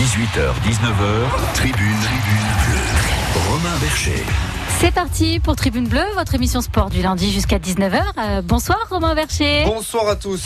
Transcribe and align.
18h, 0.00 0.54
19h, 0.64 1.52
Tribune, 1.52 1.74
Tribune 1.74 2.48
Bleue. 2.64 3.50
Romain 3.50 3.76
Bercher. 3.82 4.24
C'est 4.80 4.92
parti 4.92 5.40
pour 5.40 5.56
Tribune 5.56 5.88
Bleue, 5.88 6.06
votre 6.14 6.34
émission 6.34 6.62
sport 6.62 6.88
du 6.88 7.02
lundi 7.02 7.30
jusqu'à 7.30 7.58
19h. 7.58 8.00
Euh, 8.18 8.40
bonsoir 8.40 8.78
Romain 8.88 9.14
Vercher. 9.14 9.64
Bonsoir 9.66 10.08
à 10.08 10.16
tous. 10.16 10.42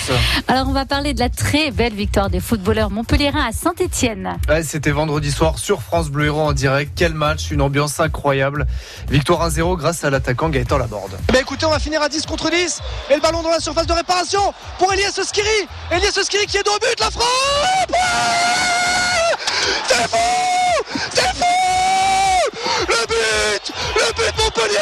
Alors 0.48 0.66
on 0.66 0.72
va 0.72 0.86
parler 0.86 1.14
de 1.14 1.20
la 1.20 1.28
très 1.28 1.70
belle 1.70 1.94
victoire 1.94 2.30
des 2.30 2.40
footballeurs 2.40 2.90
montpelliérains 2.90 3.46
à 3.46 3.52
Saint-Etienne. 3.52 4.38
Ouais, 4.48 4.64
C'était 4.64 4.90
vendredi 4.90 5.30
soir 5.30 5.60
sur 5.60 5.82
France 5.82 6.10
Bleu 6.10 6.26
Héros 6.26 6.40
en 6.40 6.52
direct. 6.52 6.90
Quel 6.96 7.14
match, 7.14 7.52
une 7.52 7.62
ambiance 7.62 8.00
incroyable. 8.00 8.66
Victoire 9.08 9.48
1-0 9.48 9.76
grâce 9.76 10.02
à 10.02 10.10
l'attaquant 10.10 10.48
Gaëtan 10.48 10.78
Laborde. 10.78 11.16
Ben 11.32 11.42
écoutez, 11.42 11.64
on 11.64 11.70
va 11.70 11.78
finir 11.78 12.02
à 12.02 12.08
10 12.08 12.26
contre 12.26 12.50
10. 12.50 12.80
Et 13.10 13.14
le 13.14 13.20
ballon 13.20 13.40
dans 13.42 13.50
la 13.50 13.60
surface 13.60 13.86
de 13.86 13.92
réparation 13.92 14.52
pour 14.80 14.92
Elias 14.92 15.12
Skiri. 15.22 15.46
Elias 15.92 16.18
Skiri 16.24 16.46
qui 16.46 16.56
est 16.56 16.68
au 16.68 16.78
but, 16.80 16.98
la 16.98 17.10
frappe 17.12 17.92
Ouais 17.92 19.23
C'est 19.88 20.08
fou 20.08 20.94
C'est 21.12 21.34
fou 21.34 21.44
Le 22.88 23.06
but 23.06 23.72
Le 23.96 24.12
but 24.12 24.38
Montpellier 24.38 24.78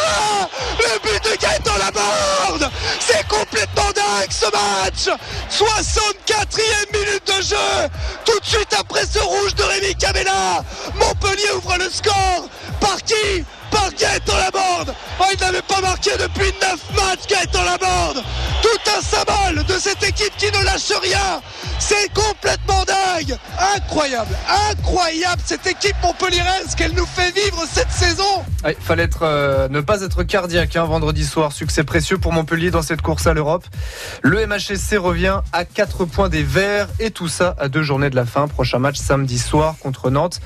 Le 0.78 0.98
but 1.00 1.24
de 1.24 1.36
Gaëtan 1.36 1.76
Laborde 1.78 2.70
C'est 3.00 3.26
complètement 3.28 3.90
dingue 3.94 4.30
ce 4.30 4.46
match 4.46 5.18
64e 5.50 6.92
minute 6.92 7.26
de 7.26 7.42
jeu 7.42 7.88
Tout 8.24 8.38
de 8.40 8.44
suite 8.46 8.74
après 8.78 9.04
ce 9.06 9.18
rouge 9.18 9.54
de 9.54 9.62
Rémi 9.62 9.94
Cabella 9.96 10.64
Montpellier 10.94 11.52
ouvre 11.56 11.76
le 11.78 11.88
score 11.90 12.48
Par 12.80 13.02
qui 13.02 13.44
par 13.72 13.90
Gaëtan 13.98 14.36
Laborde 14.36 14.94
oh, 15.18 15.24
Il 15.32 15.40
n'avait 15.40 15.62
pas 15.62 15.80
marqué 15.80 16.10
depuis 16.12 16.52
9 16.60 16.78
matchs 16.94 17.26
Gaëtan 17.28 17.64
Laborde 17.64 18.22
Tout 18.62 18.90
un 18.96 19.00
symbole 19.00 19.64
de 19.64 19.74
cette 19.74 20.02
équipe 20.02 20.36
qui 20.36 20.46
ne 20.46 20.64
lâche 20.64 20.92
rien 21.02 21.40
C'est 21.78 22.12
complètement 22.12 22.84
dingue 22.84 23.36
Incroyable 23.74 24.36
Incroyable 24.70 25.42
cette 25.44 25.66
équipe 25.66 25.96
montpelliéraise 26.02 26.74
qu'elle 26.76 26.94
nous 26.94 27.06
fait 27.06 27.32
vivre 27.32 27.64
cette 27.70 27.90
saison 27.90 28.44
Il 28.66 28.74
fallait 28.78 29.04
être, 29.04 29.22
euh, 29.22 29.68
ne 29.68 29.80
pas 29.80 30.02
être 30.02 30.22
cardiaque 30.22 30.76
hein, 30.76 30.84
vendredi 30.84 31.24
soir. 31.24 31.52
Succès 31.52 31.84
précieux 31.84 32.18
pour 32.18 32.32
Montpellier 32.32 32.70
dans 32.70 32.82
cette 32.82 33.02
course 33.02 33.26
à 33.26 33.34
l'Europe. 33.34 33.64
Le 34.22 34.46
MHSC 34.46 34.96
revient 34.96 35.40
à 35.52 35.64
4 35.64 36.04
points 36.04 36.28
des 36.28 36.42
Verts 36.42 36.88
et 37.00 37.10
tout 37.10 37.28
ça 37.28 37.54
à 37.58 37.68
deux 37.68 37.82
journées 37.82 38.10
de 38.10 38.16
la 38.16 38.26
fin. 38.26 38.48
Prochain 38.48 38.78
match 38.78 38.96
samedi 38.96 39.38
soir 39.38 39.76
contre 39.80 40.10
Nantes. 40.10 40.40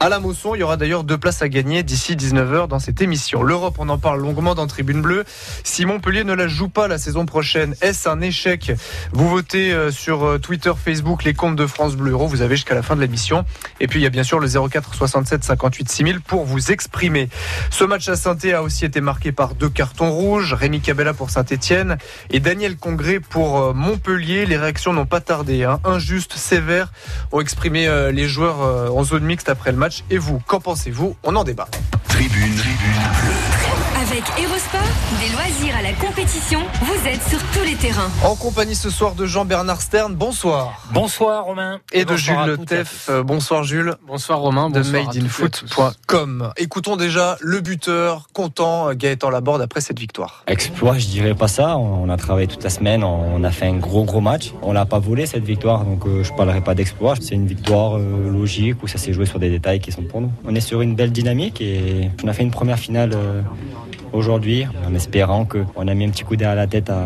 À 0.00 0.08
la 0.08 0.18
Mosson, 0.18 0.54
il 0.54 0.60
y 0.60 0.62
aura 0.62 0.76
d'ailleurs 0.76 1.04
deux 1.04 1.18
places 1.18 1.42
à 1.42 1.48
gagner 1.48 1.82
d'ici 1.82 2.16
19h 2.16 2.68
dans 2.72 2.78
cette 2.78 3.02
émission. 3.02 3.42
L'Europe, 3.42 3.76
on 3.78 3.90
en 3.90 3.98
parle 3.98 4.22
longuement 4.22 4.54
dans 4.54 4.66
Tribune 4.66 5.02
Bleue. 5.02 5.24
Si 5.62 5.84
Montpellier 5.84 6.24
ne 6.24 6.32
la 6.32 6.48
joue 6.48 6.70
pas 6.70 6.88
la 6.88 6.96
saison 6.96 7.26
prochaine, 7.26 7.76
est-ce 7.82 8.08
un 8.08 8.22
échec? 8.22 8.72
Vous 9.12 9.28
votez 9.28 9.74
euh, 9.74 9.90
sur 9.90 10.24
euh, 10.24 10.38
Twitter, 10.38 10.72
Facebook, 10.82 11.22
les 11.24 11.34
comptes 11.34 11.56
de 11.56 11.66
France 11.66 11.96
Bleu 11.96 12.12
Euro. 12.12 12.26
Vous 12.26 12.40
avez 12.40 12.56
jusqu'à 12.56 12.74
la 12.74 12.80
fin 12.80 12.96
de 12.96 13.02
l'émission. 13.02 13.44
Et 13.78 13.88
puis 13.88 14.00
il 14.00 14.02
y 14.02 14.06
a 14.06 14.10
bien 14.10 14.22
sûr 14.22 14.40
le 14.40 14.48
04 14.48 14.94
67 14.94 15.44
58 15.44 15.90
6000 15.90 16.20
pour 16.22 16.46
vous 16.46 16.72
exprimer. 16.72 17.28
Ce 17.70 17.84
match 17.84 18.08
à 18.08 18.16
saint 18.16 18.38
a 18.54 18.62
aussi 18.62 18.86
été 18.86 19.02
marqué 19.02 19.32
par 19.32 19.54
deux 19.54 19.68
cartons 19.68 20.10
rouges. 20.10 20.54
Rémi 20.54 20.80
Cabella 20.80 21.12
pour 21.12 21.28
Saint-Etienne 21.28 21.98
et 22.30 22.40
Daniel 22.40 22.78
Congré 22.78 23.20
pour 23.20 23.60
euh, 23.60 23.72
Montpellier. 23.74 24.46
Les 24.46 24.56
réactions 24.56 24.94
n'ont 24.94 25.04
pas 25.04 25.20
tardé. 25.20 25.64
Hein. 25.64 25.78
Injuste, 25.84 26.38
sévère, 26.38 26.90
ont 27.32 27.42
exprimé 27.42 27.86
les 28.12 28.26
joueurs 28.28 28.96
en 28.96 29.04
zone 29.04 29.24
mixte 29.24 29.50
après 29.50 29.72
le 29.72 29.76
match. 29.76 30.04
Et 30.08 30.16
vous, 30.16 30.40
qu'en 30.46 30.60
pensez-vous? 30.60 31.16
On 31.22 31.36
en 31.36 31.44
débat. 31.44 31.68
Tribune, 32.22 32.56
Tribune. 32.56 33.31
Avec 34.12 34.24
Erosport, 34.38 34.80
des 35.22 35.32
loisirs 35.32 35.74
à 35.74 35.80
la 35.80 35.94
compétition, 35.94 36.60
vous 36.82 37.08
êtes 37.08 37.22
sur 37.22 37.38
tous 37.54 37.64
les 37.64 37.76
terrains. 37.76 38.10
En 38.22 38.36
compagnie 38.36 38.74
ce 38.74 38.90
soir 38.90 39.14
de 39.14 39.24
Jean-Bernard 39.24 39.80
Stern. 39.80 40.14
Bonsoir. 40.14 40.86
Bonsoir 40.92 41.46
Romain. 41.46 41.80
Et 41.94 42.04
de 42.04 42.14
Jules 42.14 42.36
Le 42.44 42.58
Teff. 42.58 43.06
Euh, 43.08 43.22
Bonsoir 43.22 43.64
Jules. 43.64 43.94
Bonsoir 44.06 44.40
Romain. 44.40 44.68
de 44.68 44.80
Bonsoir 44.80 45.06
madeinfoot.com. 45.06 46.52
Écoutons 46.58 46.96
déjà 46.96 47.38
le 47.40 47.62
buteur, 47.62 48.26
content, 48.34 48.90
euh, 48.90 48.92
Gaëtan 48.92 49.30
Laborde 49.30 49.62
après 49.62 49.80
cette 49.80 49.98
victoire. 49.98 50.44
Exploit, 50.46 50.98
je 50.98 51.06
dirais 51.06 51.34
pas 51.34 51.48
ça. 51.48 51.78
On 51.78 52.10
a 52.10 52.18
travaillé 52.18 52.48
toute 52.48 52.64
la 52.64 52.70
semaine, 52.70 53.04
on 53.04 53.42
a 53.42 53.50
fait 53.50 53.66
un 53.66 53.78
gros 53.78 54.04
gros 54.04 54.20
match. 54.20 54.52
On 54.60 54.74
l'a 54.74 54.84
pas 54.84 54.98
volé 54.98 55.24
cette 55.24 55.44
victoire, 55.44 55.86
donc 55.86 56.04
euh, 56.04 56.22
je 56.22 56.34
parlerai 56.34 56.60
pas 56.60 56.74
d'exploit. 56.74 57.14
C'est 57.18 57.34
une 57.34 57.46
victoire 57.46 57.96
logique 57.96 58.82
où 58.82 58.88
ça 58.88 58.98
s'est 58.98 59.14
joué 59.14 59.24
sur 59.24 59.38
des 59.38 59.48
détails 59.48 59.80
qui 59.80 59.90
sont 59.90 60.02
pour 60.02 60.20
nous. 60.20 60.32
On 60.44 60.54
est 60.54 60.60
sur 60.60 60.82
une 60.82 60.96
belle 60.96 61.12
dynamique 61.12 61.62
et 61.62 62.10
on 62.22 62.28
a 62.28 62.34
fait 62.34 62.42
une 62.42 62.50
première 62.50 62.78
finale 62.78 63.16
aujourd'hui 64.12 64.66
en 64.86 64.94
espérant 64.94 65.44
qu'on 65.44 65.88
a 65.88 65.94
mis 65.94 66.04
un 66.06 66.10
petit 66.10 66.24
coup 66.24 66.36
derrière 66.36 66.56
la 66.56 66.66
tête 66.66 66.90
à, 66.90 67.02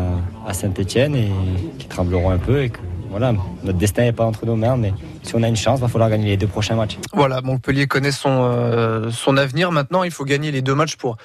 à 0.47 0.53
Saint-Etienne 0.53 1.15
et 1.15 1.29
qu'ils 1.77 1.87
trembleront 1.87 2.29
un 2.31 2.37
peu 2.37 2.63
et 2.63 2.69
que 2.69 2.79
voilà, 3.09 3.33
notre 3.63 3.77
destin 3.77 4.03
n'est 4.03 4.11
pas 4.11 4.25
entre 4.25 4.45
nos 4.45 4.55
mains, 4.57 4.75
mais 4.75 4.93
si 5.23 5.33
on 5.35 5.41
a 5.41 5.47
une 5.47 5.55
chance, 5.55 5.79
il 5.79 5.81
va 5.81 5.87
falloir 5.87 6.09
gagner 6.09 6.25
les 6.27 6.37
deux 6.37 6.47
prochains 6.47 6.75
matchs. 6.75 6.97
Voilà, 7.13 7.41
Montpellier 7.41 7.87
connaît 7.87 8.11
son, 8.11 8.41
euh, 8.51 9.09
son 9.11 9.37
avenir. 9.37 9.71
Maintenant, 9.71 10.03
il 10.03 10.11
faut 10.11 10.25
gagner 10.25 10.51
les 10.51 10.61
deux 10.61 10.75
matchs 10.75 10.97
pour 10.97 11.15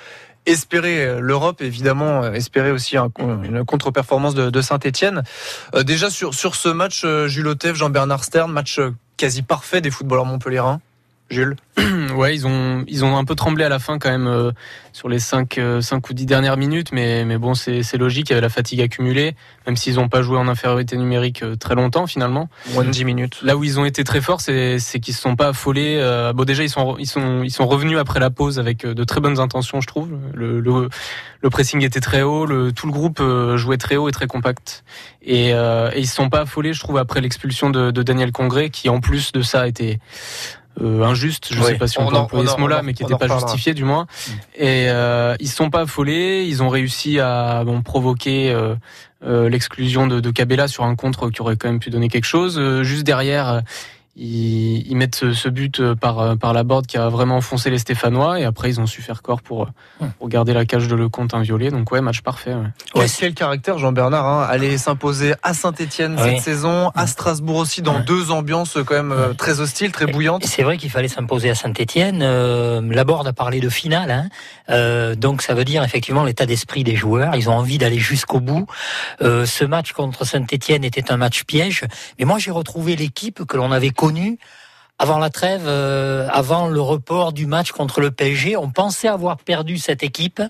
espérer 0.47 1.04
euh, 1.04 1.19
l'Europe, 1.20 1.60
évidemment, 1.60 2.22
euh, 2.22 2.32
espérer 2.32 2.70
aussi 2.70 2.97
un- 2.97 3.10
une 3.19 3.64
contre-performance 3.64 4.34
de, 4.34 4.60
Saint-Etienne. 4.60 5.22
déjà 5.84 6.09
sur, 6.09 6.34
sur 6.34 6.54
ce 6.54 6.69
match, 6.69 7.03
euh, 7.04 7.26
Jules 7.26 7.49
Otef, 7.49 7.75
Jean-Bernard 7.76 8.22
Stern, 8.25 8.50
match 8.50 8.78
euh, 8.78 8.91
quasi 9.16 9.43
parfait 9.43 9.81
des 9.81 9.91
footballeurs 9.91 10.25
montpelliérains. 10.25 10.81
Jules 11.31 11.56
Ouais, 12.12 12.34
ils 12.34 12.47
ont 12.47 12.84
ils 12.89 13.05
ont 13.05 13.17
un 13.17 13.25
peu 13.25 13.34
tremblé 13.34 13.65
à 13.65 13.69
la 13.69 13.78
fin 13.78 13.99
quand 13.99 14.11
même 14.11 14.27
euh, 14.27 14.53
sur 14.93 15.09
les 15.09 15.19
5 15.19 15.59
cinq 15.81 16.11
ou 16.11 16.15
10 16.15 16.27
dernières 16.27 16.56
minutes, 16.56 16.93
mais 16.93 17.25
mais 17.25 17.39
bon 17.39 17.55
c'est 17.55 17.83
c'est 17.83 17.97
logique, 17.99 18.28
il 18.28 18.33
y 18.33 18.34
avait 18.34 18.41
la 18.43 18.49
fatigue 18.49 18.81
accumulée, 18.81 19.34
même 19.67 19.77
s'ils 19.77 19.97
n'ont 19.97 20.09
pas 20.09 20.23
joué 20.23 20.37
en 20.39 20.49
infériorité 20.49 20.97
numérique 20.97 21.43
euh, 21.43 21.56
très 21.56 21.75
longtemps 21.75 22.06
finalement. 22.06 22.49
Moins 22.73 22.84
de 22.84 22.91
10 22.91 23.05
minutes. 23.05 23.39
Là 23.43 23.56
où 23.56 23.65
ils 23.65 23.78
ont 23.81 23.84
été 23.84 24.05
très 24.05 24.21
forts, 24.21 24.41
c'est 24.41 24.78
c'est 24.78 25.00
qu'ils 25.00 25.15
se 25.15 25.21
sont 25.23 25.37
pas 25.37 25.49
affolés. 25.49 25.99
euh, 26.00 26.33
bon 26.33 26.45
déjà 26.45 26.62
ils 26.62 26.71
sont 26.71 26.97
ils 26.99 27.06
sont 27.06 27.43
ils 27.43 27.50
sont 27.50 27.67
revenus 27.67 27.99
après 27.99 28.21
la 28.21 28.31
pause 28.31 28.59
avec 28.59 28.84
euh, 28.84 28.94
de 28.94 29.05
très 29.05 29.21
bonnes 29.21 29.39
intentions, 29.39 29.81
je 29.81 29.87
trouve. 29.87 30.11
Le 30.34 30.61
le, 30.61 30.89
le 31.41 31.50
pressing 31.50 31.83
était 31.84 32.00
très 32.00 32.23
haut, 32.23 32.47
le 32.47 32.73
tout 32.73 32.87
le 32.87 32.93
groupe 32.93 33.19
euh, 33.21 33.56
jouait 33.56 33.79
très 33.79 33.97
haut 33.97 34.09
et 34.09 34.12
très 34.12 34.27
compact. 34.27 34.84
Et, 35.25 35.55
euh, 35.55 35.91
et 35.94 36.00
ils 36.00 36.06
se 36.06 36.15
sont 36.17 36.29
pas 36.29 36.41
affolés, 36.41 36.73
je 36.73 36.81
trouve, 36.81 36.97
après 36.99 37.21
l'expulsion 37.21 37.71
de, 37.71 37.93
de 37.93 38.03
Daniel 38.03 38.33
Congré, 38.33 38.71
qui 38.71 38.89
en 38.89 39.00
plus 39.00 39.31
de 39.33 39.43
ça 39.43 39.69
était 39.69 40.00
euh, 40.81 41.03
injuste. 41.03 41.49
Je 41.50 41.60
Oui. 41.60 41.66
sais 41.66 41.75
pas 41.75 41.87
si 41.87 41.99
on, 41.99 42.06
On 42.06 42.10
peut 42.10 42.16
en- 42.16 42.21
employer 42.21 42.49
on 42.49 42.55
ce 42.55 42.60
mot-là, 42.60 42.83
mais 42.83 42.94
qui 42.94 43.05
n'était 43.05 43.16
pas 43.16 43.28
justifié 43.38 43.75
du 43.75 43.84
moins. 43.84 44.06
Et 44.56 44.87
euh, 44.88 45.34
ils 45.41 45.49
sont 45.49 45.71
pas 45.71 45.81
affolés. 45.83 46.44
Ils 46.49 46.62
ont 46.62 46.69
réussi 46.69 47.21
à 47.21 47.62
bon, 47.65 47.83
provoquer 47.83 48.50
euh, 48.53 48.75
euh, 49.25 49.49
l'exclusion 49.49 50.06
de, 50.06 50.21
de 50.21 50.31
Cabella 50.31 50.69
sur 50.69 50.84
un 50.84 50.94
contre 50.97 51.28
qui 51.31 51.43
aurait 51.43 51.56
quand 51.56 51.69
même 51.69 51.78
pu 51.81 51.91
donner 51.91 52.09
quelque 52.09 52.25
chose. 52.25 52.59
Euh, 52.59 52.82
juste 52.84 53.05
derrière. 53.05 53.62
Ils, 54.15 54.87
ils 54.91 54.95
mettent 54.95 55.15
ce, 55.15 55.33
ce 55.33 55.49
but 55.49 55.81
euh, 55.81 55.95
par, 55.95 56.19
euh, 56.19 56.37
par 56.37 56.53
la 56.53 56.65
board 56.65 56.87
qui 56.87 56.99
a 56.99 57.09
vraiment 57.09 57.37
enfoncé 57.37 57.71
les 57.71 57.78
Stéphanois 57.78 58.39
et 58.41 58.45
après 58.45 58.69
ils 58.69 58.78
ont 58.78 58.87
su 58.87 59.00
faire 59.00 59.23
corps 59.23 59.41
pour, 59.41 59.62
euh, 60.03 60.06
pour 60.19 60.28
garder 60.28 60.53
la 60.53 60.67
cage 60.67 60.87
de 60.87 60.95
Lecomte 60.95 61.33
inviolée. 61.33 61.71
Donc 61.71 61.91
ouais, 61.93 62.03
match 62.03 62.21
parfait. 62.21 62.53
ouais. 62.53 62.67
Quel, 62.93 63.11
quel 63.11 63.34
caractère, 63.34 63.78
Jean-Bernard, 63.78 64.27
hein, 64.27 64.47
aller 64.50 64.77
s'imposer 64.77 65.33
à 65.43 65.55
Saint-Etienne 65.55 66.17
Oui. 66.21 66.33
cette 66.34 66.41
saison, 66.43 66.91
à 66.95 67.06
Strasbourg 67.06 67.56
aussi, 67.56 67.81
dans 67.81 68.00
deux 68.00 68.31
ambiances 68.31 68.77
quand 68.84 69.03
même 69.03 69.34
très 69.39 69.61
hostiles, 69.61 69.93
très 69.93 70.06
bouillantes. 70.06 70.44
C'est 70.44 70.62
vrai 70.62 70.77
qu'il 70.77 70.91
fallait 70.91 71.09
s'imposer 71.09 71.49
à 71.49 71.55
Saint-Etienne. 71.55 72.21
Euh, 72.23 72.83
Laborde 72.83 73.27
a 73.29 73.33
parlé 73.33 73.61
de 73.61 73.71
finale, 73.71 74.11
hein. 74.11 74.29
Euh, 74.69 75.15
donc 75.15 75.41
ça 75.43 75.55
veut 75.55 75.65
dire 75.65 75.83
effectivement 75.84 76.25
l'état 76.25 76.44
d'esprit 76.47 76.84
des 76.84 76.97
joueurs. 76.97 77.34
Ils 77.34 77.49
ont 77.49 77.55
envie 77.55 77.79
d'aller 77.79 77.99
jusqu'au 77.99 78.41
bout. 78.41 78.67
Euh, 79.23 79.47
ce 79.47 79.65
match 79.65 79.93
contre 79.93 80.27
Saint-Etienne 80.27 80.84
était 80.84 81.11
un 81.11 81.17
match 81.17 81.44
piège, 81.44 81.84
mais 82.19 82.25
moi 82.27 82.39
j'ai 82.39 82.50
retrouvé 82.50 82.94
l'équipe 82.94 83.44
que 83.47 83.56
l'on 83.56 83.73
avait 83.73 83.91
connue 84.07 84.39
avant 84.99 85.19
la 85.19 85.31
trêve, 85.31 85.63
euh, 85.67 86.29
avant 86.31 86.69
le 86.69 86.81
report 86.81 87.33
du 87.33 87.47
match 87.47 87.73
contre 87.73 88.01
le 88.01 88.13
PSG. 88.13 88.57
On 88.57 88.71
pensait 88.71 89.09
avoir 89.09 89.37
perdu 89.39 89.77
cette 89.79 90.05
équipe, 90.05 90.41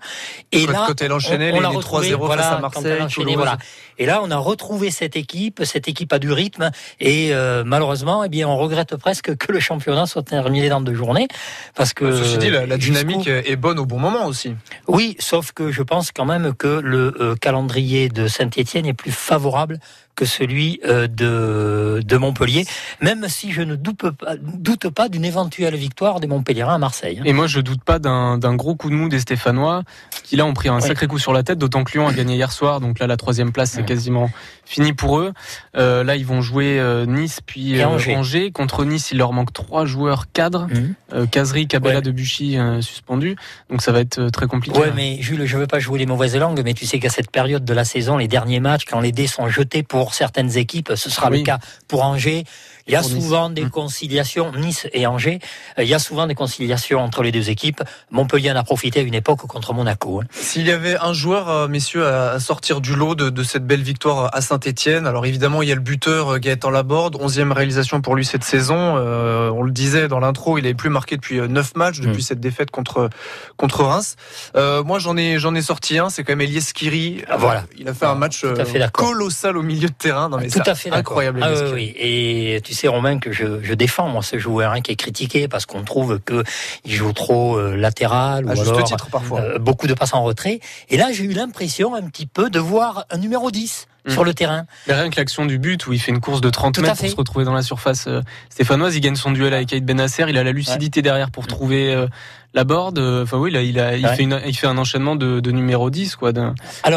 et 0.51 0.67
Quand- 0.67 0.73
là 0.73 0.85
quand 0.89 1.01
elle 1.01 1.13
enchaînait 1.13 1.53
les- 1.53 1.61
l'a 1.61 1.71
les 1.71 1.77
retrouvée, 1.77 2.11
3-0 2.11 2.27
face 2.27 2.39
à 2.39 2.43
voilà, 2.43 2.61
Marseille, 2.61 2.83
quand 2.83 2.89
elle 2.91 3.01
a 3.01 3.05
enchaîné, 3.07 3.25
Toulouse. 3.33 3.37
voilà. 3.37 3.57
Et 3.99 4.05
là, 4.05 4.21
on 4.23 4.31
a 4.31 4.37
retrouvé 4.37 4.91
cette 4.91 5.17
équipe. 5.17 5.63
Cette 5.65 5.89
équipe 5.89 6.13
a 6.13 6.19
du 6.19 6.33
rythme. 6.33 6.71
Et 7.01 7.33
euh, 7.33 7.63
malheureusement, 7.65 8.25
eh 8.25 8.29
bien, 8.29 8.47
on 8.47 8.59
regrette 8.59 8.97
presque 8.97 9.35
que 9.37 9.53
le 9.53 9.61
championnat 9.61 10.05
soit 10.05 10.23
terminé 10.25 10.69
dans 10.69 10.83
deux 10.83 10.95
journées, 10.95 11.29
parce 11.75 11.95
que. 11.95 12.13
Ceci 12.23 12.37
dit, 12.39 12.51
la, 12.51 12.67
la 12.67 12.77
dynamique 12.77 13.29
est 13.29 13.57
bonne 13.57 13.79
au 13.79 13.87
bon 13.87 13.99
moment 14.01 14.27
aussi. 14.27 14.55
Oui, 14.87 15.17
sauf 15.19 15.53
que 15.53 15.73
je 15.73 15.83
pense 15.83 16.11
quand 16.13 16.27
même 16.27 16.53
que 16.53 16.67
le 16.83 17.15
euh, 17.21 17.37
calendrier 17.37 18.11
de 18.11 18.29
Saint-Étienne 18.29 18.85
est 18.85 18.93
plus 18.93 19.13
favorable 19.13 19.79
que 20.15 20.25
celui 20.25 20.81
euh, 20.85 21.07
de, 21.09 22.03
de 22.05 22.17
Montpellier, 22.17 22.65
même 23.01 23.27
si 23.29 23.51
je 23.53 23.63
ne 23.63 23.77
doute 23.77 23.97
pas, 24.13 24.35
doute 24.43 24.91
pas 24.91 25.09
d'une 25.09 25.25
éventuelle 25.25 25.75
victoire 25.75 26.21
des 26.21 26.27
Montpelliérains 26.27 26.75
à 26.75 26.79
Marseille. 26.79 27.19
hein. 27.21 27.25
Et 27.25 27.33
moi, 27.33 27.47
je 27.47 27.61
doute 27.61 27.83
pas 27.83 27.99
d'un 27.99 28.37
d'un 28.39 28.55
gros 28.55 28.75
coup 28.75 28.91
de 28.91 28.95
mou 28.95 29.09
des 29.09 29.21
Stéphanois, 29.21 29.83
qui 30.25 30.37
là 30.37 30.45
ont 30.45 30.53
pris 30.55 30.69
un 30.69 30.77
Oui. 30.77 30.83
sacré 30.83 31.07
coup 31.07 31.19
sur 31.19 31.33
la 31.33 31.43
tête, 31.43 31.59
d'autant 31.59 31.85
que 31.85 31.93
Lyon 31.93 32.07
a 32.09 32.13
gagné 32.13 32.35
hier 32.35 32.53
soir. 32.53 32.81
Donc 32.81 32.99
là, 32.99 33.07
la 33.07 33.17
troisième 33.17 33.53
place, 33.53 33.71
c'est 33.73 33.85
quasiment 33.85 34.31
fini 34.65 34.93
pour 34.93 35.19
eux. 35.19 35.33
Euh, 35.77 36.05
là, 36.05 36.17
ils 36.17 36.27
vont 36.27 36.41
jouer 36.43 36.79
euh, 36.79 37.07
Nice, 37.07 37.41
puis 37.45 37.81
euh, 37.81 37.87
Angers. 37.87 38.51
Contre 38.53 38.85
Nice, 38.85 39.11
il 39.13 39.19
leur 39.19 39.33
manque 39.33 39.53
trois 39.53 39.85
joueurs 39.87 40.31
cadres. 40.33 40.69
Euh, 41.13 41.27
Casery, 41.27 41.67
Cabella, 41.67 41.97
Ouais. 41.97 42.03
Debuchy 42.03 42.59
suspendus. 42.81 43.37
Donc 43.71 43.83
ça 43.83 43.93
va 43.93 44.01
être 44.01 44.29
très 44.31 44.47
compliqué. 44.47 44.79
Ouais, 44.79 44.93
mais 44.95 45.19
Jules, 45.21 45.45
je 45.47 45.57
veux 45.59 45.67
pas 45.67 45.79
jouer 45.79 45.99
les 45.99 46.07
mauvaises 46.07 46.37
langues, 46.37 46.61
mais 46.65 46.75
tu 46.75 46.87
sais 46.87 46.99
qu'à 46.99 47.09
cette 47.11 47.31
période 47.31 47.65
de 47.65 47.75
la 47.75 47.85
saison, 47.85 48.17
les 48.19 48.29
derniers 48.29 48.61
matchs, 48.61 48.85
quand 48.85 49.01
les 49.01 49.13
dés 49.13 49.27
sont 49.27 49.49
jetés 49.49 49.83
pour 49.83 50.02
certaines 50.11 50.57
équipes, 50.57 50.93
ce 50.97 51.09
sera 51.11 51.31
Oui. 51.31 51.39
le 51.39 51.45
cas 51.45 51.59
pour 51.89 52.03
Angers. 52.03 52.45
Il 52.87 52.93
y 52.93 52.97
a 52.97 53.03
souvent 53.03 53.51
des 53.51 53.65
Mm. 53.65 53.71
conciliations, 53.71 54.53
Nice 54.57 54.87
et 54.93 55.07
Angers, 55.07 55.39
euh, 55.79 55.83
il 55.85 55.89
y 55.89 55.95
a 55.95 55.99
souvent 55.99 56.27
des 56.27 56.35
conciliations 56.35 57.01
entre 57.01 57.23
les 57.23 57.33
deux 57.33 57.49
équipes. 57.51 57.83
Montpellier 58.11 58.51
en 58.51 58.57
a 58.57 58.65
profité 58.65 59.01
à 59.01 59.03
une 59.03 59.15
époque 59.15 59.41
contre 59.47 59.73
Monaco. 59.75 60.21
hein. 60.21 60.27
S'il 60.33 60.67
y 60.67 60.71
avait 60.73 60.97
un 60.99 61.13
joueur, 61.13 61.49
euh, 61.49 61.69
messieurs, 61.69 62.07
à 62.07 62.39
sortir 62.41 62.81
du 62.81 62.95
lot 62.97 63.15
de, 63.15 63.31
de 63.31 63.43
cette 63.43 63.67
belle 63.67 63.83
victoire 63.83 64.31
à 64.35 64.41
Saint-Etienne, 64.41 65.07
alors 65.07 65.27
évidemment, 65.27 65.63
il 65.63 65.69
y 65.69 65.73
a 65.73 65.75
le 65.77 65.81
buteur 65.81 66.35
euh, 66.35 66.39
Gaëtan 66.39 66.71
Laborde, 66.71 67.17
11e 67.17 67.53
réalisation 67.53 68.01
pour 68.01 68.17
lui 68.17 68.25
cette 68.25 68.45
saison. 68.45 68.97
Euh, 68.97 69.51
on 69.51 69.63
le 69.63 69.71
disait 69.73 70.09
dans 70.09 70.21
l'intro, 70.21 70.59
il 70.59 70.63
n'avait 70.63 70.75
plus 70.75 70.91
marqué 70.91 71.17
depuis 71.17 71.41
9 71.41 71.77
matchs, 71.77 72.01
depuis 72.01 72.19
Mm. 72.19 72.21
cette 72.23 72.41
défaite 72.41 72.71
contre, 72.71 73.09
contre 73.57 73.85
Reims. 73.85 74.17
Euh, 74.57 74.83
moi, 74.83 74.99
j'en 74.99 75.17
ai, 75.17 75.39
j'en 75.39 75.55
ai 75.55 75.63
sorti 75.63 75.99
un, 75.99 76.11
c'est 76.11 76.25
quand 76.25 76.33
même 76.33 76.41
Elias 76.41 76.63
Skiri. 76.63 77.23
Ah, 77.29 77.37
voilà. 77.37 77.65
Il 77.79 77.89
a 77.89 77.95
fait 77.95 78.07
un 78.07 78.15
match 78.15 78.45
euh, 78.45 78.65
fait 78.65 78.79
d'accord. 78.79 79.07
colossal 79.09 79.57
au 79.57 79.63
milieu 79.63 79.89
de 79.89 79.95
terrain. 79.95 80.29
Non, 80.29 80.39
mais 80.39 80.49
Tout 80.49 80.61
à 80.67 80.75
fait 80.75 80.91
d'accord. 80.91 81.13
incroyable. 81.13 81.41
Ah, 81.43 81.51
oui, 81.51 81.57
Skiri. 81.57 81.73
oui. 81.75 81.95
Et 81.97 82.61
tu 82.65 82.72
sais, 82.75 82.89
Romain, 82.89 83.19
que 83.19 83.33
je, 83.33 83.63
je 83.63 83.75
défends 83.75 84.09
moi 84.09 84.23
ce 84.23 84.39
joueur 84.39 84.73
hein, 84.73 84.81
qui 84.81 84.93
est 84.93 84.97
critiqué 84.97 85.49
parce 85.49 85.67
qu'on 85.67 85.83
trouve 85.83 86.19
que 86.21 86.43
il 86.85 86.93
joue 86.93 87.13
trop 87.13 87.57
euh, 87.57 87.77
latéral 87.77 88.49
À 88.49 88.53
ou 88.53 88.57
juste 88.57 88.69
alors 88.69 88.85
titre, 88.85 89.09
parfois. 89.11 89.41
euh, 89.41 89.59
beaucoup 89.59 89.87
de 89.87 89.95
passes 89.95 90.15
en 90.15 90.23
retrait. 90.23 90.61
Et 90.91 90.97
là, 90.97 91.09
j'ai 91.13 91.25
eu 91.25 91.33
l'impression 91.33 91.95
un 91.95 92.03
petit 92.03 92.27
peu 92.27 92.51
de 92.51 92.59
voir 92.59 93.05
un 93.11 93.19
numéro 93.19 93.51
10 93.51 93.87
Mm. 94.05 94.11
sur 94.11 94.25
le 94.25 94.35
terrain. 94.35 94.67
Mais 94.89 94.95
rien 94.95 95.11
que 95.11 95.17
l'action 95.17 95.47
du 95.47 95.61
but 95.61 95.87
où 95.87 95.93
il 95.93 96.01
fait 96.01 96.11
une 96.11 96.19
course 96.21 96.41
de 96.41 96.51
30 96.51 96.75
Tout 96.75 96.81
à 96.81 96.89
mètres 96.89 96.99
pour 97.03 97.09
se 97.09 97.15
retrouver 97.15 97.45
dans 97.45 97.55
la 97.55 97.63
surface 97.63 98.09
euh, 98.09 98.21
stéphanoise, 98.51 98.97
il 98.97 99.01
gagne 99.01 99.15
son 99.15 99.31
duel 99.31 99.55
avec 99.55 99.73
Aïd 99.73 99.85
Benasser, 99.85 100.25
il 100.29 100.37
a 100.37 100.43
la 100.43 100.51
lucidité 100.51 101.03
derrière 101.03 101.31
pour 101.31 101.47
trouver 101.47 101.95
euh, 101.95 102.09
la 102.55 102.65
board. 102.65 102.99
Euh, 102.99 103.23
Enfin 103.23 103.39
oui, 103.39 103.51
là, 103.51 103.63
il, 103.63 103.79
a, 103.79 103.97
il, 103.97 104.05
Ouais. 104.07 104.17
fait 104.17 104.23
une- 104.23 104.41
il 104.47 104.57
fait 104.57 104.67
un 104.67 104.79
enchaînement 104.79 105.17
de, 105.17 105.41
de 105.41 105.51
numéro 105.51 105.91
10 105.91 106.17
quoi, 106.17 106.33
d'un 106.33 106.55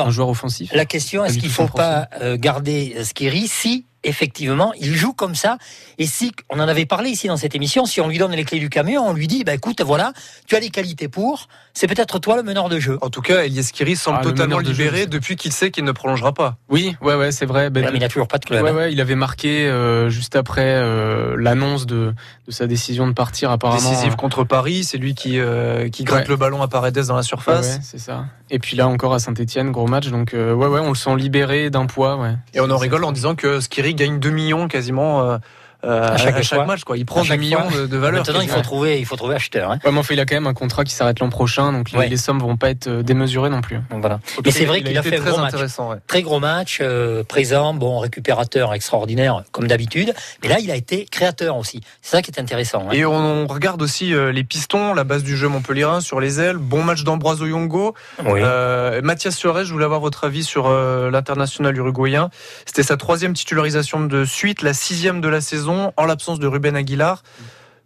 joueur 0.09 0.29
offensif. 0.29 0.71
la 0.73 0.85
question, 0.85 1.23
est-ce 1.25 1.37
qu'il 1.37 1.49
tout 1.49 1.55
faut 1.55 1.67
pas 1.67 2.07
euh, 2.21 2.37
garder 2.37 2.95
Skiri 3.03 3.47
si 3.47 3.85
effectivement 4.07 4.71
il 4.79 4.93
joue 4.93 5.13
comme 5.13 5.33
ça 5.33 5.57
et 5.97 6.05
si 6.05 6.31
on 6.51 6.59
en 6.59 6.67
avait 6.67 6.85
parlé 6.85 7.09
ici 7.09 7.27
dans 7.27 7.37
cette 7.37 7.55
émission, 7.55 7.87
si 7.87 7.99
on 8.01 8.07
lui 8.07 8.19
donne 8.19 8.33
les 8.33 8.43
clés 8.43 8.59
du 8.59 8.69
camion, 8.69 9.01
on 9.07 9.13
lui 9.13 9.25
dit 9.27 9.43
bah 9.43 9.55
écoute 9.55 9.81
voilà, 9.81 10.13
tu 10.45 10.55
as 10.55 10.59
les 10.59 10.69
qualités 10.69 11.07
pour, 11.07 11.47
c'est 11.73 11.87
peut-être 11.87 12.19
toi 12.19 12.35
le 12.35 12.43
meneur 12.43 12.69
de 12.69 12.79
jeu. 12.79 12.99
En 13.01 13.09
tout 13.09 13.21
cas, 13.21 13.43
Elias 13.45 13.63
Skiri 13.63 13.95
semble 13.95 14.19
Ah, 14.21 14.23
le 14.25 14.29
totalement 14.31 14.61
de 14.61 14.69
libéré 14.69 15.07
depuis 15.07 15.35
qu'il 15.35 15.51
sait 15.51 15.71
qu'il 15.71 15.83
ne 15.85 15.91
prolongera 15.91 16.33
pas. 16.35 16.57
Oui, 16.69 16.95
ouais, 17.01 17.15
ouais, 17.15 17.31
c'est 17.31 17.47
vrai. 17.47 17.71
Ben, 17.71 17.83
Ouais, 17.83 17.91
mais 17.91 17.97
il 17.97 18.01
n'a 18.01 18.07
toujours 18.07 18.27
pas 18.27 18.37
de 18.37 18.45
club. 18.45 18.63
Ouais, 18.63 18.69
hein. 18.69 18.75
ouais, 18.75 18.93
il 18.93 19.01
avait 19.01 19.15
marqué 19.15 19.67
euh, 19.67 20.07
juste 20.09 20.35
après 20.35 20.61
euh, 20.75 21.35
l'annonce 21.39 21.87
de, 21.87 22.13
de 22.47 22.51
sa 22.51 22.67
décision 22.67 23.07
de 23.07 23.13
partir 23.13 23.49
apparemment. 23.49 23.89
Décisif 23.89 24.15
contre 24.15 24.43
Paris, 24.43 24.83
c'est 24.83 24.99
lui 24.99 25.15
qui, 25.15 25.39
euh, 25.45 25.89
qui 25.89 26.03
gratte 26.03 26.23
Ouais. 26.25 26.29
le 26.29 26.35
ballon 26.35 26.61
à 26.61 26.67
Paredes 26.67 26.93
dans 27.07 27.13
la 27.13 27.19
Ouais, 27.19 27.23
surface. 27.23 27.75
ouais, 27.75 27.79
c'est 27.81 27.99
ça. 27.99 28.25
Et 28.49 28.59
puis 28.59 28.75
là 28.75 28.87
encore 28.87 29.13
à 29.13 29.19
Saint-Etienne, 29.19 29.71
gros 29.71 29.87
match. 29.87 30.09
Donc 30.09 30.33
euh, 30.33 30.53
ouais, 30.53 30.67
ouais, 30.67 30.79
on 30.79 30.89
le 30.89 30.95
sent 30.95 31.15
libéré 31.15 31.69
d'un 31.69 31.85
poids. 31.85 32.17
Ouais. 32.17 32.35
Et 32.53 32.59
on 32.59 32.69
en 32.69 32.77
rigole 32.77 33.03
en 33.05 33.11
disant 33.11 33.35
que 33.35 33.59
Skiri 33.59 33.95
gagne 33.95 34.19
2 34.19 34.29
millions 34.31 34.67
quasiment 34.67 35.37
euh, 35.85 36.07
À 36.13 36.17
chaque 36.17 36.43
fois. 36.43 36.65
match. 36.65 36.83
Quoi. 36.83 36.97
Il 36.97 37.05
prend 37.05 37.19
À 37.21 37.23
2 37.23 37.27
chaque 37.29 37.39
millions 37.39 37.69
de, 37.69 37.85
de 37.87 37.97
valeur. 37.97 38.19
Maintenant, 38.25 38.41
il 38.41 38.49
faut 38.49 38.61
trouver, 38.61 38.99
il 38.99 39.05
faut 39.05 39.15
trouver 39.15 39.35
acheteur. 39.35 39.71
hein. 39.71 39.79
Ouais, 39.85 39.91
mais 39.91 39.99
enfin, 39.99 40.13
il 40.13 40.19
a 40.19 40.25
quand 40.25 40.35
même 40.35 40.47
un 40.47 40.53
contrat 40.53 40.83
qui 40.83 40.93
s'arrête 40.93 41.19
l'an 41.19 41.29
prochain, 41.29 41.71
donc 41.71 41.91
les- 41.91 41.97
Ouais. 41.99 42.07
les 42.09 42.17
sommes 42.17 42.39
vont 42.39 42.57
pas 42.57 42.69
être 42.69 42.87
euh, 42.87 43.03
démesurées 43.03 43.49
non 43.49 43.61
plus. 43.61 43.77
Donc 43.91 44.01
voilà. 44.01 44.19
Mais 44.43 44.51
c'est 44.51 44.65
vrai 44.65 44.79
il 44.79 44.83
qu'il 44.83 44.97
a 44.97 45.01
été 45.01 45.09
fait 45.09 45.17
un 45.17 45.21
très 45.21 45.31
gros 45.31 45.39
match. 45.41 45.53
intéressant. 45.53 45.89
ouais. 45.91 45.97
Très 46.07 46.21
gros 46.21 46.39
match, 46.39 46.79
euh, 46.81 47.23
présent, 47.23 47.73
bon 47.73 47.99
récupérateur 47.99 48.73
extraordinaire 48.73 49.43
comme 49.51 49.67
d'habitude. 49.67 50.13
Mais 50.43 50.49
là, 50.49 50.59
il 50.59 50.71
a 50.71 50.75
été 50.75 51.05
créateur 51.09 51.57
aussi. 51.57 51.81
C'est 52.01 52.17
ça 52.17 52.21
qui 52.21 52.31
est 52.31 52.39
intéressant. 52.39 52.87
hein. 52.89 52.93
Et 52.93 53.05
on 53.05 53.47
regarde 53.47 53.81
aussi 53.81 54.13
euh, 54.13 54.31
les 54.31 54.43
pistons, 54.43 54.93
la 54.93 55.03
base 55.03 55.23
du 55.23 55.37
jeu 55.37 55.47
montpellierin 55.47 56.01
sur 56.01 56.19
les 56.19 56.39
ailes. 56.39 56.57
Bon 56.57 56.83
match 56.83 57.03
d'Ambroise 57.03 57.41
Oyongo. 57.41 57.93
Oui. 58.25 58.39
Euh, 58.43 59.01
Mathias 59.03 59.35
Suarez, 59.35 59.65
je 59.65 59.71
voulais 59.73 59.85
avoir 59.85 59.99
votre 59.99 60.23
avis 60.25 60.43
sur 60.43 60.67
euh, 60.67 61.09
l'international 61.11 61.75
uruguayen. 61.77 62.29
C'était 62.65 62.83
sa 62.83 62.97
troisième 62.97 63.33
titularisation 63.33 64.01
de 64.05 64.25
suite, 64.25 64.61
la 64.61 64.73
sixième 64.73 65.21
de 65.21 65.27
la 65.27 65.41
saison, 65.41 65.74
en 65.97 66.05
l'absence 66.05 66.39
de 66.39 66.47
Ruben 66.47 66.75
Aguilar. 66.75 67.23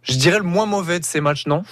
Je 0.02 0.14
dirais 0.14 0.38
le 0.38 0.44
moins 0.44 0.66
mauvais 0.66 0.98
de 1.00 1.04
ces 1.04 1.20
matchs, 1.20 1.46
non? 1.46 1.62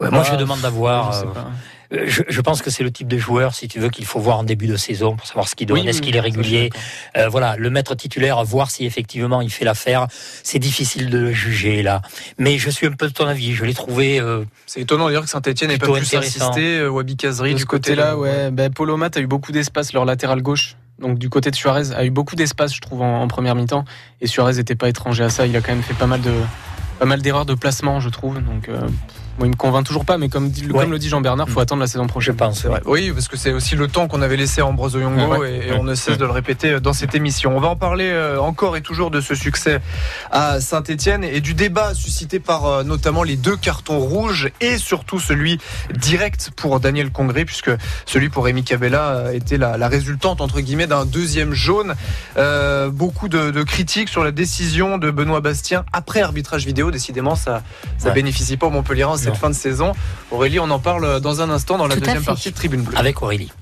Ouais, 0.00 0.10
moi, 0.10 0.22
Ah, 0.26 0.30
je 0.32 0.36
demande 0.36 0.60
d'avoir. 0.60 1.12
Je 1.12 1.18
euh, 1.24 2.02
euh, 2.02 2.04
Je, 2.06 2.22
je 2.28 2.40
pense 2.42 2.60
que 2.60 2.68
c'est 2.70 2.82
le 2.82 2.90
type 2.90 3.08
de 3.08 3.16
joueur, 3.16 3.54
si 3.54 3.66
tu 3.68 3.78
veux, 3.80 3.88
qu'il 3.88 4.04
faut 4.04 4.18
voir 4.20 4.36
en 4.38 4.42
début 4.44 4.66
de 4.66 4.76
saison 4.76 5.16
pour 5.16 5.26
savoir 5.26 5.48
ce 5.48 5.54
qu'il 5.54 5.66
donne, 5.68 5.78
Oui, 5.78 5.88
est-ce 5.88 6.00
oui, 6.00 6.06
qu'il 6.06 6.16
est 6.16 6.20
régulier. 6.20 6.68
Euh, 7.16 7.28
voilà, 7.28 7.56
le 7.56 7.70
maître 7.70 7.94
titulaire, 7.94 8.42
voir 8.44 8.70
si 8.70 8.84
effectivement 8.84 9.40
il 9.40 9.50
fait 9.50 9.64
l'affaire. 9.64 10.06
C'est 10.42 10.58
difficile 10.58 11.08
de 11.08 11.16
le 11.18 11.32
juger 11.32 11.82
là, 11.82 12.02
mais 12.38 12.58
je 12.58 12.68
suis 12.68 12.86
un 12.86 12.92
peu 12.92 13.06
de 13.08 13.12
ton 13.14 13.26
avis. 13.26 13.54
Je 13.54 13.64
l'ai 13.64 13.72
trouvé. 13.72 14.20
euh, 14.20 14.44
C'est 14.66 14.80
étonnant 14.82 15.06
d'ailleurs 15.06 15.22
que 15.24 15.30
Saint-Etienne 15.30 15.70
n'ait 15.70 15.78
pas 15.78 15.86
s'assister. 16.04 16.78
euh, 16.80 16.88
Wabi 16.90 17.16
Kazri, 17.16 17.54
du 17.54 17.60
ce 17.62 17.66
côté-là, 17.66 18.18
ouais. 18.18 18.50
Ben, 18.50 18.70
Polo 18.70 18.96
Mat 18.98 19.16
a 19.16 19.20
eu 19.20 19.26
beaucoup 19.26 19.52
d'espace, 19.52 19.92
leur 19.94 20.04
latéral 20.04 20.42
gauche. 20.42 20.76
Donc 20.98 21.18
du 21.18 21.28
côté 21.28 21.50
de 21.50 21.56
Suarez, 21.56 21.92
a 21.94 22.04
eu 22.04 22.10
beaucoup 22.10 22.36
d'espace, 22.36 22.74
je 22.74 22.80
trouve, 22.80 23.02
en, 23.02 23.26
première 23.28 23.54
mi-temps. 23.54 23.84
Et 24.20 24.26
Suarez 24.26 24.54
n'était 24.54 24.74
pas 24.74 24.88
étranger 24.88 25.24
à 25.24 25.30
ça. 25.30 25.46
Il 25.46 25.56
a 25.56 25.60
quand 25.60 25.72
même 25.72 25.82
fait 25.82 25.94
pas 25.94 26.06
mal 26.06 26.20
de 26.20 26.32
pas 26.98 27.04
mal 27.04 27.20
d'erreurs 27.20 27.44
de 27.44 27.54
placement, 27.54 28.00
je 28.00 28.08
trouve. 28.08 28.42
Donc 28.42 28.68
euh, 28.68 28.88
moi, 29.38 29.46
il 29.46 29.50
me 29.50 29.56
convainc 29.56 29.84
toujours 29.86 30.04
pas. 30.04 30.18
Mais 30.18 30.28
comme, 30.28 30.50
dit, 30.50 30.66
Ouais. 30.70 30.80
comme 30.82 30.90
le 30.92 30.98
dit 30.98 31.08
Jean 31.08 31.20
Bernard, 31.20 31.48
faut 31.48 31.60
attendre 31.60 31.80
la 31.80 31.86
saison 31.86 32.04
je 32.04 32.08
prochaine. 32.08 32.36
pense. 32.36 32.60
C'est 32.62 32.68
vrai. 32.68 32.80
Oui, 32.86 33.10
parce 33.12 33.28
que 33.28 33.36
c'est 33.36 33.52
aussi 33.52 33.76
le 33.76 33.88
temps 33.88 34.08
qu'on 34.08 34.22
avait 34.22 34.36
laissé 34.36 34.60
à 34.60 34.66
Ambrose 34.66 34.96
Oyongo 34.96 35.32
Ouais, 35.32 35.38
ouais. 35.38 35.60
et, 35.66 35.68
et 35.68 35.72
on 35.72 35.84
ne 35.84 35.94
cesse 35.94 36.18
de 36.18 36.24
le 36.24 36.30
répéter 36.30 36.80
dans 36.80 36.92
cette 36.92 37.14
émission. 37.14 37.56
On 37.56 37.60
va 37.60 37.68
en 37.68 37.76
parler 37.76 38.08
euh, 38.08 38.38
encore 38.40 38.76
et 38.76 38.80
toujours 38.82 39.10
de 39.10 39.20
ce 39.20 39.34
succès 39.34 39.80
à 40.30 40.60
Saint-Etienne 40.60 41.24
et 41.24 41.40
du 41.40 41.54
débat 41.54 41.94
suscité 41.94 42.40
par 42.40 42.66
euh, 42.66 42.82
notamment 42.82 43.22
les 43.22 43.36
deux 43.36 43.56
cartons 43.56 43.98
rouges 43.98 44.50
et 44.60 44.78
surtout 44.78 45.20
celui 45.20 45.58
direct 45.94 46.50
pour 46.56 46.80
Daniel 46.80 47.10
Congré 47.10 47.44
puisque 47.44 47.70
celui 48.06 48.28
pour 48.28 48.44
Rémi 48.44 48.64
Cabella 48.64 49.32
était 49.32 49.58
la, 49.58 49.76
la 49.76 49.88
résultante 49.88 50.40
entre 50.40 50.60
guillemets 50.60 50.86
d'un 50.86 51.04
deuxième 51.04 51.52
jaune. 51.52 51.94
Euh, 52.36 52.90
beaucoup 52.90 53.28
de, 53.28 53.50
de 53.50 53.62
critiques 53.62 54.08
sur 54.08 54.24
la 54.24 54.30
décision 54.30 54.98
de 54.98 55.10
Benoît 55.10 55.40
Bastien 55.40 55.84
après 55.92 56.20
arbitrage 56.22 56.66
vidéo. 56.66 56.90
Décidément, 56.90 57.34
ça, 57.34 57.62
ça 57.98 58.08
Ouais. 58.08 58.14
bénéficie 58.14 58.56
pas 58.56 58.66
au 58.66 58.70
Montpellier 58.70 59.04
cette 59.26 59.36
fin 59.36 59.50
de 59.50 59.54
saison. 59.54 59.92
Aurélie, 60.30 60.58
on 60.58 60.70
en 60.70 60.78
parle 60.78 61.20
dans 61.20 61.40
un 61.40 61.50
instant 61.50 61.78
dans 61.78 61.86
la 61.86 61.94
Tout 61.94 62.00
deuxième 62.00 62.24
partie 62.24 62.50
de 62.50 62.56
Tribune 62.56 62.82
Bleue. 62.82 62.96
Avec 62.96 63.22
Aurélie. 63.22 63.52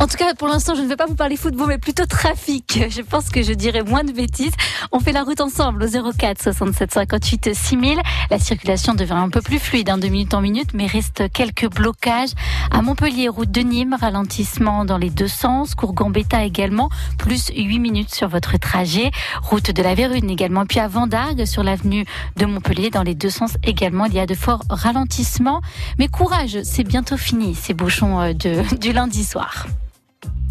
En 0.00 0.06
tout 0.06 0.16
cas, 0.16 0.32
pour 0.32 0.48
l'instant, 0.48 0.74
je 0.74 0.80
ne 0.80 0.86
vais 0.86 0.96
pas 0.96 1.04
vous 1.04 1.14
parler 1.14 1.36
football, 1.36 1.68
mais 1.68 1.76
plutôt 1.76 2.06
trafic. 2.06 2.84
Je 2.90 3.02
pense 3.02 3.28
que 3.28 3.42
je 3.42 3.52
dirais 3.52 3.82
moins 3.82 4.02
de 4.02 4.12
bêtises. 4.12 4.54
On 4.92 4.98
fait 4.98 5.12
la 5.12 5.22
route 5.22 5.42
ensemble 5.42 5.84
au 5.84 6.12
04 6.12 6.42
67 6.42 6.90
58 6.90 7.54
6000. 7.54 7.98
La 8.30 8.38
circulation 8.38 8.94
devient 8.94 9.12
un 9.12 9.28
peu 9.28 9.42
plus 9.42 9.58
fluide, 9.58 9.90
hein, 9.90 9.98
de 9.98 10.08
minute 10.08 10.32
en 10.32 10.40
minute, 10.40 10.70
mais 10.72 10.86
reste 10.86 11.30
quelques 11.34 11.70
blocages. 11.70 12.30
À 12.70 12.80
Montpellier, 12.80 13.28
route 13.28 13.50
de 13.50 13.60
Nîmes, 13.60 13.94
ralentissement 14.00 14.86
dans 14.86 14.96
les 14.96 15.10
deux 15.10 15.28
sens. 15.28 15.74
Cours 15.74 15.92
Gambetta 15.92 16.44
également, 16.44 16.88
plus 17.18 17.50
8 17.54 17.78
minutes 17.78 18.14
sur 18.14 18.28
votre 18.28 18.56
trajet. 18.56 19.10
Route 19.42 19.70
de 19.70 19.82
la 19.82 19.94
Vérune 19.94 20.30
également. 20.30 20.64
Puis 20.64 20.80
à 20.80 20.88
Vendargue, 20.88 21.44
sur 21.44 21.62
l'avenue 21.62 22.06
de 22.38 22.46
Montpellier, 22.46 22.88
dans 22.88 23.02
les 23.02 23.14
deux 23.14 23.28
sens 23.28 23.58
également, 23.64 24.06
il 24.06 24.14
y 24.14 24.18
a 24.18 24.24
de 24.24 24.34
forts 24.34 24.64
ralentissements. 24.70 25.60
Mais 25.98 26.08
courage, 26.08 26.56
c'est 26.62 26.84
bientôt 26.84 27.18
fini, 27.18 27.54
ces 27.54 27.74
bouchons 27.74 28.18
euh, 28.18 28.32
de, 28.32 28.64
du 28.80 28.94
lundi 28.94 29.24
soir. 29.24 29.66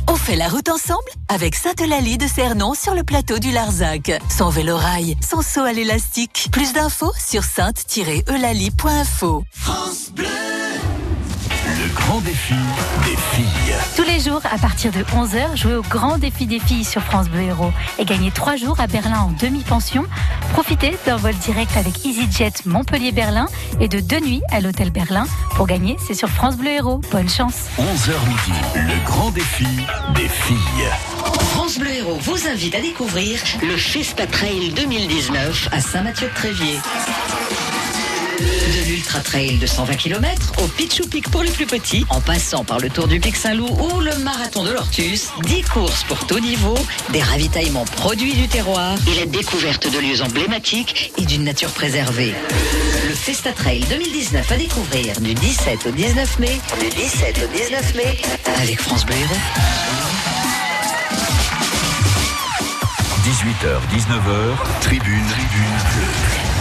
On 0.07 0.15
fait 0.15 0.35
la 0.35 0.47
route 0.47 0.69
ensemble 0.69 1.09
avec 1.27 1.55
Sainte-Eulalie 1.55 2.17
de 2.17 2.27
Cernon 2.27 2.73
sur 2.73 2.95
le 2.95 3.03
plateau 3.03 3.39
du 3.39 3.51
Larzac. 3.51 4.11
Son 4.35 4.49
vélo-rail, 4.49 5.15
son 5.27 5.41
saut 5.41 5.61
à 5.61 5.73
l'élastique. 5.73 6.49
Plus 6.51 6.73
d'infos 6.73 7.11
sur 7.17 7.43
sainte-eulalie.info. 7.43 9.43
Le 11.81 11.87
grand 11.95 12.19
défi 12.19 12.55
des 13.05 13.15
filles. 13.15 13.75
Tous 13.95 14.03
les 14.03 14.19
jours, 14.19 14.41
à 14.51 14.57
partir 14.57 14.91
de 14.91 14.99
11h, 14.99 15.55
jouez 15.55 15.75
au 15.75 15.81
grand 15.81 16.17
défi 16.17 16.45
des 16.45 16.59
filles 16.59 16.83
sur 16.83 17.01
France 17.01 17.29
Bleu 17.29 17.43
Héros 17.43 17.71
et 17.97 18.03
gagnez 18.03 18.31
3 18.31 18.57
jours 18.57 18.81
à 18.81 18.87
Berlin 18.87 19.19
en 19.19 19.31
demi-pension. 19.41 20.05
Profitez 20.51 20.97
d'un 21.05 21.15
vol 21.15 21.33
direct 21.35 21.77
avec 21.77 22.05
EasyJet 22.05 22.51
Montpellier-Berlin 22.65 23.45
et 23.79 23.87
de 23.87 24.01
deux 24.01 24.19
nuits 24.19 24.41
à 24.51 24.59
l'hôtel 24.59 24.91
Berlin. 24.91 25.25
Pour 25.55 25.67
gagner, 25.67 25.95
c'est 26.05 26.15
sur 26.15 26.27
France 26.27 26.57
Bleu 26.57 26.71
Héros. 26.71 26.99
Bonne 27.11 27.29
chance. 27.29 27.67
11h 27.77 28.27
midi. 28.27 28.59
Le 28.75 29.05
grand 29.05 29.29
défi 29.31 29.67
des 30.15 30.27
filles. 30.27 30.57
France 31.53 31.79
Bleu 31.79 31.93
Héros 31.93 32.17
vous 32.19 32.47
invite 32.51 32.75
à 32.75 32.81
découvrir 32.81 33.39
le 33.61 33.77
Festa 33.77 34.27
Trail 34.27 34.73
2019 34.75 35.69
à 35.71 35.79
Saint-Mathieu-de-Tréviers. 35.79 36.79
De 38.39 38.89
l'Ultra 38.89 39.19
Trail 39.19 39.57
de 39.57 39.67
120 39.67 39.95
km 39.95 40.53
au 40.63 40.67
Pichou 40.67 41.05
Pic 41.07 41.29
pour 41.29 41.43
les 41.43 41.51
plus 41.51 41.65
petits, 41.65 42.05
en 42.09 42.21
passant 42.21 42.63
par 42.63 42.79
le 42.79 42.89
Tour 42.89 43.07
du 43.07 43.19
Pic 43.19 43.35
Saint-Loup 43.35 43.67
ou 43.67 43.99
le 43.99 44.15
Marathon 44.19 44.63
de 44.63 44.71
l'Ortus, 44.71 45.27
10 45.43 45.61
courses 45.63 46.05
pour 46.05 46.25
tout 46.25 46.39
niveau, 46.39 46.77
des 47.11 47.21
ravitaillements 47.21 47.83
produits 47.83 48.33
du 48.33 48.47
terroir 48.47 48.95
et 49.07 49.19
la 49.19 49.25
découverte 49.25 49.91
de 49.91 49.99
lieux 49.99 50.21
emblématiques 50.21 51.11
et 51.17 51.25
d'une 51.25 51.43
nature 51.43 51.71
préservée. 51.71 52.33
Le 53.09 53.13
Festa 53.13 53.51
Trail 53.51 53.83
2019 53.89 54.49
à 54.49 54.55
découvrir 54.55 55.19
du 55.19 55.33
17 55.33 55.87
au 55.87 55.91
19 55.91 56.39
mai, 56.39 56.61
du 56.79 56.89
17 56.95 57.41
au 57.43 57.57
19 57.57 57.95
mai, 57.95 58.17
avec 58.61 58.79
France 58.79 59.05
Bleu 59.05 59.15
Héros. 59.17 59.35
18h, 63.25 63.79
19h, 63.93 64.79
tribune. 64.81 65.25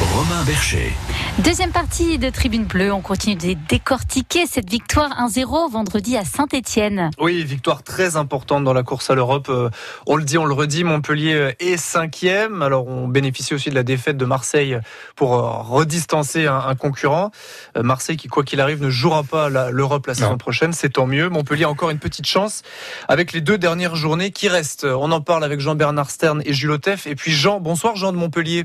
Romain 0.00 0.44
Bercher. 0.44 0.92
Deuxième 1.40 1.72
partie 1.72 2.18
de 2.18 2.30
Tribune 2.30 2.64
Bleue, 2.64 2.92
on 2.92 3.00
continue 3.00 3.34
de 3.34 3.58
décortiquer 3.68 4.46
cette 4.46 4.70
victoire 4.70 5.10
1-0 5.10 5.70
vendredi 5.72 6.16
à 6.16 6.24
Saint-Etienne. 6.24 7.10
Oui, 7.18 7.42
victoire 7.42 7.82
très 7.82 8.16
importante 8.16 8.62
dans 8.62 8.72
la 8.72 8.84
course 8.84 9.10
à 9.10 9.16
l'Europe. 9.16 9.48
Euh, 9.48 9.70
on 10.06 10.14
le 10.14 10.22
dit, 10.22 10.38
on 10.38 10.44
le 10.44 10.54
redit, 10.54 10.84
Montpellier 10.84 11.54
est 11.58 11.76
cinquième. 11.76 12.62
Alors 12.62 12.86
on 12.86 13.08
bénéficie 13.08 13.54
aussi 13.54 13.70
de 13.70 13.74
la 13.74 13.82
défaite 13.82 14.16
de 14.16 14.24
Marseille 14.24 14.78
pour 15.16 15.34
euh, 15.34 15.62
redistancer 15.62 16.46
un, 16.46 16.76
concurrent. 16.76 17.32
Euh, 17.76 17.82
Marseille 17.82 18.16
qui, 18.16 18.28
quoi 18.28 18.44
qu'il 18.44 18.60
arrive, 18.60 18.80
ne 18.80 18.90
jouera 18.90 19.24
pas 19.24 19.48
l'Europe 19.48 20.06
la 20.06 20.14
saison 20.14 20.38
prochaine, 20.38 20.72
c'est 20.72 20.90
tant 20.90 21.06
mieux. 21.06 21.28
Montpellier 21.28 21.64
a 21.64 21.70
encore 21.70 21.90
une 21.90 21.98
petite 21.98 22.26
chance 22.26 22.62
avec 23.08 23.32
les 23.32 23.40
deux 23.40 23.58
dernières 23.58 23.96
journées 23.96 24.30
qui 24.30 24.48
restent. 24.48 24.84
On 24.84 25.10
en 25.10 25.20
parle 25.20 25.42
avec 25.42 25.58
Jean-Bernard 25.58 26.10
Stern 26.10 26.40
et 26.44 26.52
Jules 26.52 26.70
Otef. 26.70 27.08
Et 27.08 27.16
puis 27.16 27.32
Jean, 27.32 27.58
bonsoir 27.58 27.96
Jean 27.96 28.12
de 28.12 28.16
Montpellier. 28.16 28.64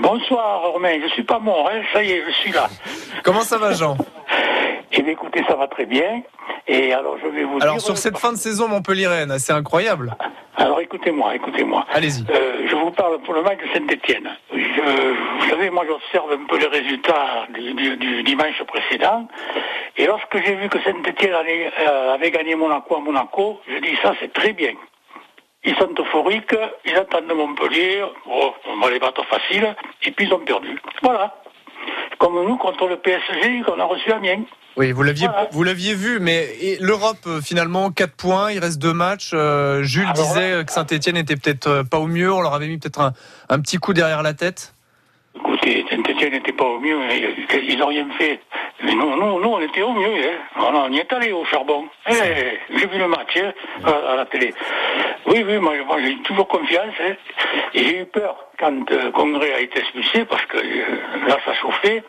Bonsoir 0.00 0.62
Romain, 0.72 0.98
je 1.02 1.08
suis 1.08 1.22
pas 1.24 1.38
mort, 1.38 1.68
hein, 1.72 1.82
ça 1.92 2.02
y 2.02 2.12
est, 2.12 2.22
je 2.26 2.32
suis 2.32 2.52
là. 2.52 2.68
Comment 3.24 3.40
ça 3.42 3.58
va 3.58 3.72
Jean? 3.72 3.96
Eh 4.92 5.02
bien 5.02 5.12
écoutez, 5.12 5.42
ça 5.48 5.54
va 5.56 5.66
très 5.68 5.86
bien. 5.86 6.22
Et 6.68 6.92
alors 6.92 7.16
je 7.22 7.28
vais 7.28 7.44
vous 7.44 7.58
Alors 7.60 7.74
dire... 7.76 7.82
sur 7.84 7.96
cette 7.98 8.18
fin 8.18 8.32
de 8.32 8.36
saison 8.36 8.68
Montpellier-Rennes, 8.68 9.34
c'est 9.38 9.52
incroyable. 9.52 10.14
Alors 10.56 10.80
écoutez-moi, 10.80 11.34
écoutez-moi. 11.34 11.84
Allez-y. 11.92 12.24
Euh, 12.30 12.66
je 12.68 12.76
vous 12.76 12.90
parle 12.90 13.18
pour 13.22 13.34
le 13.34 13.42
match 13.42 13.58
de 13.58 13.68
Saint-Etienne. 13.78 14.28
vous 14.52 15.48
savez, 15.48 15.70
moi 15.70 15.84
j'observe 15.88 16.32
un 16.32 16.46
peu 16.46 16.58
les 16.58 16.66
résultats 16.66 17.46
du, 17.52 17.72
du- 17.74 17.96
du 17.96 18.22
dimanche 18.22 18.62
précédent. 18.66 19.26
Et 19.96 20.06
lorsque 20.06 20.36
j'ai 20.44 20.54
vu 20.54 20.68
que 20.68 20.78
Saint-Etienne 20.82 21.34
avait, 21.34 21.70
euh, 21.80 22.14
avait 22.14 22.30
gagné 22.30 22.54
Monaco 22.54 22.96
à 22.96 23.00
Monaco, 23.00 23.60
je 23.68 23.78
dis 23.78 23.96
ça 24.02 24.14
c'est 24.20 24.32
très 24.32 24.52
bien. 24.52 24.72
Ils 25.64 25.76
sont 25.76 25.88
euphoriques, 25.98 26.54
ils 26.84 26.94
attendent 26.96 27.28
de 27.28 27.34
Montpellier, 27.34 28.02
oh, 28.26 28.52
on 28.68 28.80
va 28.80 28.90
les 28.90 28.98
battre 28.98 29.24
facile, 29.26 29.74
et 30.02 30.10
puis 30.10 30.26
ils 30.26 30.32
ont 30.34 30.40
perdu. 30.40 30.76
Voilà. 31.02 31.36
Comme 32.18 32.34
nous 32.46 32.56
contre 32.56 32.88
le 32.88 32.96
PSG 32.96 33.62
qu'on 33.64 33.78
a 33.78 33.84
reçu 33.84 34.10
à 34.12 34.16
Amiens. 34.16 34.42
Oui, 34.76 34.90
vous 34.92 35.02
l'aviez, 35.02 35.26
Voilà. 35.26 35.48
vous 35.52 35.62
l'aviez 35.62 35.94
vu, 35.94 36.18
mais 36.18 36.46
l'Europe 36.80 37.18
euh, 37.26 37.40
finalement 37.40 37.90
4 37.90 38.16
points, 38.16 38.50
il 38.52 38.58
reste 38.58 38.80
deux 38.80 38.92
matchs. 38.94 39.32
Euh, 39.34 39.82
Jules 39.82 40.02
Alors 40.04 40.14
disait 40.14 40.64
que 40.64 40.72
Saint-Etienne 40.72 41.16
était 41.16 41.36
peut-être 41.36 41.66
euh, 41.66 41.84
pas 41.84 41.98
au 41.98 42.06
mieux, 42.06 42.32
on 42.32 42.40
leur 42.40 42.54
avait 42.54 42.68
mis 42.68 42.78
peut-être 42.78 43.00
un, 43.00 43.12
un 43.50 43.60
petit 43.60 43.76
coup 43.76 43.92
derrière 43.92 44.22
la 44.22 44.32
tête. 44.34 44.74
Écoutez, 45.36 45.84
Saint-Etienne 45.90 46.32
n'était 46.32 46.52
pas 46.52 46.64
au 46.64 46.80
mieux, 46.80 46.96
hein. 46.96 47.08
ils 47.68 47.78
n'ont 47.78 47.86
rien 47.86 48.08
fait. 48.18 48.40
Mais 48.84 48.94
nous, 48.94 49.16
nous, 49.16 49.40
nous, 49.40 49.48
on 49.48 49.60
était 49.60 49.82
au 49.82 49.92
mieux, 49.92 50.24
hein. 50.24 50.38
on, 50.56 50.74
on 50.74 50.90
y 50.92 50.98
est 50.98 51.12
allé 51.12 51.32
au 51.32 51.44
charbon. 51.44 51.86
Eh, 52.08 52.58
j'ai 52.76 52.86
vu 52.86 52.98
le 52.98 53.06
match 53.08 53.36
hein, 53.36 53.52
à, 53.84 54.12
à 54.12 54.16
la 54.16 54.26
télé. 54.26 54.52
Oui, 55.26 55.44
oui, 55.46 55.58
moi, 55.58 55.74
moi, 55.86 55.98
j'ai 56.02 56.16
toujours 56.22 56.48
confiance. 56.48 56.94
hein. 57.00 57.14
Et 57.74 57.84
j'ai 57.84 57.98
eu 58.00 58.04
peur 58.06 58.36
quand 58.58 58.90
euh, 58.90 59.10
Congrès 59.12 59.54
a 59.54 59.60
été 59.60 59.78
expulsé, 59.78 60.24
parce 60.24 60.44
que 60.46 60.56
euh, 60.58 61.26
là, 61.28 61.36
ça 61.44 61.54
chauffait. 61.54 62.02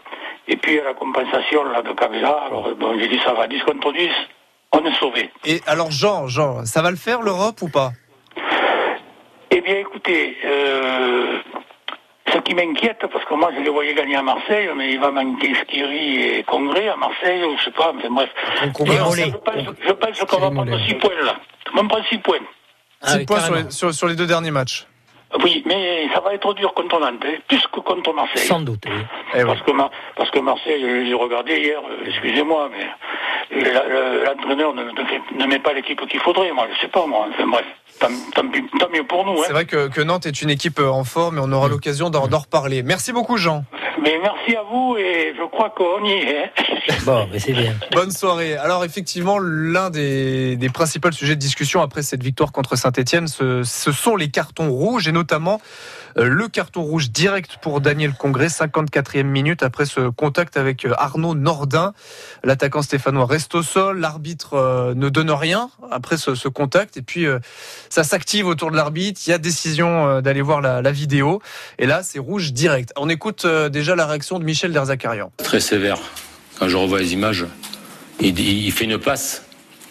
Et 0.47 0.57
puis, 0.57 0.79
à 0.79 0.83
la 0.83 0.93
compensation 0.93 1.63
là, 1.65 1.81
de 1.83 1.91
Kabila, 1.93 2.45
alors 2.47 2.73
bon, 2.75 2.97
j'ai 2.99 3.07
dit, 3.07 3.19
ça 3.23 3.33
va, 3.33 3.47
10 3.47 3.61
contre 3.63 3.91
10, 3.93 4.09
on 4.71 4.83
est 4.85 4.93
sauvé. 4.95 5.29
Et 5.45 5.61
alors 5.67 5.91
Jean, 5.91 6.27
Jean, 6.27 6.65
ça 6.65 6.81
va 6.81 6.89
le 6.89 6.97
faire 6.97 7.21
l'Europe 7.21 7.61
ou 7.61 7.69
pas? 7.69 7.91
Eh 9.51 9.61
bien, 9.61 9.75
écoutez, 9.75 10.35
euh, 10.43 11.37
ce 12.33 12.39
qui 12.39 12.55
m'inquiète, 12.55 13.05
parce 13.11 13.23
que 13.25 13.33
moi, 13.35 13.51
je 13.55 13.61
les 13.61 13.69
voyais 13.69 13.93
gagner 13.93 14.15
à 14.15 14.21
Marseille, 14.23 14.69
mais 14.75 14.91
il 14.93 14.99
va 14.99 15.11
manquer 15.11 15.53
Skiri 15.55 16.21
et 16.39 16.43
Congrès 16.43 16.87
à 16.89 16.95
Marseille, 16.95 17.43
ou 17.43 17.55
je 17.57 17.63
sais 17.65 17.71
pas, 17.71 17.93
mais 17.93 18.09
bref. 18.09 18.29
Donc, 18.63 18.79
on 18.79 18.83
va- 18.85 18.93
Et 18.93 18.97
je 18.97 19.31
pense, 19.31 19.75
je 19.87 19.91
pense 19.93 20.19
qu'on 20.25 20.37
va 20.39 20.51
prendre 20.51 20.79
6 20.87 20.95
points, 20.95 21.11
là. 21.23 21.35
On 21.73 21.81
va 21.83 21.87
prendre 21.87 22.05
6 22.09 22.17
points. 22.17 22.37
Six 23.03 23.17
oui, 23.19 23.25
points 23.25 23.39
sur 23.39 23.55
les, 23.55 23.69
sur, 23.71 23.93
sur 23.93 24.07
les 24.07 24.15
deux 24.15 24.25
derniers 24.27 24.51
matchs. 24.51 24.85
Oui, 25.43 25.63
mais 25.65 26.07
ça 26.13 26.19
va 26.21 26.33
être 26.35 26.53
dur 26.53 26.73
contre 26.75 26.99
Nantes, 26.99 27.15
hein, 27.25 27.33
plus 27.47 27.65
que 27.67 27.79
contre 27.79 28.13
Marseille. 28.13 28.45
Sans 28.45 28.59
doute. 28.61 28.83
oui. 28.85 28.91
Eh 29.33 29.39
oui. 29.39 29.45
Parce 29.47 29.61
que, 29.63 29.71
Mar- 29.71 29.89
parce 30.15 30.29
que 30.29 30.39
Marseille, 30.39 30.79
je 30.79 30.87
l'ai 31.09 31.13
regardé 31.15 31.57
hier, 31.59 31.79
euh, 31.79 32.05
excusez-moi, 32.05 32.69
mais 32.71 32.85
l'entraîneur 34.25 34.73
ne, 34.73 34.83
ne 34.83 35.05
fait- 35.05 35.21
ne 35.35 35.45
met 35.45 35.59
pas 35.59 35.73
l'équipe 35.73 36.05
qu'il 36.07 36.19
faudrait, 36.19 36.51
moi, 36.51 36.67
je 36.73 36.81
sais 36.81 36.87
pas, 36.87 37.05
moi. 37.07 37.27
Enfin, 37.29 37.47
bref, 37.47 37.65
tant, 37.99 38.07
tant 38.35 38.49
pis- 38.49 38.63
tant 38.79 38.89
mieux 38.89 39.05
pour 39.07 39.25
nous. 39.25 39.33
Hein. 39.33 39.43
C'est 39.47 39.53
vrai 39.53 39.65
que, 39.65 39.87
que 39.87 40.01
Nantes 40.01 40.25
est 40.25 40.41
une 40.41 40.49
équipe 40.49 40.79
euh, 40.79 40.89
en 40.89 41.03
forme 41.03 41.37
et 41.37 41.41
on 41.43 41.51
aura 41.51 41.67
l'occasion 41.67 42.09
d'en 42.09 42.21
reparler. 42.21 42.83
Merci 42.83 43.11
beaucoup 43.13 43.37
Jean. 43.37 43.65
Mais 44.01 44.17
merci 44.21 44.55
à 44.55 44.63
vous 44.63 44.97
et 44.97 45.33
je 45.37 45.47
crois 45.49 45.69
qu'on 45.69 46.03
y 46.03 46.11
est. 46.11 46.43
hein. 46.45 46.63
Bon, 47.05 47.27
mais 47.31 47.39
c'est 47.39 47.53
bien. 47.53 47.73
Bonne 47.93 48.11
soirée. 48.11 48.55
Alors 48.57 48.83
effectivement, 48.83 49.39
l'un 49.39 49.89
des, 49.89 50.57
des 50.57 50.69
principaux 50.69 51.11
sujets 51.11 51.35
de 51.35 51.39
discussion 51.39 51.81
après 51.81 52.01
cette 52.01 52.21
victoire 52.23 52.51
contre 52.51 52.75
Saint-Etienne, 52.75 53.27
ce, 53.27 53.63
ce 53.63 53.91
sont 53.93 54.15
les 54.17 54.29
cartons 54.29 54.69
rouges 54.69 55.07
et 55.07 55.11
notamment 55.13 55.61
euh, 56.17 56.25
le 56.25 56.47
carton 56.49 56.81
rouge 56.83 57.11
direct 57.11 57.57
pour 57.61 57.79
Daniel 57.81 58.13
Congrès, 58.13 58.47
54e 58.47 59.23
minute 59.23 59.63
après 59.63 59.85
ce 59.85 60.09
contact 60.09 60.57
avec 60.57 60.85
euh, 60.85 60.93
Arnaud 60.97 61.33
Nordin. 61.33 61.93
L'attaquant 62.43 62.81
stéphanois 62.81 63.25
reste 63.25 63.55
au 63.55 63.63
sol, 63.63 63.99
l'arbitre 63.99 64.55
euh, 64.55 64.93
ne 64.95 65.07
donne 65.09 65.31
rien 65.31 65.69
après 65.91 66.17
ce, 66.17 66.35
ce 66.35 66.49
contact 66.49 66.97
et 66.97 67.01
puis 67.01 67.25
euh, 67.25 67.39
ça 67.93 68.03
s'active 68.03 68.47
autour 68.47 68.71
de 68.71 68.75
l'arbitre. 68.75 69.21
Il 69.27 69.29
y 69.29 69.33
a 69.33 69.37
décision 69.37 70.07
euh, 70.07 70.21
d'aller 70.21 70.41
voir 70.41 70.61
la, 70.61 70.91
vidéo 70.91 71.43
et 71.77 71.85
là 71.85 72.01
c'est 72.01 72.17
rouge 72.17 72.51
direct. 72.51 72.91
On 72.97 73.07
écoute 73.07 73.45
euh, 73.45 73.69
déjà 73.69 73.95
la 73.95 74.07
réaction 74.07 74.39
de 74.39 74.43
Michel 74.43 74.73
Derzakarian. 74.73 75.31
très 75.37 75.59
sévère. 75.59 75.99
Quand 76.57 76.67
je 76.67 76.75
revois 76.75 76.99
les 76.99 77.13
images, 77.13 77.45
il, 78.19 78.39
il 78.39 78.71
fait 78.71 78.85
une 78.85 78.97
passe. 78.97 79.43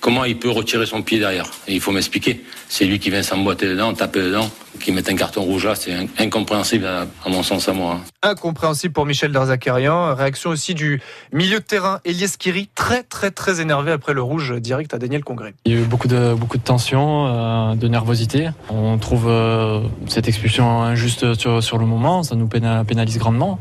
Comment 0.03 0.25
il 0.25 0.37
peut 0.37 0.51
retirer 0.51 0.85
son 0.85 1.01
pied 1.01 1.21
derrière 1.21 1.47
Et 1.69 1.75
Il 1.75 1.81
faut 1.81 1.93
m'expliquer. 1.93 2.43
C'est 2.69 2.85
lui 2.87 2.99
qui 2.99 3.09
vient 3.11 3.23
s'emboîter 3.23 3.69
dedans, 3.69 3.93
taper 3.95 4.21
dedans, 4.23 4.51
qui 4.81 4.91
met 4.91 5.09
un 5.09 5.15
carton 5.15 5.43
rouge 5.43 5.65
là. 5.65 5.77
C'est 5.77 5.93
in- 5.93 6.07
incompréhensible 6.19 6.87
à, 6.87 7.07
à 7.25 7.29
mon 7.29 7.45
sens 7.45 7.69
à 7.69 7.73
moi. 7.73 8.01
hein. 8.01 8.29
incompréhensible 8.31 8.93
pour 8.93 9.07
Michel 9.07 9.31
Derzakarian. 9.31 10.13
Réaction 10.17 10.51
aussi 10.51 10.75
du 10.75 11.01
milieu 11.33 11.59
de 11.61 11.65
terrain 11.65 12.01
Elias 12.05 12.35
Kiri, 12.37 12.69
très 12.75 13.05
très 13.05 13.31
très 13.31 13.61
énervé 13.61 13.93
après 13.93 14.13
le 14.13 14.23
rouge 14.23 14.55
direct 14.61 14.93
à 14.93 14.99
Daniel 14.99 15.23
Congrès. 15.23 15.55
Il 15.67 15.73
y 15.73 15.77
a 15.77 15.81
eu 15.81 15.85
beaucoup 15.85 16.09
de, 16.09 16.35
beaucoup 16.35 16.59
de 16.59 16.65
tension, 16.65 17.27
euh, 17.29 17.75
de 17.77 17.87
nervosité. 17.87 18.49
On 18.71 18.99
trouve 18.99 19.27
euh, 19.29 19.83
cette 20.09 20.27
expulsion 20.27 20.83
injuste 20.83 21.35
sur, 21.35 21.63
sur 21.63 21.79
le 21.79 21.87
moment, 21.87 22.25
ça 22.25 22.35
nous 22.35 22.47
péna- 22.49 22.85
pénalise 22.85 23.19
grandement. 23.19 23.61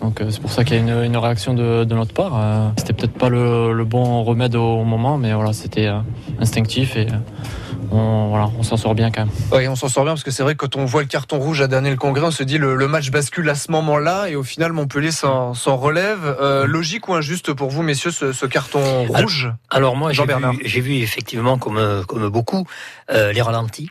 Donc 0.00 0.20
euh, 0.20 0.30
c'est 0.30 0.40
pour 0.40 0.50
ça 0.50 0.64
qu'il 0.64 0.76
y 0.76 0.78
a 0.78 0.82
une, 0.82 1.04
une 1.04 1.16
réaction 1.16 1.52
de, 1.54 1.84
de 1.84 1.94
notre 1.94 2.14
part. 2.14 2.32
Euh, 2.34 2.68
c'était 2.78 2.92
peut-être 2.92 3.12
pas 3.12 3.28
le, 3.28 3.72
le 3.72 3.84
bon 3.84 4.24
remède 4.24 4.54
au 4.56 4.84
moment, 4.84 5.18
mais 5.18 5.32
voilà, 5.34 5.52
c'était 5.52 5.86
euh, 5.86 5.98
instinctif 6.38 6.96
et 6.96 7.06
euh, 7.06 7.90
on, 7.92 8.28
voilà, 8.28 8.50
on 8.58 8.62
s'en 8.62 8.76
sort 8.76 8.94
bien 8.94 9.10
quand 9.10 9.26
même. 9.26 9.34
Oui, 9.52 9.68
on 9.68 9.76
s'en 9.76 9.88
sort 9.88 10.04
bien 10.04 10.12
parce 10.14 10.24
que 10.24 10.30
c'est 10.30 10.42
vrai 10.42 10.54
que 10.54 10.64
quand 10.64 10.76
on 10.76 10.84
voit 10.86 11.02
le 11.02 11.08
carton 11.08 11.38
rouge 11.38 11.60
à 11.60 11.66
Daniel 11.66 11.96
Congrès, 11.96 12.24
on 12.24 12.30
se 12.30 12.42
dit 12.42 12.56
le, 12.56 12.76
le 12.76 12.88
match 12.88 13.10
bascule 13.10 13.48
à 13.50 13.54
ce 13.54 13.70
moment-là 13.72 14.28
et 14.30 14.36
au 14.36 14.42
final 14.42 14.72
Montpellier 14.72 15.10
s'en 15.10 15.52
s'en 15.54 15.76
relève. 15.76 16.36
Euh, 16.40 16.66
logique 16.66 17.08
ou 17.08 17.14
injuste 17.14 17.52
pour 17.52 17.68
vous, 17.68 17.82
messieurs, 17.82 18.10
ce, 18.10 18.32
ce 18.32 18.46
carton 18.46 19.04
rouge? 19.06 19.52
Alors 19.68 19.96
moi, 19.96 20.12
j'ai 20.12 20.16
Jean-Bernard. 20.16 20.52
vu, 20.52 20.60
j'ai 20.64 20.80
vu 20.80 20.94
effectivement, 20.94 21.58
comme, 21.58 22.04
comme 22.06 22.28
beaucoup, 22.28 22.66
euh, 23.10 23.32
les 23.32 23.42
ralentis. 23.42 23.90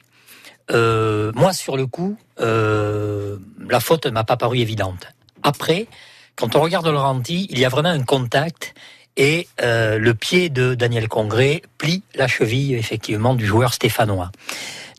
Euh, 0.71 1.31
moi, 1.35 1.53
sur 1.53 1.77
le 1.77 1.85
coup, 1.85 2.17
euh, 2.41 3.37
la 3.69 3.79
faute 3.79 4.05
ne 4.05 4.11
m'a 4.11 4.23
pas 4.23 4.37
paru 4.37 4.59
évidente. 4.59 5.07
Après, 5.43 5.87
quand 6.35 6.55
on 6.55 6.61
regarde 6.61 6.87
le 6.87 6.97
ralenti, 6.97 7.47
il 7.49 7.59
y 7.59 7.65
a 7.65 7.69
vraiment 7.69 7.89
un 7.89 8.03
contact 8.03 8.73
et 9.17 9.47
euh, 9.61 9.97
le 9.99 10.13
pied 10.13 10.49
de 10.49 10.75
Daniel 10.75 11.07
Congrès 11.07 11.61
plie 11.77 12.03
la 12.15 12.27
cheville, 12.27 12.75
effectivement, 12.75 13.35
du 13.35 13.45
joueur 13.45 13.73
stéphanois. 13.73 14.31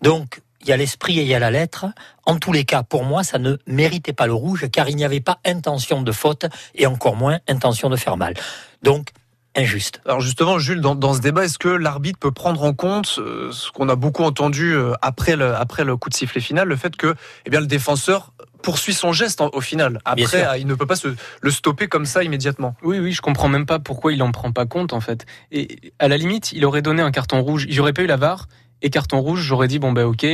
Donc, 0.02 0.42
il 0.60 0.68
y 0.68 0.72
a 0.72 0.76
l'esprit 0.76 1.18
et 1.18 1.22
il 1.22 1.28
y 1.28 1.34
a 1.34 1.38
la 1.38 1.50
lettre. 1.50 1.86
En 2.26 2.36
tous 2.36 2.52
les 2.52 2.64
cas, 2.64 2.82
pour 2.82 3.04
moi, 3.04 3.24
ça 3.24 3.38
ne 3.38 3.56
méritait 3.66 4.12
pas 4.12 4.26
le 4.26 4.34
rouge, 4.34 4.68
car 4.70 4.88
il 4.90 4.96
n'y 4.96 5.04
avait 5.04 5.20
pas 5.20 5.38
intention 5.46 6.02
de 6.02 6.12
faute 6.12 6.44
et 6.74 6.86
encore 6.86 7.16
moins 7.16 7.38
intention 7.48 7.88
de 7.88 7.96
faire 7.96 8.18
mal. 8.18 8.34
Donc, 8.82 9.08
injuste. 9.56 10.00
Alors 10.04 10.20
justement, 10.20 10.58
Jules, 10.58 10.80
dans, 10.80 10.94
dans 10.94 11.14
ce 11.14 11.20
débat, 11.20 11.44
est-ce 11.44 11.58
que 11.58 11.68
l'arbitre 11.68 12.18
peut 12.18 12.30
prendre 12.30 12.62
en 12.62 12.72
compte 12.72 13.16
euh, 13.18 13.50
ce 13.52 13.70
qu'on 13.70 13.88
a 13.88 13.96
beaucoup 13.96 14.22
entendu 14.22 14.74
euh, 14.74 14.92
après 15.02 15.34
le, 15.34 15.54
après 15.54 15.84
le 15.84 15.96
coup 15.96 16.08
de 16.08 16.14
sifflet 16.14 16.40
final, 16.40 16.68
le 16.68 16.76
fait 16.76 16.94
que 16.94 17.14
eh 17.46 17.50
bien, 17.50 17.60
le 17.60 17.66
défenseur 17.66 18.32
poursuit 18.62 18.94
son 18.94 19.12
geste 19.12 19.42
au 19.52 19.60
final. 19.60 20.00
Après, 20.04 20.60
il 20.60 20.66
ne 20.66 20.74
peut 20.74 20.86
pas 20.86 20.96
se, 20.96 21.08
le 21.40 21.50
stopper 21.50 21.88
comme 21.88 22.06
ça 22.06 22.22
immédiatement. 22.22 22.74
Oui, 22.82 22.98
oui, 22.98 23.12
je 23.12 23.20
comprends 23.20 23.48
même 23.48 23.66
pas 23.66 23.78
pourquoi 23.78 24.12
il 24.12 24.22
en 24.22 24.32
prend 24.32 24.52
pas 24.52 24.66
compte 24.66 24.92
en 24.92 25.00
fait. 25.00 25.26
Et 25.52 25.92
à 25.98 26.08
la 26.08 26.16
limite, 26.16 26.52
il 26.52 26.64
aurait 26.64 26.82
donné 26.82 27.02
un 27.02 27.10
carton 27.10 27.40
rouge. 27.42 27.66
J'aurais 27.68 27.92
pas 27.92 28.02
eu 28.02 28.06
la 28.06 28.16
VAR 28.16 28.48
et 28.82 28.90
carton 28.90 29.20
rouge, 29.20 29.42
j'aurais 29.42 29.68
dit 29.68 29.78
bon 29.78 29.92
bah 29.92 30.06
ok, 30.06 30.24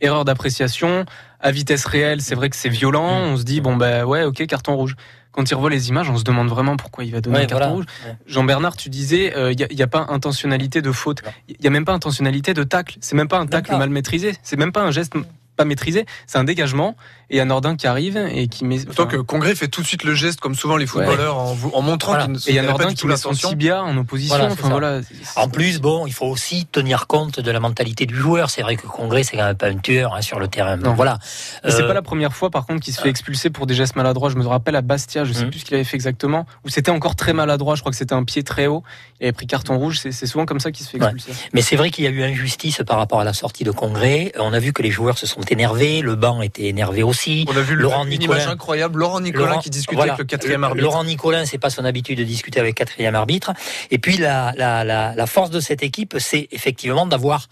erreur 0.00 0.24
d'appréciation 0.24 1.04
à 1.40 1.50
vitesse 1.50 1.84
réelle, 1.84 2.20
c'est 2.20 2.34
vrai 2.34 2.48
que 2.50 2.56
c'est 2.56 2.68
violent. 2.68 3.20
Mm. 3.20 3.32
On 3.32 3.36
se 3.36 3.42
dit 3.42 3.60
bon 3.60 3.76
bah 3.76 4.04
ouais 4.04 4.24
ok 4.24 4.46
carton 4.46 4.76
rouge. 4.76 4.96
Quand 5.30 5.48
il 5.48 5.54
revoit 5.54 5.70
les 5.70 5.88
images, 5.90 6.08
on 6.10 6.16
se 6.16 6.24
demande 6.24 6.48
vraiment 6.48 6.76
pourquoi 6.76 7.04
il 7.04 7.12
va 7.12 7.20
donner 7.20 7.36
Ouais, 7.36 7.42
un 7.44 7.46
carton 7.46 7.66
voilà. 7.66 7.74
rouge. 7.74 7.84
Ouais. 8.04 8.16
Jean-Bernard, 8.26 8.76
tu 8.76 8.88
disais, 8.88 9.32
il 9.36 9.56
n'y 9.56 9.62
a, 9.62 9.72
y 9.72 9.82
a 9.82 9.86
pas 9.86 10.06
intentionnalité 10.08 10.82
de 10.82 10.90
faute. 10.90 11.22
Il 11.48 11.62
y 11.62 11.66
a 11.66 11.70
même 11.70 11.84
pas 11.84 11.92
intentionnalité 11.92 12.54
de 12.54 12.64
tacle. 12.64 12.96
C'est 13.00 13.14
même 13.14 13.28
pas 13.28 13.38
un 13.38 13.46
tacle 13.46 13.76
mal 13.76 13.90
maîtrisé. 13.90 14.34
C'est 14.42 14.56
même 14.56 14.72
pas 14.72 14.82
un 14.82 14.90
geste 14.90 15.14
pas 15.58 15.66
maîtrisé. 15.66 16.06
C'est 16.26 16.38
un 16.38 16.44
dégagement 16.44 16.96
et 17.30 17.40
a 17.40 17.44
Nordin 17.44 17.76
qui 17.76 17.86
arrive 17.86 18.16
et 18.30 18.48
qui 18.48 18.64
met. 18.64 18.78
D'autant 18.84 19.06
que 19.06 19.16
Congrès 19.18 19.54
fait 19.54 19.68
tout 19.68 19.82
de 19.82 19.86
suite 19.86 20.04
le 20.04 20.14
geste, 20.14 20.40
comme 20.40 20.54
souvent 20.54 20.78
les 20.78 20.86
footballeurs, 20.86 21.36
en, 21.36 21.52
vous- 21.52 21.70
en 21.74 21.82
montrant 21.82 22.12
Voilà. 22.12 22.24
qu'il 22.24 22.32
ne 22.32 22.38
Et 22.38 22.42
il 22.48 22.54
y 22.54 22.58
a 22.58 22.62
Nordin 22.62 22.88
qui 22.88 22.94
tout 22.94 23.06
met 23.08 23.16
son 23.18 23.28
l'intention. 23.30 23.50
tibia 23.50 23.82
en 23.82 23.94
opposition. 23.98 24.34
Voilà, 24.36 24.48
c'est 24.50 24.52
enfin 24.60 24.62
ça. 24.62 24.68
voilà. 24.70 25.00
En 25.36 25.48
plus, 25.50 25.80
bon, 25.80 26.06
il 26.06 26.12
faut 26.14 26.24
aussi 26.26 26.64
tenir 26.72 27.06
compte 27.06 27.40
de 27.40 27.50
la 27.50 27.60
mentalité 27.60 28.06
du 28.06 28.14
joueur. 28.16 28.48
C'est 28.48 28.62
vrai 28.62 28.76
que 28.76 28.86
Congrès, 28.86 29.24
c'est 29.24 29.36
quand 29.36 29.44
même 29.44 29.56
pas 29.56 29.66
un 29.68 29.76
tueur 29.76 30.14
hein, 30.14 30.22
sur 30.22 30.38
le 30.40 30.48
terrain. 30.48 30.76
Non. 30.78 30.94
Voilà. 30.94 31.18
C'est 31.64 31.82
Euh, 31.82 31.86
pas 31.88 31.92
la 31.94 32.02
première 32.02 32.32
fois, 32.32 32.48
par 32.50 32.64
contre, 32.64 32.80
qu'il 32.80 32.94
se 32.94 33.00
fait 33.02 33.10
expulser 33.10 33.50
pour 33.50 33.66
des 33.66 33.74
gestes 33.74 33.96
maladroits. 33.96 34.30
Je 34.30 34.36
me 34.36 34.46
rappelle 34.46 34.76
à 34.76 34.80
Bastia, 34.80 35.24
je 35.24 35.32
sais 35.34 35.44
Mhm. 35.44 35.50
plus 35.50 35.58
ce 35.60 35.64
qu'il 35.66 35.74
avait 35.74 35.84
fait 35.84 35.96
exactement, 35.96 36.46
où 36.64 36.68
c'était 36.70 36.90
encore 36.92 37.16
très 37.16 37.32
maladroit. 37.34 37.74
Je 37.74 37.80
crois 37.80 37.90
que 37.90 37.98
c'était 37.98 38.14
un 38.14 38.24
pied 38.24 38.42
très 38.42 38.68
haut. 38.68 38.82
Il 39.20 39.24
avait 39.24 39.32
pris 39.32 39.46
carton 39.46 39.76
rouge. 39.76 39.98
C'est 40.00 40.26
souvent 40.26 40.46
comme 40.46 40.60
ça 40.60 40.70
qu'il 40.70 40.86
se 40.86 40.90
fait 40.92 40.98
Ouais. 41.02 41.10
expulser. 41.12 41.38
Mais 41.52 41.60
c'est 41.62 41.76
vrai 41.76 41.90
qu'il 41.90 42.04
y 42.04 42.06
a 42.06 42.10
eu 42.10 42.22
injustice 42.22 42.80
par 42.86 42.96
rapport 42.96 43.20
à 43.20 43.24
la 43.24 43.34
sortie 43.34 43.64
de 43.64 43.70
Congrès. 43.70 44.32
On 44.38 44.52
a 44.54 44.58
vu 44.60 44.72
que 44.72 44.82
les 44.82 44.90
joueurs 44.90 45.18
se 45.18 45.26
sont 45.26 45.40
énervés, 45.52 46.00
le 46.02 46.14
banc 46.14 46.42
était 46.42 46.66
énervé 46.66 47.02
aussi. 47.02 47.44
On 47.48 47.56
a 47.56 47.60
vu 47.60 47.74
Laurent 47.74 48.04
une 48.04 48.10
Nicolin. 48.10 48.36
image 48.36 48.48
incroyable, 48.48 48.98
Laurent 49.00 49.20
Nicolin 49.20 49.46
Laurent- 49.46 49.60
qui 49.60 49.70
discutait 49.70 49.96
voilà. 49.96 50.12
avec 50.14 50.18
le 50.18 50.24
quatrième 50.26 50.64
arbitre. 50.64 50.82
Laurent 50.84 51.04
Nicolin, 51.04 51.44
c'est 51.46 51.58
pas 51.58 51.70
son 51.70 51.84
habitude 51.84 52.18
de 52.18 52.24
discuter 52.24 52.60
avec 52.60 52.78
le 52.78 52.84
quatrième 52.84 53.14
arbitre. 53.14 53.52
Et 53.90 53.98
puis 53.98 54.16
la, 54.16 54.52
la, 54.56 54.84
la, 54.84 55.14
la 55.14 55.26
force 55.26 55.50
de 55.50 55.60
cette 55.60 55.82
équipe, 55.82 56.16
c'est 56.18 56.48
effectivement 56.52 57.06
d'avoir 57.06 57.46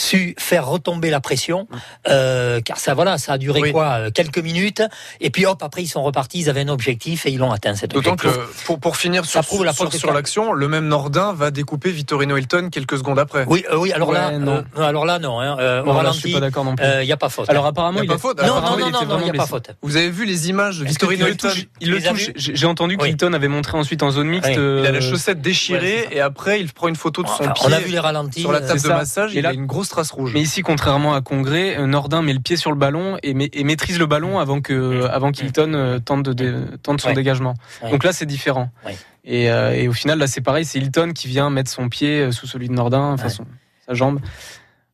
su 0.00 0.34
faire 0.38 0.66
retomber 0.66 1.10
la 1.10 1.20
pression, 1.20 1.68
euh, 2.08 2.60
car 2.60 2.78
ça 2.78 2.94
voilà, 2.94 3.18
ça 3.18 3.34
a 3.34 3.38
duré 3.38 3.60
Oui. 3.60 3.72
quoi 3.72 3.86
euh, 3.98 4.10
quelques 4.10 4.38
minutes, 4.38 4.82
et 5.20 5.30
puis 5.30 5.44
hop 5.46 5.62
après 5.62 5.82
ils 5.82 5.88
sont 5.88 6.02
repartis, 6.02 6.40
ils 6.40 6.48
avaient 6.50 6.62
un 6.62 6.68
objectif 6.68 7.26
et 7.26 7.30
ils 7.30 7.38
l'ont 7.38 7.52
atteint 7.52 7.74
cet 7.74 7.90
D'autant 7.92 8.12
objectif. 8.12 8.40
que 8.40 8.64
pour, 8.66 8.80
pour 8.80 8.96
finir 8.96 9.24
Ça 9.24 9.42
sur, 9.42 9.46
prouve 9.48 9.64
la 9.64 9.72
sur, 9.72 9.92
sur 9.92 10.12
l'action, 10.12 10.52
le 10.52 10.68
même 10.68 10.86
Nordin 10.86 11.32
va 11.34 11.50
découper 11.50 11.90
Vittorino 11.90 12.36
Hilton 12.36 12.68
quelques 12.72 12.96
secondes 12.98 13.18
après. 13.18 13.44
Oui, 13.46 13.64
euh, 13.70 13.76
oui, 13.76 13.92
alors 13.92 14.12
là, 14.12 14.38
non. 14.38 14.64
euh, 14.78 14.82
alors 14.82 15.04
là 15.04 15.18
non, 15.18 15.40
hein, 15.40 15.56
euh, 15.60 15.82
Non, 15.82 15.98
au 15.98 16.02
là, 16.02 16.12
je 16.12 16.18
suis 16.18 16.32
pas 16.32 16.40
d'accord 16.40 16.64
non 16.64 16.76
plus. 16.76 16.86
il 17.02 17.06
n'y 17.06 17.12
a 17.12 17.16
pas 17.16 17.28
faute. 17.28 17.50
Alors 17.50 17.66
apparemment, 17.66 17.98
Y 17.98 18.00
a 18.00 18.04
il 18.04 18.08
pas 18.08 18.18
faute 18.18 18.40
non, 18.40 18.46
non, 18.60 18.76
il 18.78 19.06
non, 19.06 19.18
il 19.18 19.24
n'y 19.24 19.30
a 19.30 19.32
pas 19.34 19.46
faute. 19.46 19.70
Vous 19.82 19.96
avez 19.96 20.10
vu 20.10 20.24
les 20.24 20.48
images 20.48 20.78
de 20.78 20.84
Vittorino 20.86 21.26
Hilton 21.26 21.50
Il 21.80 21.90
le 21.90 22.02
touche. 22.02 22.30
J'ai 22.36 22.66
entendu 22.66 22.96
qu'Hilton 22.96 23.32
avait 23.34 23.48
montré 23.48 23.76
ensuite 23.76 24.02
en 24.02 24.10
zone 24.10 24.28
mixte. 24.28 24.50
Il 24.54 24.86
a 24.86 24.92
la 24.92 25.00
chaussette 25.00 25.40
déchirée 25.42 26.08
et 26.10 26.20
après 26.20 26.60
il 26.60 26.72
prend 26.72 26.88
une 26.88 26.96
photo 26.96 27.22
de 27.22 27.28
son 27.28 27.44
pied 27.44 27.64
on 27.66 27.72
a 27.72 27.78
vu 27.80 27.90
les 27.90 27.98
ralentis. 27.98 28.40
sur 28.40 28.52
la 28.52 28.60
table 28.60 28.80
de 28.80 28.88
massage. 28.88 29.34
Et 29.34 29.38
Il 29.40 29.46
a 29.46 29.52
une 29.52 29.66
grosse 29.66 29.89
trace 29.90 30.10
rouge. 30.10 30.32
Mais 30.34 30.40
ici, 30.40 30.62
contrairement 30.62 31.14
à 31.14 31.20
Congrès, 31.20 31.76
euh, 31.78 31.86
Nordin 31.86 32.22
met 32.22 32.32
le 32.32 32.40
pied 32.40 32.56
sur 32.56 32.70
le 32.70 32.76
ballon 32.78 33.18
et, 33.22 33.34
ma- 33.34 33.44
et 33.52 33.64
maîtrise 33.64 33.98
le 33.98 34.06
ballon 34.06 34.38
avant 34.38 34.60
que, 34.60 35.04
avant 35.06 35.32
qu'Hilton 35.32 35.74
euh, 35.74 35.98
tente, 35.98 36.22
de, 36.24 36.32
dé- 36.32 36.54
tente 36.82 37.00
son 37.00 37.08
Ouais. 37.08 37.14
dégagement. 37.14 37.54
Ouais. 37.82 37.90
Donc 37.90 38.04
là, 38.04 38.12
c'est 38.12 38.26
différent. 38.26 38.70
Ouais. 38.86 38.96
Et, 39.24 39.50
euh, 39.50 39.72
et 39.74 39.86
au 39.88 39.92
final, 39.92 40.18
là, 40.18 40.26
c'est 40.26 40.40
pareil, 40.40 40.64
c'est 40.64 40.78
Hilton 40.78 41.12
qui 41.14 41.28
vient 41.28 41.50
mettre 41.50 41.70
son 41.70 41.88
pied 41.88 42.20
euh, 42.20 42.32
sous 42.32 42.46
celui 42.46 42.68
de 42.68 42.72
Nordin, 42.72 43.12
enfin 43.12 43.28
son- 43.28 43.44
sa 43.86 43.94
jambe. 43.94 44.20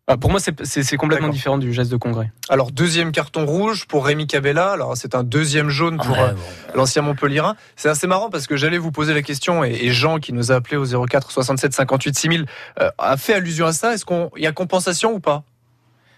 Ah, 0.09 0.17
pour 0.17 0.31
moi, 0.31 0.39
c'est- 0.39 0.65
c'est 0.65 0.85
c'est 0.85 0.97
complètement 0.97 1.31
différent 1.31 1.59
du 1.59 1.73
geste 1.73 1.91
de 1.91 1.97
Congrès. 1.97 2.31
Alors 2.49 2.71
deuxième 2.71 3.11
carton 3.11 3.45
rouge 3.45 3.87
pour 3.89 4.07
Rémi 4.07 4.29
Cabella. 4.29 4.71
Alors 4.71 4.97
c'est 4.97 5.17
un 5.17 5.25
deuxième 5.25 5.69
jaune 5.69 5.97
pour 5.97 6.13
ouais, 6.17 6.21
euh, 6.23 6.33
bon. 6.33 6.41
l'ancien 6.77 7.03
Montpellierin. 7.03 7.57
C'est 7.75 7.89
assez 7.89 8.07
marrant 8.07 8.31
parce 8.31 8.47
que 8.47 8.57
j'allais 8.57 8.79
vous 8.79 8.93
poser 8.93 9.15
la 9.15 9.23
question 9.23 9.65
et, 9.65 9.73
et 9.73 9.91
Jean 9.93 10.19
qui 10.21 10.33
nous 10.33 10.53
a 10.53 10.55
appelé 10.55 10.77
au 10.77 10.85
04 10.87 11.33
67 11.33 11.73
58 11.73 12.17
6000 12.17 12.47
euh, 12.81 12.89
a 12.99 13.17
fait 13.17 13.35
allusion 13.35 13.67
à 13.67 13.73
ça. 13.73 13.95
Est-ce 13.95 14.05
qu'il 14.05 14.29
y 14.37 14.47
a 14.47 14.53
compensation 14.53 15.13
ou 15.13 15.19
pas 15.19 15.43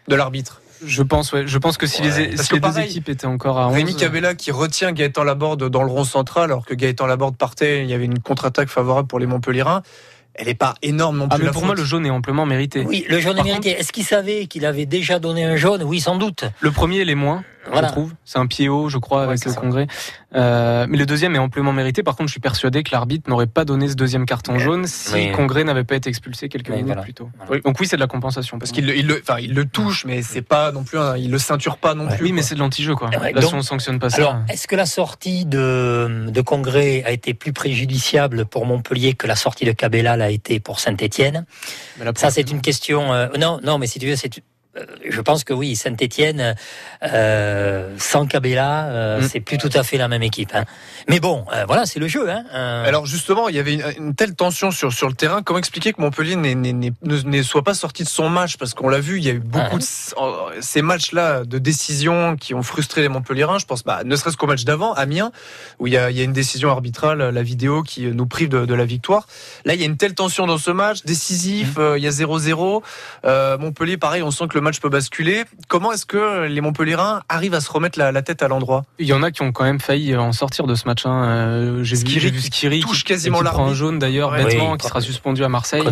de 0.06 0.14
l'arbitre? 0.14 0.60
Je 0.84 1.02
pense, 1.02 1.32
ouais. 1.32 1.46
Je 1.46 1.58
pense 1.58 1.76
que 1.78 1.86
si 1.86 2.02
Ouais. 2.02 2.08
les, 2.10 2.26
Parce 2.28 2.42
si 2.42 2.48
que 2.50 2.54
les 2.56 2.60
deux 2.60 2.78
équipes 2.80 3.08
étaient 3.08 3.26
encore 3.26 3.58
à 3.58 3.68
11, 3.68 3.74
Rémi 3.74 3.96
Cabella 3.96 4.34
qui 4.34 4.52
retient 4.52 4.92
Gaëtan 4.92 5.24
Laborde 5.24 5.70
dans 5.70 5.82
le 5.82 5.90
rond 5.90 6.04
central 6.04 6.44
alors 6.44 6.66
que 6.66 6.74
Gaëtan 6.74 7.06
Laborde 7.06 7.36
partait, 7.36 7.82
il 7.84 7.88
y 7.90 7.94
avait 7.94 8.04
une 8.04 8.20
contre-attaque 8.20 8.68
favorable 8.68 9.08
pour 9.08 9.18
les 9.18 9.26
Montpellierins. 9.26 9.82
Elle 10.40 10.46
n'est 10.46 10.54
pas 10.54 10.74
énorme 10.82 11.18
non 11.18 11.28
plus. 11.28 11.34
Ah, 11.34 11.38
mais 11.38 11.44
la 11.46 11.50
pour 11.52 11.62
faute. 11.62 11.66
moi, 11.66 11.74
le 11.74 11.82
jaune 11.84 12.06
est 12.06 12.10
amplement 12.10 12.46
mérité. 12.46 12.84
Oui, 12.86 13.04
le 13.08 13.18
jaune 13.18 13.38
est 13.38 13.42
mérité. 13.42 13.70
Est-ce 13.70 13.92
qu'il 13.92 14.04
savait 14.04 14.46
qu'il 14.46 14.64
avait 14.64 14.86
déjà 14.86 15.18
donné 15.18 15.44
un 15.44 15.56
jaune? 15.56 15.82
Oui, 15.82 16.00
sans 16.00 16.16
doute. 16.16 16.44
Le 16.60 16.70
premier, 16.70 17.00
il 17.00 17.10
est 17.10 17.16
moins, 17.16 17.42
Voilà. 17.70 17.88
je 17.88 17.92
trouve. 17.92 18.12
C'est 18.24 18.38
un 18.38 18.46
pied 18.46 18.68
haut, 18.68 18.88
je 18.88 18.98
crois, 18.98 19.24
avec 19.24 19.44
le 19.44 19.50
ça. 19.50 19.60
Congrès. 19.60 19.88
Euh, 20.34 20.86
mais 20.90 20.98
le 20.98 21.06
deuxième 21.06 21.34
est 21.34 21.38
amplement 21.38 21.72
mérité. 21.72 22.02
Par 22.02 22.14
contre, 22.14 22.28
je 22.28 22.32
suis 22.32 22.40
persuadé 22.40 22.82
que 22.82 22.90
l'arbitre 22.92 23.30
n'aurait 23.30 23.46
pas 23.46 23.64
donné 23.64 23.88
ce 23.88 23.94
deuxième 23.94 24.26
carton 24.26 24.52
Mais- 24.52 24.58
jaune 24.58 24.86
si 24.86 25.14
mais- 25.14 25.32
Congrès 25.32 25.64
n'avait 25.64 25.84
pas 25.84 25.94
été 25.96 26.10
expulsé 26.10 26.50
quelques 26.50 26.68
Mais 26.68 26.76
minutes 26.76 26.88
voilà. 26.88 27.02
plus 27.02 27.14
tôt. 27.14 27.30
Voilà. 27.46 27.62
Donc 27.62 27.80
oui, 27.80 27.86
c'est 27.86 27.96
de 27.96 28.00
la 28.02 28.06
compensation. 28.08 28.58
Parce 28.58 28.70
qu'il 28.70 28.86
le, 28.86 28.94
il 28.94 29.06
le- 29.06 29.20
enfin, 29.22 29.38
il 29.40 29.54
le 29.54 29.64
touche, 29.64 30.04
mais 30.04 30.20
c'est 30.20 30.42
pas 30.42 30.70
non 30.70 30.84
plus, 30.84 30.98
un- 30.98 31.16
il 31.16 31.30
le 31.30 31.38
ceinture 31.38 31.78
pas 31.78 31.94
non 31.94 32.08
plus. 32.08 32.24
Oui, 32.26 32.32
mais 32.32 32.42
c'est 32.42 32.54
de 32.56 32.60
l'anti-jeu, 32.60 32.94
quoi. 32.94 33.08
Ouais, 33.08 33.32
Là, 33.32 33.40
donc- 33.40 33.50
si 33.50 33.56
on 33.56 33.62
sanctionne 33.62 33.98
pas 33.98 34.10
ça. 34.10 34.16
Alors, 34.18 34.36
est-ce 34.50 34.68
que 34.68 34.76
la 34.76 34.84
sortie 34.86 35.46
de, 35.46 36.26
de 36.28 36.40
Congrès 36.42 37.02
a 37.06 37.10
été 37.12 37.32
plus 37.32 37.54
préjudiciable 37.54 38.44
pour 38.44 38.66
Montpellier 38.66 39.14
que 39.14 39.26
la 39.26 39.36
sortie 39.36 39.64
de 39.64 39.72
Cabella 39.72 40.16
l'a 40.18 40.30
été 40.30 40.60
pour 40.60 40.78
là, 42.04 42.12
Ça, 42.16 42.30
c'est 42.30 42.50
une 42.50 42.60
question. 42.60 43.14
euh, 43.14 43.28
non, 43.38 43.60
non, 43.64 43.78
mais 43.78 43.86
si 43.86 43.98
tu 43.98 44.06
veux, 44.06 44.16
c'est. 44.16 44.42
Euh, 44.76 44.84
Je 45.08 45.20
pense 45.20 45.44
que 45.44 45.52
oui, 45.52 45.76
Saint-Etienne, 45.76 46.54
euh, 47.02 47.94
sans 47.98 48.26
Cabella, 48.26 48.84
euh, 48.86 49.20
Mm. 49.20 49.28
c'est 49.28 49.40
plus 49.40 49.58
tout 49.58 49.70
à 49.74 49.82
fait 49.82 49.96
la 49.96 50.08
même 50.08 50.22
équipe. 50.22 50.50
hein. 50.54 50.64
Mais 51.08 51.20
bon, 51.20 51.44
euh, 51.54 51.64
voilà, 51.66 51.86
c'est 51.86 51.98
le 52.00 52.08
jeu. 52.08 52.28
Hein. 52.30 52.44
Alors 52.52 53.06
justement, 53.06 53.48
il 53.48 53.56
y 53.56 53.58
avait 53.58 53.74
une, 53.74 53.84
une 53.98 54.14
telle 54.14 54.34
tension 54.34 54.70
sur, 54.70 54.92
sur 54.92 55.08
le 55.08 55.14
terrain. 55.14 55.42
Comment 55.42 55.58
expliquer 55.58 55.92
que 55.92 56.00
Montpellier 56.00 56.36
n'est- 56.36 56.54
ne, 56.54 56.90
ne 57.02 57.42
soit 57.42 57.62
pas 57.62 57.74
sorti 57.74 58.02
de 58.04 58.08
son 58.08 58.28
match? 58.28 58.56
Parce 58.56 58.74
qu'on 58.74 58.88
l'a 58.88 59.00
vu, 59.00 59.18
il 59.18 59.24
y 59.24 59.30
a 59.30 59.32
eu 59.32 59.38
beaucoup 59.40 59.78
de 59.78 59.84
ces 60.60 60.82
matchs-là 60.82 61.44
de 61.44 61.58
décision 61.58 62.36
qui 62.36 62.54
ont 62.54 62.62
frustré 62.62 63.00
les 63.02 63.08
Montpelliérains. 63.08 63.58
Je 63.58 63.66
pense, 63.66 63.84
bah, 63.84 64.02
ne 64.04 64.16
serait-ce 64.16 64.36
qu'au 64.36 64.46
match 64.46 64.64
d'avant, 64.64 64.92
Amiens, 64.94 65.32
où 65.78 65.86
il 65.86 65.92
y, 65.92 65.96
a, 65.96 66.10
il 66.10 66.16
y 66.16 66.20
a 66.20 66.24
une 66.24 66.32
décision 66.32 66.70
arbitrale, 66.70 67.18
la 67.30 67.42
vidéo 67.42 67.82
qui 67.82 68.02
nous 68.06 68.26
prive 68.26 68.48
de, 68.48 68.66
de 68.66 68.74
la 68.74 68.84
victoire. 68.84 69.26
Là, 69.64 69.74
il 69.74 69.80
y 69.80 69.82
a 69.82 69.86
une 69.86 69.96
telle 69.96 70.14
tension 70.14 70.46
dans 70.46 70.58
ce 70.58 70.70
match, 70.70 71.02
décisif. 71.04 71.76
Mmh. 71.76 71.80
euh, 71.80 71.98
il 71.98 72.04
y 72.04 72.06
a 72.06 72.10
0-0. 72.10 72.82
Euh, 73.24 73.58
Montpellier, 73.58 73.96
pareil, 73.96 74.22
on 74.22 74.30
sent 74.30 74.44
que 74.48 74.57
le 74.58 74.62
match 74.64 74.80
peut 74.80 74.88
basculer. 74.88 75.44
Comment 75.68 75.92
est-ce 75.92 76.04
que 76.04 76.46
les 76.46 76.60
Montpelliérains 76.60 77.22
arrivent 77.28 77.54
à 77.54 77.60
se 77.60 77.70
remettre 77.70 77.98
la, 77.98 78.10
la 78.12 78.22
tête 78.22 78.42
à 78.42 78.48
l'endroit? 78.48 78.84
Il 78.98 79.06
y 79.06 79.12
en 79.12 79.22
a 79.22 79.30
qui 79.30 79.42
ont 79.42 79.52
quand 79.52 79.64
même 79.64 79.80
failli 79.80 80.16
en 80.16 80.32
sortir 80.32 80.66
de 80.66 80.74
ce 80.74 80.86
match. 80.86 81.06
hein. 81.06 81.24
Euh, 81.24 81.82
J'ai 81.84 81.96
vu, 81.96 82.02
Skiri 82.40 82.78
vu 82.78 82.82
touche 82.82 82.98
qui, 82.98 83.04
quasiment 83.04 83.38
qui 83.38 83.44
prend 83.44 83.66
un 83.68 83.74
jaune 83.74 83.98
d'ailleurs, 83.98 84.30
Ouais. 84.32 84.44
bêtement, 84.44 84.72
Oui. 84.72 84.78
qui 84.78 84.86
sera 84.88 85.00
suspendu 85.00 85.44
à 85.44 85.48
Marseille. 85.48 85.82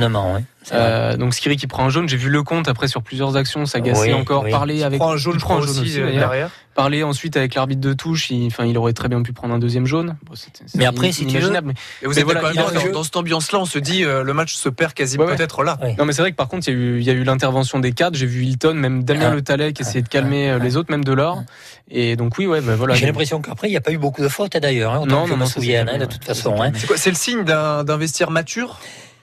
Euh, 0.73 1.17
donc 1.17 1.33
Skiri 1.35 1.57
qui 1.57 1.67
prend 1.69 1.85
un 1.85 1.91
jaune. 1.91 2.09
J'ai 2.09 2.17
vu 2.17 2.29
le 2.29 2.43
compte 2.43 2.67
après 2.69 2.89
sur 2.89 3.03
plusieurs 3.03 3.37
actions 3.37 3.67
s'agacer 3.67 4.09
Oui, 4.09 4.15
encore, 4.15 4.43
oui. 4.45 4.51
parler 4.51 4.83
avec. 4.83 4.99
prend 4.99 5.13
un 5.13 5.17
jaune, 5.17 5.35
je 5.35 5.39
prend 5.39 5.59
un 5.59 5.61
jaune 5.61 5.79
aussi, 5.79 6.01
euh, 6.01 6.11
derrière. 6.11 6.51
Parler 6.77 7.03
ensuite 7.03 7.37
avec 7.39 7.55
l'arbitre 7.55 7.81
de 7.81 7.95
touche. 7.95 8.29
Il, 8.31 8.47
enfin, 8.49 8.67
il 8.67 8.77
aurait 8.77 8.93
très 8.93 9.09
bien 9.09 9.23
pu 9.23 9.33
prendre 9.33 9.55
un 9.55 9.59
deuxième 9.59 9.87
jaune. 9.87 10.17
Bon, 10.27 10.35
c'est 10.35 10.51
Mais 10.77 10.85
après, 10.85 11.11
si 11.11 11.27
tu 11.27 11.39
veux- 11.39 11.51
mais- 11.63 11.73
Et 12.03 12.07
vous 12.07 12.13
Mais 12.15 12.23
voilà, 12.23 12.43
il 12.53 12.59
a 12.59 12.91
dans, 12.93 13.03
cette 13.03 13.17
ambiance-là, 13.17 13.59
on 13.61 13.65
se 13.65 13.79
dit 13.79 14.05
euh, 14.05 14.23
le 14.23 14.35
match 14.35 14.55
se 14.55 14.69
perd 14.69 14.93
quasiment 14.93 15.25
Ouais, 15.25 15.31
ouais. 15.31 15.37
peut-être 15.37 15.65
là. 15.65 15.79
Non, 15.99 16.05
mais 16.05 16.13
c'est 16.13 16.21
vrai 16.21 16.33
que 16.33 16.37
par 16.37 16.49
contre, 16.49 16.69
il 16.69 17.03
y 17.03 17.09
a 17.11 17.15
eu, 17.15 17.25
l'intervention 17.25 17.81
des 17.81 17.93
cadres. 17.93 18.17
J'ai 18.17 18.27
vu 18.27 18.45
Hilton, 18.45 18.75
même 18.75 19.05
Damien 19.05 19.29
Ah. 19.31 19.35
Le 19.35 19.41
Tallet 19.43 19.73
qui 19.73 19.83
essayait 19.83 20.03
de 20.03 20.09
calmer 20.09 20.51
euh, 20.51 20.59
les 20.59 20.77
autres, 20.77 20.91
même 20.91 21.03
Delors. 21.05 21.43
Et 21.91 22.15
donc, 22.17 22.37
oui, 22.37 22.47
ouais, 22.47 22.61
bah, 22.61 22.77
voilà. 22.77 22.95
J'ai 22.95 23.07
l'impression 23.07 23.41
qu'après, 23.41 23.69
il 23.69 23.71
n'y 23.71 23.77
a 23.79 23.81
pas 23.81 23.93
eu 23.93 23.99
beaucoup 23.99 24.21
de 24.21 24.29
fautes 24.29 24.55
hein, 24.55 24.61
d'ailleurs, 24.61 24.93
hein, 24.93 25.05
Non, 25.07 25.25
je 25.27 25.31
non, 25.33 25.39
me 25.39 25.45
c'est 25.47 25.55
souvienne, 25.55 25.87
calme, 25.87 25.97
hein, 26.03 26.05
de 26.07 26.13
toute 26.13 26.23
c'est 26.25 26.35
façon. 26.35 26.61
hein. 26.61 26.73
C'est 26.75 26.87
quoi 26.87 26.99
C'est 26.99 27.11
le 27.11 27.17
signe 27.17 27.45
d'un 27.45 27.85
d'un 27.85 27.97
vestiaire 27.97 28.31
mature? 28.31 28.79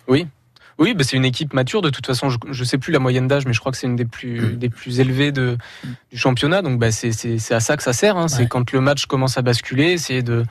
Oui. 0.07 0.25
Oui, 0.79 0.93
bah 0.93 1.03
c'est 1.03 1.15
une 1.17 1.25
équipe 1.25 1.53
mature. 1.53 1.81
De 1.81 1.89
toute 1.89 2.05
façon, 2.05 2.29
je, 2.29 2.37
je 2.49 2.63
sais 2.63 2.77
plus 2.77 2.91
la 2.91 2.99
moyenne 2.99 3.27
d'âge, 3.27 3.45
mais 3.45 3.53
je 3.53 3.59
crois 3.59 3.71
que 3.71 3.77
c'est 3.77 3.87
une 3.87 3.95
des 3.95 4.05
plus 4.05 4.41
Mm. 4.41 4.55
des 4.57 4.69
plus 4.69 4.99
élevées 4.99 5.31
de 5.31 5.57
du 6.11 6.17
championnat. 6.17 6.61
Donc, 6.61 6.79
bah 6.79 6.91
c'est 6.91 7.53
à 7.53 7.59
ça 7.59 7.77
que 7.77 7.83
ça 7.83 7.93
sert. 7.93 8.17
Hein. 8.17 8.27
C'est 8.27 8.47
quand 8.47 8.71
le 8.71 8.81
match 8.81 9.05
commence 9.05 9.37
à 9.37 9.41
basculer, 9.41 9.91
essayer 9.91 10.23
de 10.23 10.43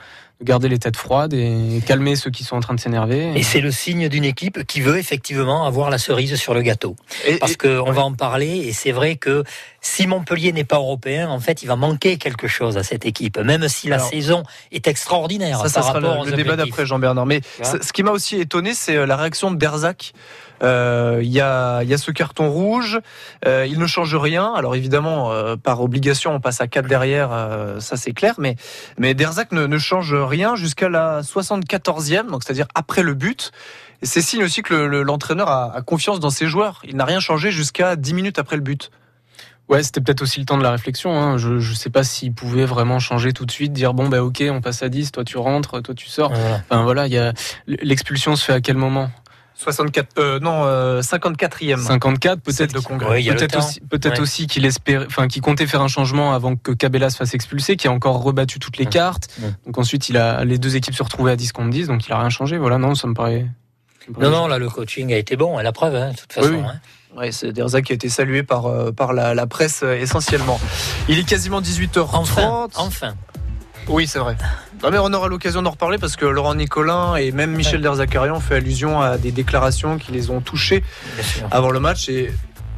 garder 0.43 0.69
les 0.69 0.79
têtes 0.79 0.97
froides 0.97 1.35
et 1.35 1.83
calmer 1.87 2.17
ceux 2.17 2.31
qui 2.31 2.45
sont 2.45 2.57
en 2.57 2.61
train 2.61 2.75
de 2.75 2.81
s'énerver. 2.81 3.33
Et 3.35 3.43
c'est 3.43 3.61
le 3.61 3.71
signe 3.71 4.09
d'une 4.09 4.25
équipe 4.25 4.65
qui 4.67 4.81
veut 4.81 4.99
effectivement 4.99 5.67
avoir 5.67 5.91
la 5.91 5.99
cerise 5.99 6.35
sur 6.37 6.55
le 6.55 6.63
gâteau. 6.63 6.97
Et- 7.27 7.37
Parce 7.37 7.57
qu'on 7.57 7.93
va 7.93 8.03
en 8.03 8.13
parler, 8.13 8.59
et 8.67 8.73
c'est 8.73 8.93
vrai 8.93 9.17
que 9.17 9.45
si 9.81 10.07
Montpellier 10.07 10.53
n'est 10.53 10.65
pas 10.65 10.77
européen, 10.77 11.29
en 11.29 11.41
fait, 11.41 11.63
il 11.63 11.67
va 11.67 11.77
manquer 11.77 12.17
quelque 12.17 12.47
chose 12.47 12.77
à 12.77 12.83
cette 12.83 13.05
équipe, 13.05 13.39
même 13.39 13.69
si 13.69 13.89
la 13.89 13.97
Alors, 13.97 14.09
saison 14.09 14.43
est 14.71 14.87
extraordinaire 14.87 15.61
ça, 15.61 15.69
ça 15.69 15.81
par 15.81 15.89
sera 15.89 16.01
rapport 16.01 16.25
le, 16.25 16.33
débat 16.33 16.57
d'après 16.57 16.87
Jean-Bernard. 16.87 17.27
Mais 17.27 17.41
ce 17.63 17.93
qui 17.93 18.03
m'a 18.03 18.13
aussi 18.13 18.37
étonné, 18.37 18.75
c'est 18.75 18.97
euh, 18.97 19.07
la 19.07 19.17
réaction 19.17 19.51
de 19.51 19.57
Euh, 20.63 21.21
Il 21.23 21.31
y, 21.31 21.41
a, 21.41 21.83
il 21.83 21.89
y 21.89 21.95
a 21.95 21.99
ce 21.99 22.11
carton 22.11 22.51
rouge, 22.51 23.01
euh, 23.47 23.67
il 23.69 23.79
ne 23.79 23.87
change 23.87 24.15
rien. 24.15 24.53
Alors 24.55 24.75
évidemment, 24.77 25.33
euh, 25.33 25.57
par 25.57 25.81
obligation, 25.81 26.35
on 26.35 26.41
passe 26.41 26.61
à 26.61 26.67
4 26.69 26.87
derrière, 26.87 27.31
euh, 27.33 27.81
ça 27.81 27.97
c'est 27.97 28.13
clair. 28.13 28.35
Mais, 28.39 28.57
mais 28.99 29.15
Derzac 29.15 29.53
ne, 29.53 29.67
ne 29.67 29.79
change 29.79 30.15
rien 30.15 30.55
jusqu'à 30.57 30.89
la 30.89 31.23
74e, 31.23 32.31
donc 32.31 32.43
c'est-à-dire 32.45 32.67
après 32.75 33.03
le 33.03 33.15
but. 33.15 33.51
Et 34.03 34.07
c'est 34.07 34.21
signe 34.23 34.43
aussi 34.45 34.63
que 34.63 34.75
le- 34.75 34.89
le- 34.89 35.03
l'entraîneur 35.03 35.49
a, 35.49 35.73
a 35.77 35.83
confiance 35.83 36.19
dans 36.21 36.31
ses 36.31 36.47
joueurs. 36.47 36.81
Il 36.85 36.97
n'a 36.97 37.05
rien 37.05 37.21
changé 37.21 37.51
jusqu'à 37.53 37.95
10 37.97 38.15
minutes 38.15 38.39
après 38.39 38.57
le 38.57 38.63
but. 38.63 38.91
Ouais, 39.69 39.83
c'était 39.85 40.01
peut-être 40.01 40.23
aussi 40.23 40.41
le 40.41 40.45
temps 40.45 40.59
de 40.59 40.63
la 40.65 40.73
réflexion. 40.73 41.13
Hein. 41.17 41.39
Je 41.39 41.61
je 41.61 41.73
sais 41.73 41.89
pas 41.89 42.03
s'il 42.03 42.33
pouvait 42.35 42.65
vraiment 42.67 42.99
changer 42.99 43.33
tout 43.33 43.47
de 43.47 43.51
suite, 43.53 43.73
dire 43.73 43.95
bon 43.95 44.09
bah 44.09 44.23
ok, 44.23 44.43
on 44.51 44.61
passe 44.61 44.83
à 44.83 44.89
10, 44.89 45.13
toi 45.13 45.25
tu 45.25 45.39
rentres, 45.39 45.81
toi 45.83 45.95
tu 45.95 46.09
sors. 46.09 46.33
Voilà. 46.35 46.61
Enfin 46.69 46.83
voilà, 46.83 47.07
il 47.07 47.13
y 47.13 47.19
a 47.19 47.33
l'expulsion 47.67 48.35
se 48.37 48.45
fait 48.45 48.53
à 48.53 48.61
quel 48.61 48.77
moment? 48.77 49.11
64, 49.55 50.19
euh, 50.19 50.41
non, 50.41 50.63
euh, 50.65 51.03
54e. 51.03 51.79
54 51.83 52.41
Celle 52.51 52.69
peut-être. 52.69 53.09
Ouais, 53.09 53.23
peut-être 53.23 53.59
aussi, 53.59 53.81
peut-être 53.81 54.15
Ouais. 54.15 54.21
aussi 54.21 54.47
qu'il 54.47 54.65
espérait, 54.65 55.07
enfin, 55.07 55.29
qu'il 55.29 55.41
comptait 55.43 55.67
faire 55.67 55.83
un 55.83 55.89
changement 55.89 56.35
avant 56.35 56.57
que 56.57 56.73
Cabella 56.73 57.11
se 57.11 57.17
fasse 57.17 57.35
expulser, 57.35 57.77
qui 57.77 57.87
a 57.87 57.93
encore 57.93 58.23
rebattu 58.23 58.59
toutes 58.59 58.77
les 58.79 58.85
Ouais. 58.85 58.91
cartes. 58.91 59.29
Ouais. 59.41 59.51
Donc 59.67 59.79
ensuite, 59.79 60.09
il 60.09 60.17
a 60.17 60.45
les 60.45 60.59
deux 60.59 60.77
équipes 60.77 60.95
se 60.95 61.03
retrouvaient 61.03 61.33
à 61.33 61.37
10 61.37 61.53
contre 61.53 61.71
10, 61.71 61.87
donc 61.89 62.07
il 62.07 62.13
a 62.13 62.19
rien 62.19 62.31
changé. 62.31 62.59
Voilà, 62.59 62.79
non, 62.79 62.95
ça 62.95 63.07
me 63.07 63.15
paraît. 63.15 63.47
ça 64.01 64.07
me 64.09 64.15
paraît 64.15 64.27
Non, 64.27 64.33
non, 64.43 64.47
là, 64.49 64.59
le 64.59 64.69
coaching 64.69 65.13
a 65.13 65.17
été 65.17 65.37
bon, 65.37 65.59
hein, 65.59 65.63
la 65.63 65.73
preuve, 65.73 65.95
hein, 65.95 66.11
de 66.13 66.17
toute 66.17 66.33
façon. 66.33 66.49
Oui, 66.49 66.57
oui. 66.57 66.65
hein. 66.67 66.81
Ouais, 67.15 67.31
c'est 67.31 67.53
Derza 67.53 67.83
qui 67.83 67.93
a 67.93 67.95
été 67.95 68.09
salué 68.09 68.43
par, 68.43 68.65
euh, 68.65 68.91
par 68.91 69.13
la, 69.13 69.35
la 69.35 69.47
presse 69.47 69.83
euh, 69.85 69.95
essentiellement. 70.01 70.59
Il 71.11 71.19
est 71.19 71.25
quasiment 71.29 71.61
18h30. 71.61 72.07
Enfin, 72.15 72.69
enfin. 72.77 73.15
Oui, 73.89 74.07
c'est 74.07 74.19
vrai. 74.19 74.37
Non, 74.83 74.91
mais 74.91 74.99
on 74.99 75.13
aura 75.13 75.29
l'occasion 75.29 75.63
d'en 75.63 75.71
reparler 75.71 75.99
parce 75.99 76.17
que 76.17 76.25
Laurent 76.25 76.55
Nicolin 76.55 77.17
et 77.17 77.31
même 77.33 77.53
Michel 77.53 77.81
Derzakarian 77.83 78.37
ont 78.37 78.41
fait 78.41 78.57
allusion 78.57 79.01
à 79.01 79.19
des 79.19 79.33
déclarations 79.33 79.99
qui 79.99 80.13
les 80.13 80.31
ont 80.31 80.41
touchés 80.41 80.83
avant 81.51 81.71
le 81.71 81.79
match 81.81 82.09
et 82.09 82.33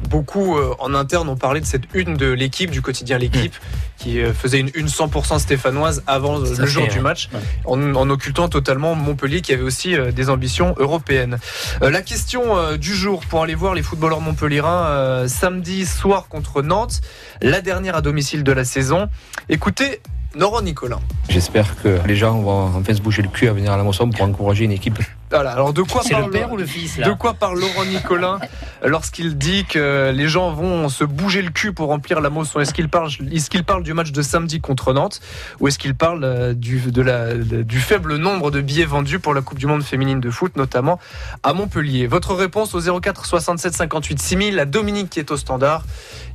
beaucoup 0.09 0.57
euh, 0.57 0.75
en 0.79 0.93
interne 0.93 1.29
ont 1.29 1.37
parlé 1.37 1.61
de 1.61 1.65
cette 1.65 1.83
une 1.95 2.15
de 2.15 2.27
l'équipe, 2.31 2.69
du 2.69 2.81
quotidien 2.81 3.17
L'équipe, 3.17 3.55
qui 3.97 4.19
euh, 4.21 4.33
faisait 4.33 4.59
une 4.59 4.69
une 4.75 4.87
100% 4.87 5.39
stéphanoise 5.39 6.03
avant 6.05 6.39
euh, 6.41 6.53
le 6.59 6.65
jour 6.67 6.85
du 6.87 6.97
ouais. 6.97 7.01
match, 7.01 7.29
Ouais. 7.33 7.39
en, 7.63 7.95
en 7.95 8.09
occultant 8.11 8.47
totalement 8.49 8.93
Montpellier 8.93 9.41
qui 9.41 9.53
avait 9.53 9.63
aussi 9.63 9.95
euh, 9.95 10.11
des 10.11 10.29
ambitions 10.29 10.75
européennes. 10.77 11.39
La 11.81 12.01
question 12.03 12.77
du 12.77 12.93
jour 12.93 13.21
pour 13.25 13.41
aller 13.41 13.55
voir 13.55 13.73
les 13.73 13.81
footballeurs 13.81 14.21
montpelliérains 14.21 14.85
euh, 14.87 15.27
samedi 15.27 15.85
soir 15.85 16.27
contre 16.27 16.61
Nantes, 16.61 17.01
la 17.41 17.61
dernière 17.61 17.95
à 17.95 18.01
domicile 18.01 18.43
de 18.43 18.51
la 18.51 18.65
saison. 18.65 19.09
Écoutez, 19.49 20.01
J'espère 21.29 21.81
que 21.81 21.99
les 22.05 22.15
gens 22.15 22.39
vont 22.41 22.75
enfin 22.75 22.93
se 22.93 23.01
bouger 23.01 23.21
le 23.21 23.29
cul 23.29 23.47
à 23.47 23.53
venir 23.53 23.71
à 23.71 23.77
la 23.77 23.83
Mosson 23.83 24.09
pour 24.09 24.21
encourager 24.21 24.65
une 24.65 24.73
équipe. 24.73 24.99
Voilà, 25.31 25.51
alors 25.51 25.73
de 25.73 25.81
quoi 25.81 26.01
parle 26.09 26.25
le 26.25 26.29
père 26.31 26.51
ou 26.51 26.57
le 26.57 26.65
fils 26.65 26.97
là 26.97 27.07
De 27.09 27.13
quoi 27.13 27.33
parle 27.33 27.59
Laurent 27.59 27.83
Nicolin 27.85 28.39
lorsqu'il 28.85 29.37
dit 29.37 29.65
que 29.65 30.11
les 30.13 30.27
gens 30.27 30.51
vont 30.51 30.87
se 30.87 31.03
bouger 31.03 31.41
le 31.41 31.49
cul 31.49 31.73
pour 31.73 31.87
remplir 31.89 32.21
la 32.21 32.29
Mosson 32.29 32.59
Est-ce 32.59 32.73
qu'il 32.73 32.89
parle, 32.89 33.09
est 33.31 33.49
qu'il 33.49 33.63
parle 33.63 33.83
du 33.83 33.93
match 33.93 34.11
de 34.11 34.21
samedi 34.21 34.61
contre 34.61 34.93
Nantes 34.93 35.21
ou 35.59 35.67
est-ce 35.67 35.79
qu'il 35.79 35.95
parle 35.95 36.23
euh, 36.23 36.53
du, 36.53 36.79
de 36.79 37.01
la, 37.01 37.33
de- 37.33 37.63
du 37.63 37.79
faible 37.79 38.17
nombre 38.17 38.51
de 38.51 38.61
billets 38.61 38.85
vendus 38.85 39.19
pour 39.19 39.33
la 39.33 39.41
Coupe 39.41 39.57
du 39.57 39.65
Monde 39.65 39.83
féminine 39.83 40.19
de 40.19 40.29
foot, 40.29 40.55
notamment 40.57 40.99
à 41.43 41.53
Montpellier? 41.53 42.05
Votre 42.07 42.33
réponse 42.35 42.75
au 42.75 42.99
04 43.01 43.25
67 43.25 43.73
58 43.73 44.19
6000, 44.21 44.55
la 44.55 44.65
Dominique 44.65 45.09
qui 45.09 45.19
est 45.19 45.31
au 45.31 45.37
standard. 45.37 45.83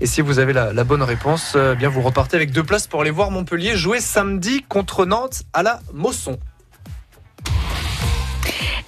Et 0.01 0.07
si 0.07 0.21
vous 0.21 0.39
avez 0.41 0.53
la, 0.53 0.73
la 0.73 0.85
bonne 0.85 1.03
réponse, 1.03 1.53
euh, 1.57 1.75
bien 1.75 1.89
vous 1.89 2.03
repartez 2.03 2.37
avec 2.37 2.51
deux 2.53 2.65
places 2.65 2.87
pour 2.89 3.01
aller 3.03 3.11
voir 3.11 3.31
Montpellier 3.31 3.77
jouer 3.77 4.01
samedi 4.01 4.65
contre 4.69 5.05
Nantes 5.07 5.43
à 5.53 5.63
la 5.63 5.81
Mosson. 5.95 6.39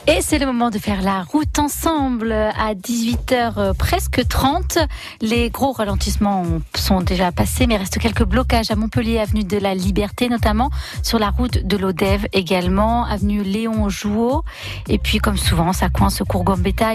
Et 0.09 0.19
c'est 0.21 0.41
le 0.41 0.47
moment 0.47 0.71
de 0.71 0.79
faire 0.79 1.01
la 1.01 1.23
route 1.23 1.61
ensemble 1.61 2.33
à 2.33 2.75
18h 2.75 3.53
euh, 3.57 3.73
presque 3.73 4.27
30. 4.27 4.79
Les 5.21 5.49
gros 5.49 5.71
ralentissements 5.71 6.43
ont- 6.43 6.61
sont 6.75 7.03
déjà 7.03 7.31
passés, 7.31 7.69
mais 7.69 7.77
reste 7.77 7.99
quelques 8.01 8.25
blocages 8.25 8.73
à 8.73 8.75
Montpellier, 8.75 9.21
avenue 9.21 9.45
de 9.45 9.57
la 9.59 9.77
Liberté 9.77 10.29
notamment, 10.29 10.71
sur 11.05 11.21
la 11.21 11.31
route 11.31 11.65
de 11.65 11.77
l'Odève 11.77 12.27
également, 12.33 13.05
avenue 13.05 13.45
Léon 13.45 13.89
Jouot. 13.89 14.43
Et 14.89 14.99
puis 14.99 15.19
comme 15.19 15.37
souvent, 15.37 15.73
ça 15.73 15.89
coince 15.89 16.21
au 16.21 16.25
cours 16.25 16.43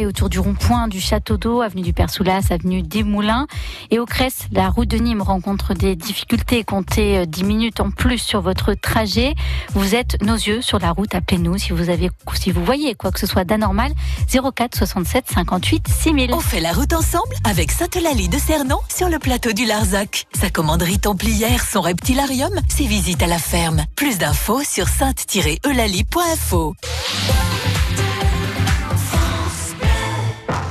et 0.02 0.06
autour 0.06 0.28
du 0.28 0.40
rond-point 0.40 0.90
du 0.90 1.00
Château 1.00 1.38
d'Eau, 1.38 1.62
avenue 1.62 1.84
du 1.84 1.94
Père 1.94 2.10
Soulas, 2.10 2.48
avenue 2.50 2.82
des 2.82 3.04
Moulins. 3.04 3.48
Et 3.90 4.00
au 4.00 4.06
Crest, 4.06 4.48
la 4.52 4.68
route 4.70 4.90
de 4.90 4.98
Nîmes 4.98 5.22
rencontre 5.22 5.74
des 5.74 5.96
difficultés. 5.96 6.66
Comptez 6.66 7.20
euh, 7.20 7.26
10 7.26 7.46
minutes 7.46 7.80
en 7.80 7.90
plus 7.90 8.18
sur 8.18 8.42
votre 8.42 8.74
trajet. 8.74 9.34
Vous 9.70 9.96
êtes 9.96 10.22
nos 10.22 10.36
yeux 10.36 10.62
sur 10.62 10.78
la 10.80 10.92
route. 10.92 11.16
Appelez-nous 11.16 11.58
si 11.58 11.72
vous 11.72 11.90
avez, 11.90 12.10
si 12.34 12.52
vous 12.52 12.66
voyez 12.66 12.96
quoi 12.98 13.12
que 13.12 13.20
ce 13.20 13.28
soit 13.28 13.44
d'anormal. 13.44 13.94
04 14.32 14.76
67 14.78 15.26
58 15.34 15.88
6000. 15.88 16.34
On 16.34 16.40
fait 16.40 16.60
la 16.60 16.74
route 16.74 16.94
ensemble 16.94 17.36
avec 17.44 17.72
Sainte-Lalie 17.72 18.30
de 18.30 18.38
Cernon 18.38 18.80
sur 18.96 19.10
le 19.10 19.20
plateau 19.20 19.54
du 19.54 19.66
Larzac. 19.66 20.26
Sa 20.34 20.50
commanderie 20.50 21.00
templière, 21.00 21.64
son 21.64 21.82
reptilarium, 21.82 22.54
ses 22.68 22.86
visites 22.88 23.24
à 23.24 23.28
la 23.28 23.40
ferme. 23.40 23.86
Plus 23.96 24.18
d'infos 24.18 24.64
sur 24.64 24.88
sainte-eulalie.info. 24.88 26.76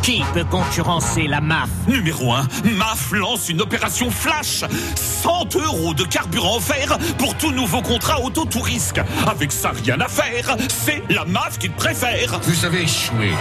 Qui 0.07 0.23
peut 0.35 0.45
concurrencer 0.45 1.27
la 1.27 1.41
MAF 1.41 1.69
Numéro 1.89 2.33
1, 2.33 2.47
MAF 2.77 3.11
lance 3.11 3.49
une 3.49 3.61
opération 3.61 4.09
flash 4.09 4.63
100 4.95 5.57
euros 5.57 5.95
de 5.95 6.05
carburant 6.05 6.59
offert 6.59 6.97
pour 7.19 7.37
tout 7.37 7.51
nouveau 7.51 7.83
contrat 7.83 8.21
auto 8.21 8.45
tout 8.45 8.61
risque. 8.61 9.01
Avec 9.27 9.51
ça, 9.51 9.73
rien 9.85 10.01
à 10.01 10.07
faire. 10.07 10.57
C'est 10.69 11.03
la 11.11 11.25
MAF 11.25 11.59
qui 11.59 11.69
te 11.69 11.77
préfère. 11.77 12.39
Vous 12.45 12.65
avez 12.65 12.83
échoué. 12.83 13.33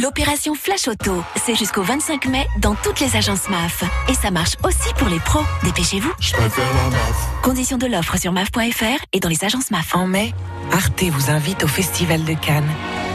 L'opération 0.00 0.54
Flash 0.54 0.86
Auto, 0.86 1.24
c'est 1.44 1.56
jusqu'au 1.56 1.82
25 1.82 2.26
mai 2.26 2.46
dans 2.60 2.76
toutes 2.76 3.00
les 3.00 3.16
agences 3.16 3.48
MAF. 3.48 3.82
Et 4.08 4.14
ça 4.14 4.30
marche 4.30 4.54
aussi 4.62 4.94
pour 4.96 5.08
les 5.08 5.18
pros. 5.18 5.42
Dépêchez-vous. 5.64 6.12
Je 6.20 6.34
préfère 6.34 6.72
la 6.84 6.90
MAF. 6.90 7.42
Conditions 7.42 7.78
de 7.78 7.86
l'offre 7.88 8.16
sur 8.16 8.30
MAF.fr 8.30 9.04
et 9.12 9.18
dans 9.18 9.28
les 9.28 9.44
agences 9.44 9.72
MAF. 9.72 9.92
En 9.96 10.06
mai, 10.06 10.32
Arte 10.70 11.02
vous 11.02 11.30
invite 11.32 11.64
au 11.64 11.68
Festival 11.68 12.22
de 12.22 12.34
Cannes 12.34 12.70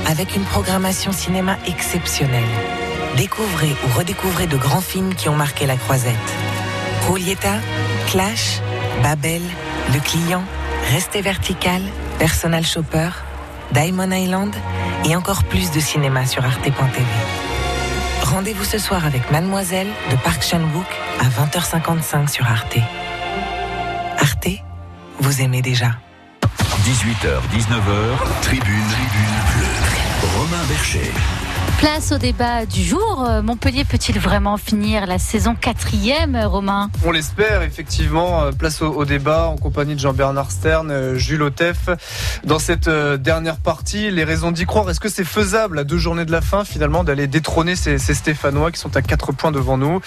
avec 0.08 0.36
une 0.36 0.44
programmation 0.44 1.12
cinéma 1.12 1.58
exceptionnelle. 1.68 2.44
Découvrez 3.18 3.72
ou 3.84 3.98
redécouvrez 3.98 4.48
de 4.48 4.58
grands 4.58 4.82
films 4.82 5.14
qui 5.16 5.30
ont 5.30 5.36
marqué 5.36 5.66
la 5.66 5.76
croisette. 5.76 6.16
Roulietta, 7.08 7.56
Clash, 8.08 8.60
Babel, 9.04 9.42
Le 9.94 10.00
Client, 10.00 10.44
Restez 10.92 11.22
Vertical, 11.22 11.82
Personal 12.20 12.66
Shopper, 12.66 13.10
Diamond 13.72 14.12
Island 14.12 14.54
et 15.06 15.16
encore 15.16 15.44
plus 15.44 15.72
de 15.72 15.80
cinéma 15.80 16.26
sur 16.26 16.44
arte.tv. 16.44 17.06
Rendez-vous 18.24 18.64
ce 18.64 18.78
soir 18.78 19.06
avec 19.06 19.30
Mademoiselle 19.32 19.90
de 20.10 20.16
Park 20.18 20.44
Chan-wook 20.44 20.86
à 21.20 21.26
20h55 21.26 22.30
sur 22.30 22.46
Arte. 22.46 22.78
Arte, 24.20 24.50
vous 25.20 25.42
aimez 25.42 25.62
déjà. 25.62 25.92
18h, 26.92 27.40
19h, 27.54 28.42
tribune, 28.42 28.84
tribune 28.90 29.38
bleue. 29.48 30.36
Romain 30.36 30.66
Bercher. 30.68 31.51
Place 31.82 32.12
au 32.12 32.20
débat 32.20 32.68
du 32.68 32.84
jour. 32.84 33.26
Euh, 33.28 33.42
Montpellier 33.42 33.86
peut-il 33.86 34.20
vraiment 34.20 34.58
finir 34.58 35.08
la 35.08 35.18
saison 35.18 35.56
quatrième, 35.56 36.36
euh, 36.36 36.48
Romain? 36.48 36.92
On 37.04 37.10
l'espère, 37.10 37.64
effectivement. 37.64 38.44
Euh, 38.44 38.52
Place 38.52 38.84
au, 38.84 39.04
débat 39.04 39.48
en 39.48 39.58
compagnie 39.58 39.96
de 39.96 40.00
Jean-Bernard 40.00 40.52
Stern, 40.52 41.18
Jules 41.18 41.42
Otef. 41.42 41.90
Dans 42.44 42.60
cette 42.60 42.88
dernière 42.88 43.58
partie, 43.58 44.12
les 44.12 44.24
raisons 44.24 44.52
d'y 44.52 44.66
croire. 44.66 44.88
Est-ce 44.92 45.00
que 45.00 45.10
c'est 45.10 45.24
faisable 45.24 45.80
à 45.80 45.84
deux 45.84 45.98
journées 45.98 46.26
de 46.26 46.32
la 46.32 46.42
fin, 46.42 46.66
finalement, 46.66 47.04
d'aller 47.04 47.26
détrôner 47.26 47.76
ces, 47.76 47.98
Stéphanois 47.98 48.72
qui 48.72 48.80
sont 48.80 48.96
à 48.96 49.02
quatre 49.02 49.32
points 49.32 49.52
devant 49.52 49.80
nous? 49.80 50.02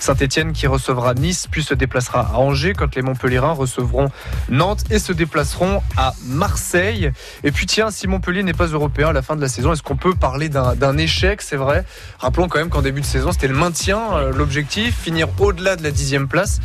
Saint-Etienne 0.00 0.52
qui 0.52 0.66
recevra 0.66 1.14
Nice, 1.14 1.46
puis 1.48 1.62
se 1.62 1.74
déplacera 1.74 2.32
à 2.34 2.38
Angers 2.38 2.72
quand 2.72 2.96
les 2.96 3.02
Montpellierins 3.02 3.52
recevront 3.52 4.10
Nantes 4.48 4.82
et 4.90 4.98
se 4.98 5.12
déplaceront 5.12 5.80
à 5.96 6.12
Marseille. 6.24 7.12
Et 7.44 7.52
puis, 7.52 7.66
tiens, 7.66 7.92
si 7.92 8.08
Montpellier 8.08 8.42
n'est 8.42 8.52
pas 8.52 8.66
européen 8.66 9.10
à 9.10 9.12
la 9.12 9.22
fin 9.22 9.36
de 9.36 9.40
la 9.40 9.48
saison, 9.48 9.72
est-ce 9.72 9.84
qu'on 9.84 9.96
peut 9.96 10.14
parler 10.14 10.48
d'un 10.48 10.74
d'un 10.74 10.96
échec 11.24 11.42
C'est 11.42 11.56
vrai. 11.56 11.84
Rappelons 12.18 12.48
quand 12.48 12.58
même 12.58 12.70
qu'en 12.70 12.82
début 12.82 13.00
de 13.00 13.06
saison, 13.06 13.32
c'était 13.32 13.48
le 13.48 13.54
maintien, 13.54 14.00
euh, 14.14 14.32
l'objectif, 14.32 14.96
finir 14.98 15.28
au-delà 15.38 15.76
de 15.76 15.82
la 15.82 15.90
dixième 15.90 16.28
place, 16.28 16.60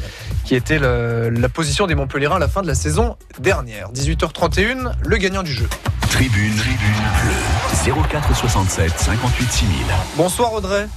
qui 0.46 0.56
était 0.56 0.80
le- 0.80 1.30
la 1.30 1.50
position 1.50 1.88
des 1.88 1.96
Montpellierins 1.96 2.38
à 2.38 2.40
la 2.40 2.48
fin 2.48 2.62
de 2.62 2.68
la 2.68 2.76
saison 2.76 3.18
dernière. 3.40 3.90
18h31, 3.92 4.94
le 5.06 5.18
gagnant 5.18 5.44
du 5.44 5.52
jeu. 5.52 5.68
Tribune, 6.10 6.56
tribune 6.56 6.78
bleue. 7.24 8.04
04 8.10 8.36
67 8.36 8.92
58 8.98 9.52
6000. 9.52 9.76
Bonsoir 10.16 10.54
Audrey. 10.54 10.88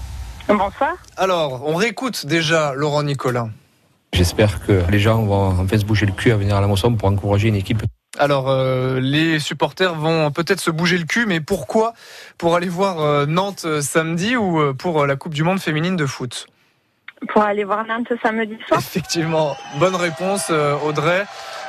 Bonsoir. 0.49 0.93
Alors, 1.17 1.63
on 1.67 1.75
réécoute 1.75 2.25
déjà 2.27 2.73
Laurent 2.75 3.03
Nicolin. 3.03 3.51
J'espère 4.15 4.65
que 4.65 4.83
les 4.89 4.99
gens 5.01 5.23
vont 5.25 5.49
enfin 5.61 5.77
se 5.79 5.85
bouger 5.85 6.07
le 6.07 6.13
cul 6.13 6.31
à 6.33 6.37
venir 6.37 6.57
à 6.57 6.61
la 6.61 6.67
Mosson 6.67 6.95
pour 6.95 7.09
encourager 7.09 7.49
une 7.49 7.57
équipe. 7.57 7.83
Alors, 8.19 8.51
euh, 8.51 9.01
les 9.01 9.39
supporters 9.39 9.95
vont 9.95 10.31
peut-être 10.31 10.61
se 10.61 10.71
bouger 10.71 10.99
le 10.99 11.05
cul, 11.05 11.27
mais 11.27 11.41
pourquoi 11.41 11.95
Pour 12.37 12.57
aller 12.57 12.69
voir 12.69 13.01
euh, 13.01 13.27
Nantes 13.27 13.63
euh, 13.65 13.81
samedi 13.81 14.37
ou 14.37 14.75
pour 14.75 15.07
la 15.07 15.17
Coupe 15.17 15.35
du 15.35 15.43
Monde 15.45 15.61
féminine 15.61 15.97
de 15.97 16.07
foot? 16.07 16.47
Pour 17.33 17.43
aller 17.43 17.65
voir 17.65 17.85
Nantes 17.87 18.13
samedi 18.23 18.57
soir? 18.67 18.79
Effectivement, 18.81 19.57
bonne 19.79 19.97
réponse 19.97 20.51
Audrey. 20.51 21.25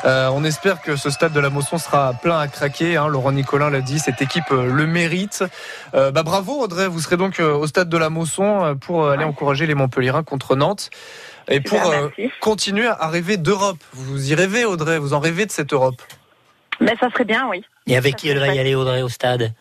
Euh, 0.06 0.30
on 0.32 0.44
espère 0.44 0.82
que 0.82 0.96
ce 0.96 1.10
stade 1.10 1.34
de 1.34 1.40
la 1.40 1.50
Mosson 1.50 1.78
sera 1.78 2.14
plein 2.14 2.40
à 2.40 2.48
craquer. 2.48 2.98
hein. 2.98 3.08
Laurent 3.08 3.32
Nicolin 3.32 3.70
l'a 3.70 3.82
dit, 3.82 4.00
cette 4.00 4.22
équipe 4.22 4.50
le 4.52 4.86
mérite. 4.88 5.44
Euh, 5.94 6.12
bah, 6.12 6.24
bravo 6.24 6.54
Audrey, 6.62 6.88
vous 6.88 7.00
serez 7.02 7.18
donc 7.18 7.40
au 7.40 7.66
stade 7.68 7.90
de 7.90 7.98
la 7.98 8.10
Mosson 8.10 8.78
pour 8.80 9.10
aller 9.10 9.24
encourager 9.26 9.66
les 9.66 9.76
Montpellierins 9.76 10.24
contre 10.24 10.56
Nantes 10.56 10.90
et 11.50 11.60
pour 11.62 11.80
Super, 11.84 12.00
euh, 12.00 12.10
merci. 12.18 12.32
continuer 12.40 12.88
à 12.88 13.08
rêver 13.08 13.38
d'Europe. 13.38 13.80
Vous 13.94 14.32
y 14.32 14.36
rêvez 14.36 14.66
Audrey, 14.66 15.00
vous 15.00 15.14
en 15.14 15.20
rêvez 15.20 15.46
de 15.48 15.52
cette 15.52 15.74
Europe? 15.74 16.02
Mais 16.80 16.96
ça 17.00 17.10
serait 17.12 17.26
bien, 17.26 17.48
oui. 17.50 17.64
Et 17.88 17.98
avec 17.98 18.16
qui 18.16 18.30
elle 18.30 18.40
va 18.40 18.48
y 18.48 18.60
aller, 18.60 18.76
Audrey, 18.76 19.02
au 19.02 19.10
stade 19.10 19.52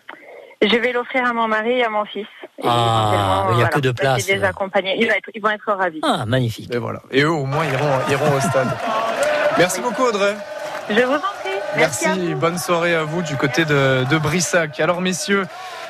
Je 0.63 0.77
vais 0.77 0.93
l'offrir 0.93 1.25
à 1.27 1.33
mon 1.33 1.49
mari 1.49 1.73
et 1.73 1.85
à 1.85 1.89
mon 1.89 2.05
fils. 2.05 2.27
Et 2.59 2.63
Ah, 2.65 3.49
il 3.51 3.57
n'y 3.57 3.63
a 3.63 3.69
que 3.69 3.89
places. 3.91 4.29
les 4.29 4.43
accompagner. 4.45 4.97
Ils 4.99 5.07
vont 5.09 5.15
être, 5.15 5.31
ils 5.35 5.41
vont 5.43 5.51
être 5.51 5.73
ravis. 5.73 6.01
Ah, 6.03 6.25
magnifique. 6.27 6.73
Et 6.75 6.79
voilà. 6.79 7.01
Et 7.11 7.23
eux 7.23 7.31
au 7.31 7.45
moins 7.47 7.65
iront, 7.67 7.99
iront 8.11 8.37
au 8.37 8.41
stade. 8.41 8.69
Merci 9.57 9.81
beaucoup 9.81 10.03
Audrey. 10.03 10.35
Je 10.91 11.01
vous 11.03 11.15
en 11.15 11.19
prie. 11.19 11.51
Merci. 11.77 12.35
bonne 12.35 12.59
soirée 12.59 12.95
à 12.95 13.03
vous 13.05 13.23
du 13.23 13.37
côté 13.37 13.65
de, 13.65 14.05
de 14.11 14.19
Brissac. 14.19 14.81
Alors 14.81 15.01
messieurs, 15.01 15.45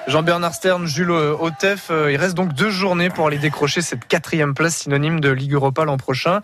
Jean-Bernard 0.09 0.55
Stern, 0.55 0.87
Jules 0.87 1.11
Otef, 1.11 1.89
euh, 1.91 2.11
il 2.11 2.17
reste 2.17 2.35
donc 2.35 2.53
deux 2.53 2.71
journées 2.71 3.09
pour 3.11 3.27
aller 3.29 3.39
décrocher 3.39 3.81
cette 3.81 4.07
quatrième 4.07 4.55
place 4.55 4.77
synonyme 4.77 5.21
de 5.21 5.31
Ligue 5.31 5.53
Europa 5.53 5.85
l'an 5.85 5.97
prochain. 5.99 6.41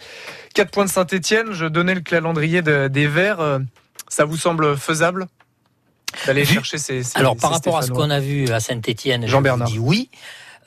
Quatre 0.55 0.71
points 0.71 0.85
de 0.85 0.91
Saint-Etienne, 0.91 1.49
je 1.53 1.67
donnais 1.67 1.95
le 1.95 2.01
calendrier 2.01 2.63
de- 2.63 2.89
des 2.89 3.07
Verts. 3.09 3.41
Ça 4.15 4.25
vous 4.25 4.37
semble 4.37 4.77
faisable 4.77 5.27
d'aller 6.25 6.45
chercher 6.45 6.79
ces, 6.79 7.03
ces 7.03 7.19
Alors, 7.19 7.37
par 7.37 7.51
rapport 7.51 7.79
à 7.79 7.83
ce 7.83 7.91
qu'on 7.91 8.11
a 8.11 8.21
vu 8.21 8.49
à 8.51 8.61
Saint-Etienne, 8.61 9.23
je 9.23 9.27
Jean-Bernard. 9.27 9.67
vous 9.67 9.75
dis 9.75 9.81
oui. 9.81 10.09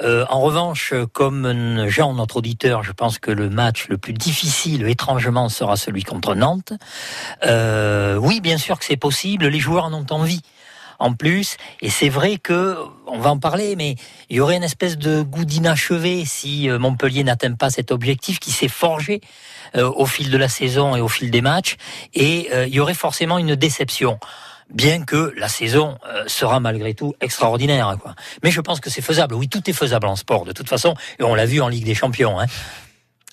Euh, 0.02 0.26
en 0.30 0.42
revanche, 0.42 0.94
comme 1.14 1.88
Jean, 1.88 2.14
notre 2.14 2.36
auditeur, 2.38 2.84
je 2.84 2.92
pense 2.92 3.20
que 3.20 3.32
le 3.32 3.50
match 3.50 3.88
le 3.88 3.98
plus 3.98 4.12
difficile, 4.12 4.86
étrangement, 4.86 5.48
sera 5.48 5.78
celui 5.78 6.04
contre 6.04 6.36
Nantes. 6.36 6.74
Euh, 7.46 8.18
oui, 8.18 8.42
bien 8.42 8.58
sûr 8.58 8.78
que 8.80 8.84
c'est 8.84 8.98
possible. 8.98 9.48
Les 9.48 9.60
joueurs 9.60 9.86
en 9.86 9.94
ont 9.94 10.06
envie 10.10 10.42
en 11.00 11.14
plus. 11.14 11.58
Et 11.82 11.90
c'est 11.90 12.10
vrai 12.10 12.38
que, 12.38 12.78
on 13.06 13.20
va 13.20 13.30
en 13.30 13.40
parler, 13.40 13.76
mais 13.76 13.96
il 14.30 14.38
y 14.38 14.40
aurait 14.40 14.58
une 14.58 14.64
espèce 14.64 14.98
de 14.98 15.22
goût 15.22 15.46
d'inachevé 15.46 16.26
si 16.26 16.70
euh, 16.70 16.80
Montpellier 16.80 17.24
n'atteint 17.24 17.54
pas 17.54 17.70
cet 17.70 17.92
objectif 17.92 18.40
qui 18.40 18.52
s'est 18.52 18.68
forgé 18.68 19.22
euh, 19.76 19.90
au 19.96 20.06
fil 20.06 20.30
de 20.30 20.38
la 20.38 20.50
saison 20.50 20.96
et 20.96 21.02
au 21.02 21.08
fil 21.08 21.32
des 21.32 21.42
matchs. 21.42 21.78
Et 22.14 22.50
euh, 22.54 22.68
il 22.68 22.74
y 22.74 22.80
aurait 22.80 22.94
forcément 22.94 23.38
une 23.38 23.56
déception 23.56 24.20
bien 24.70 25.06
que 25.06 25.34
la 25.38 25.48
saison 25.48 25.98
sera 26.28 26.60
malgré 26.60 26.94
tout 26.94 27.16
extraordinaire. 27.22 27.96
Quoi. 28.02 28.16
Mais 28.44 28.52
je 28.52 28.60
pense 28.60 28.82
que 28.82 28.90
c'est 28.90 29.02
faisable. 29.02 29.34
Oui, 29.34 29.48
tout 29.48 29.70
est 29.70 29.74
faisable 29.74 30.08
en 30.08 30.18
sport, 30.18 30.44
de 30.44 30.52
toute 30.52 30.68
façon, 30.68 30.94
et 31.20 31.24
on 31.24 31.36
l'a 31.36 31.46
vu 31.46 31.62
en 31.62 31.70
Ligue 31.70 31.86
des 31.86 31.96
Champions. 31.96 32.38
Hein. 32.38 32.48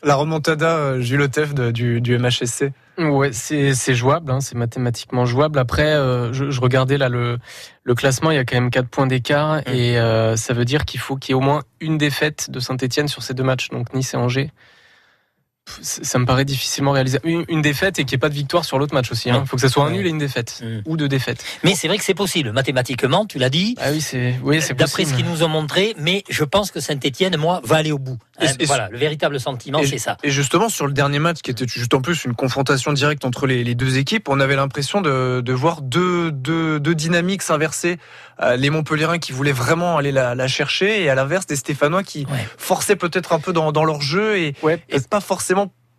La 0.05 0.17
remontada, 0.17 1.01
Jules 1.01 1.23
Otef 1.23 1.55
du, 1.55 2.01
du 2.03 2.19
MHSC 2.19 2.73
Ouais, 2.99 3.33
c'est 3.33 3.95
jouable, 3.95 4.31
hein, 4.31 4.41
c'est 4.41 4.55
mathématiquement 4.55 5.25
jouable. 5.25 5.59
Après, 5.59 5.95
euh, 5.95 6.33
je, 6.33 6.51
je, 6.51 6.61
regardais 6.61 6.99
là 6.99 7.09
le, 7.09 7.39
le 7.83 7.95
classement, 7.95 8.31
il 8.31 8.37
y 8.37 8.39
a 8.39 8.45
quand 8.45 8.57
même 8.57 8.71
4 8.71 8.87
points 8.87 9.07
d'écart 9.07 9.57
mmh. 9.57 9.71
et 9.73 9.99
euh, 9.99 10.37
ça 10.37 10.53
veut 10.53 10.67
dire 10.67 10.85
qu'il 10.85 11.01
faut 11.01 11.17
qu'il 11.17 11.31
y 11.31 11.33
ait 11.33 11.35
au 11.35 11.41
moins 11.41 11.63
une 11.81 11.99
défaite 11.99 12.51
de 12.51 12.61
Saint-Etienne 12.61 13.09
sur 13.09 13.23
ces 13.23 13.35
deux 13.35 13.43
matchs, 13.43 13.71
donc 13.71 13.95
Nice 13.95 14.15
et 14.15 14.17
Angers 14.17 14.53
ça 15.67 16.19
me 16.19 16.27
paraît 16.27 16.45
difficilement 16.45 16.93
réalisable. 16.93 17.27
Une, 17.27 17.63
défaite 17.63 17.99
et 17.99 18.05
qu'il 18.05 18.15
n'y 18.15 18.17
ait 18.17 18.19
pas 18.19 18.29
de 18.29 18.35
victoire 18.35 18.65
sur 18.65 18.79
l'autre 18.79 18.95
match 18.95 19.11
aussi. 19.11 19.29
Il 19.29 19.33
hein. 19.33 19.45
faut 19.47 19.57
que 19.57 19.63
ça 19.63 19.69
soit 19.69 19.85
un 19.85 19.91
nul 19.91 20.07
et 20.07 20.11
une 20.11 20.19
défaite. 20.19 20.63
Mm. 20.63 20.81
Ou 20.85 20.97
deux 20.97 21.09
défaites. 21.09 21.43
Mais 21.63 21.75
c'est 21.75 21.89
vrai 21.89 21.97
que 21.97 22.05
c'est 22.05 22.15
possible. 22.15 22.53
Mathématiquement, 22.53 23.25
tu 23.25 23.39
l'as 23.39 23.49
dit. 23.49 23.75
Ah 23.81 23.91
oui, 23.91 24.01
c'est 24.01 24.35
oui, 24.43 24.61
D'après 24.77 25.05
ce 25.05 25.15
qu'ils 25.15 25.25
nous 25.25 25.43
ont 25.43 25.49
montré, 25.49 25.95
mais 25.99 26.23
je 26.29 26.45
pense 26.45 26.71
que 26.71 26.81
Saint-Etienne, 26.81 27.37
moi, 27.37 27.61
va 27.65 27.77
aller 27.77 27.93
au 27.93 27.99
bout. 27.99 28.19
Hein, 28.39 28.47
voilà, 28.67 28.89
le 28.91 28.99
véritable 28.99 29.41
sentiment, 29.41 29.81
c'est 29.85 29.99
ça. 29.99 30.17
Et 30.23 30.31
justement, 30.31 30.69
sur 30.69 30.87
le 30.87 30.93
dernier 30.93 31.19
match, 31.19 31.41
qui 31.41 31.51
était 31.51 31.67
juste 31.67 31.95
en 31.95 32.03
plus 32.03 32.25
une 32.25 32.35
confrontation 32.35 32.93
directe 32.93 33.25
entre 33.25 33.47
les, 33.47 33.75
deux 33.75 33.97
équipes, 33.97 34.29
on 34.29 34.41
avait 34.41 34.57
l'impression 34.57 35.01
de, 35.01 35.53
voir 35.53 35.81
deux, 35.81 36.31
deux, 36.31 36.79
deux 36.81 36.95
dynamiques 36.95 37.43
s'inverser. 37.43 37.99
Euh, 38.43 38.57
les 38.57 38.69
Montpellierins 38.69 39.19
qui 39.19 39.31
voulaient 39.33 39.53
vraiment 39.53 39.97
aller 39.97 40.11
la, 40.11 40.49
chercher 40.49 41.03
et 41.03 41.09
à 41.09 41.15
l'inverse 41.15 41.47
des 41.47 41.57
Stéphanois 41.57 42.03
qui 42.03 42.27
forçaient 42.59 42.97
peut-être 42.97 43.33
un 43.33 43.41
peu 43.41 43.53
dans, 43.53 43.85
leur 43.85 44.03
jeu 44.03 44.37
et, 44.39 44.55
et 44.89 45.01
pas 45.09 45.21
forcément 45.21 45.54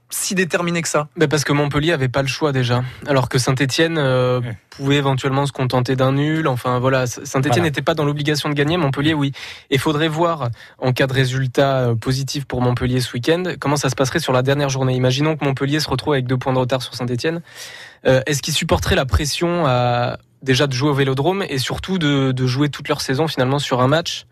si 0.10 0.36
déterminé 0.36 0.82
que 0.82 0.88
ça 0.88 1.08
Parce 1.30 1.44
que 1.44 1.52
Montpellier 1.52 1.92
avait 1.92 2.10
pas 2.10 2.22
le 2.22 2.28
choix 2.28 2.52
déjà, 2.52 2.84
alors 3.08 3.28
que 3.28 3.38
Saint-Etienne 3.38 3.98
euh, 3.98 4.40
pouvait 4.70 4.98
éventuellement 4.98 5.46
se 5.46 5.52
contenter 5.52 5.96
d'un 5.96 6.14
nul. 6.14 6.48
Enfin 6.48 6.80
voilà, 6.80 7.08
Saint-Etienne 7.08 7.64
n'était 7.64 7.82
pas 7.82 7.96
dans 7.96 8.06
l'obligation 8.06 8.50
de 8.50 8.54
gagner, 8.54 8.78
Montpellier 8.78 9.14
oui. 9.14 9.32
Il 9.72 9.80
faudrait 9.80 10.08
voir 10.08 10.50
en 10.78 10.94
cas 10.94 11.08
de 11.08 11.14
résultat 11.14 11.80
euh, 11.80 11.96
positif 11.96 12.46
pour 12.46 12.62
Montpellier 12.62 13.02
ce 13.02 13.14
week-end, 13.14 13.44
comment 13.60 13.78
ça 13.78 13.90
se 13.90 13.96
passerait 13.96 14.20
sur 14.20 14.34
la 14.34 14.44
dernière 14.44 14.70
journée. 14.70 14.96
Imaginons 14.96 15.36
que 15.36 15.44
Montpellier 15.44 15.80
se 15.80 15.90
retrouve 15.90 16.14
avec 16.14 16.28
deux 16.28 16.38
points 16.38 16.54
de 16.54 16.60
retard 16.60 16.82
sur 16.82 16.94
Saint-Etienne. 16.94 17.42
Euh, 18.06 18.22
est-ce 18.28 18.42
qu'ils 18.44 18.54
supporteraient 18.54 18.96
la 18.96 19.06
pression 19.06 19.66
à, 19.66 20.18
déjà 20.44 20.68
de 20.68 20.74
jouer 20.74 20.90
au 20.90 20.94
Vélodrome 20.94 21.44
et 21.50 21.58
surtout 21.58 21.98
de, 21.98 22.32
de 22.32 22.48
jouer 22.48 22.70
toute 22.70 22.88
leur 22.88 23.02
saison 23.02 23.28
finalement 23.28 23.60
sur 23.60 23.82
un 23.82 23.88
match 23.88 24.28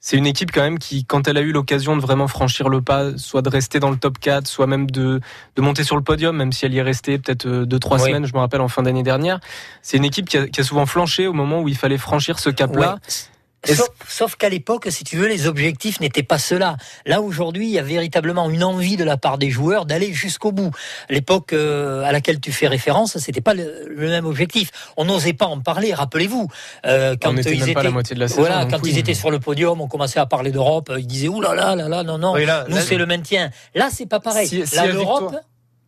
c'est 0.00 0.16
une 0.16 0.26
équipe 0.26 0.52
quand 0.52 0.62
même 0.62 0.78
qui, 0.78 1.04
quand 1.04 1.26
elle 1.26 1.36
a 1.36 1.40
eu 1.40 1.52
l'occasion 1.52 1.96
de 1.96 2.00
vraiment 2.00 2.28
franchir 2.28 2.68
le 2.68 2.80
pas, 2.80 3.16
soit 3.16 3.42
de 3.42 3.48
rester 3.48 3.80
dans 3.80 3.90
le 3.90 3.96
top 3.96 4.18
4, 4.18 4.46
soit 4.46 4.66
même 4.66 4.90
de, 4.90 5.20
de 5.56 5.62
monter 5.62 5.82
sur 5.82 5.96
le 5.96 6.02
podium, 6.02 6.36
même 6.36 6.52
si 6.52 6.66
elle 6.66 6.74
y 6.74 6.78
est 6.78 6.82
restée 6.82 7.18
peut-être 7.18 7.46
euh, 7.46 7.66
deux, 7.66 7.78
trois 7.78 7.98
semaines, 7.98 8.26
je 8.26 8.32
me 8.32 8.38
rappelle 8.38 8.60
en 8.60 8.68
fin 8.68 8.82
d'année 8.82 9.02
dernière. 9.02 9.40
C'est 9.82 9.96
une 9.96 10.04
équipe 10.04 10.28
qui 10.28 10.38
a, 10.38 10.46
qui 10.46 10.60
a, 10.60 10.64
souvent 10.64 10.86
flanché 10.86 11.26
au 11.26 11.32
moment 11.32 11.60
où 11.60 11.68
il 11.68 11.76
fallait 11.76 11.98
franchir 11.98 12.38
ce 12.38 12.50
cap-là. 12.50 12.98
Sauf, 14.08 14.36
qu'à 14.36 14.48
l'époque, 14.48 14.86
si 14.90 15.04
tu 15.04 15.16
veux, 15.16 15.26
les 15.26 15.46
objectifs 15.46 16.00
n'étaient 16.00 16.22
pas 16.22 16.38
ceux-là. 16.38 16.76
Là, 17.06 17.20
aujourd'hui, 17.20 17.66
il 17.66 17.72
y 17.72 17.78
a 17.78 17.82
véritablement 17.82 18.48
une 18.50 18.64
envie 18.64 18.96
de 18.96 19.04
la 19.04 19.16
part 19.16 19.36
des 19.36 19.50
joueurs 19.50 19.84
d'aller 19.84 20.12
jusqu'au 20.12 20.52
bout. 20.52 20.70
L'époque 21.10 21.52
euh, 21.52 22.02
à 22.04 22.12
laquelle 22.12 22.40
tu 22.40 22.52
fais 22.52 22.68
référence, 22.68 23.18
c'était 23.18 23.40
pas 23.40 23.54
le, 23.54 23.88
même 23.96 24.26
objectif. 24.26 24.70
On 24.96 25.04
n'osait 25.04 25.32
pas 25.32 25.46
en 25.46 25.60
parler, 25.60 25.92
rappelez-vous. 25.92 26.48
Euh, 26.86 27.16
quand 27.20 27.32
ils 27.32 27.60
étaient, 27.62 27.74
pas 27.74 27.82
la 27.82 27.90
moitié 27.90 28.14
de 28.14 28.20
la 28.20 28.28
saison, 28.28 28.40
voilà, 28.40 28.66
quand 28.66 28.86
ils 28.86 28.96
étaient 28.96 29.14
sur 29.14 29.30
le 29.30 29.40
podium, 29.40 29.80
on 29.80 29.88
commençait 29.88 30.20
à 30.20 30.26
parler 30.26 30.52
d'Europe. 30.52 30.92
Ils 30.96 31.06
disaient 31.06 31.28
ouh 31.28 31.40
là 31.40 31.54
là 31.54 31.74
là 31.74 31.88
là 31.88 32.02
non 32.02 32.18
non, 32.18 32.34
nous 32.68 32.76
c'est 32.78 32.96
le 32.96 33.06
maintien. 33.06 33.50
Là, 33.74 33.88
c'est 33.92 34.06
pas 34.06 34.20
pareil. 34.20 34.64
là, 34.74 34.86
l'Europe. 34.86 35.34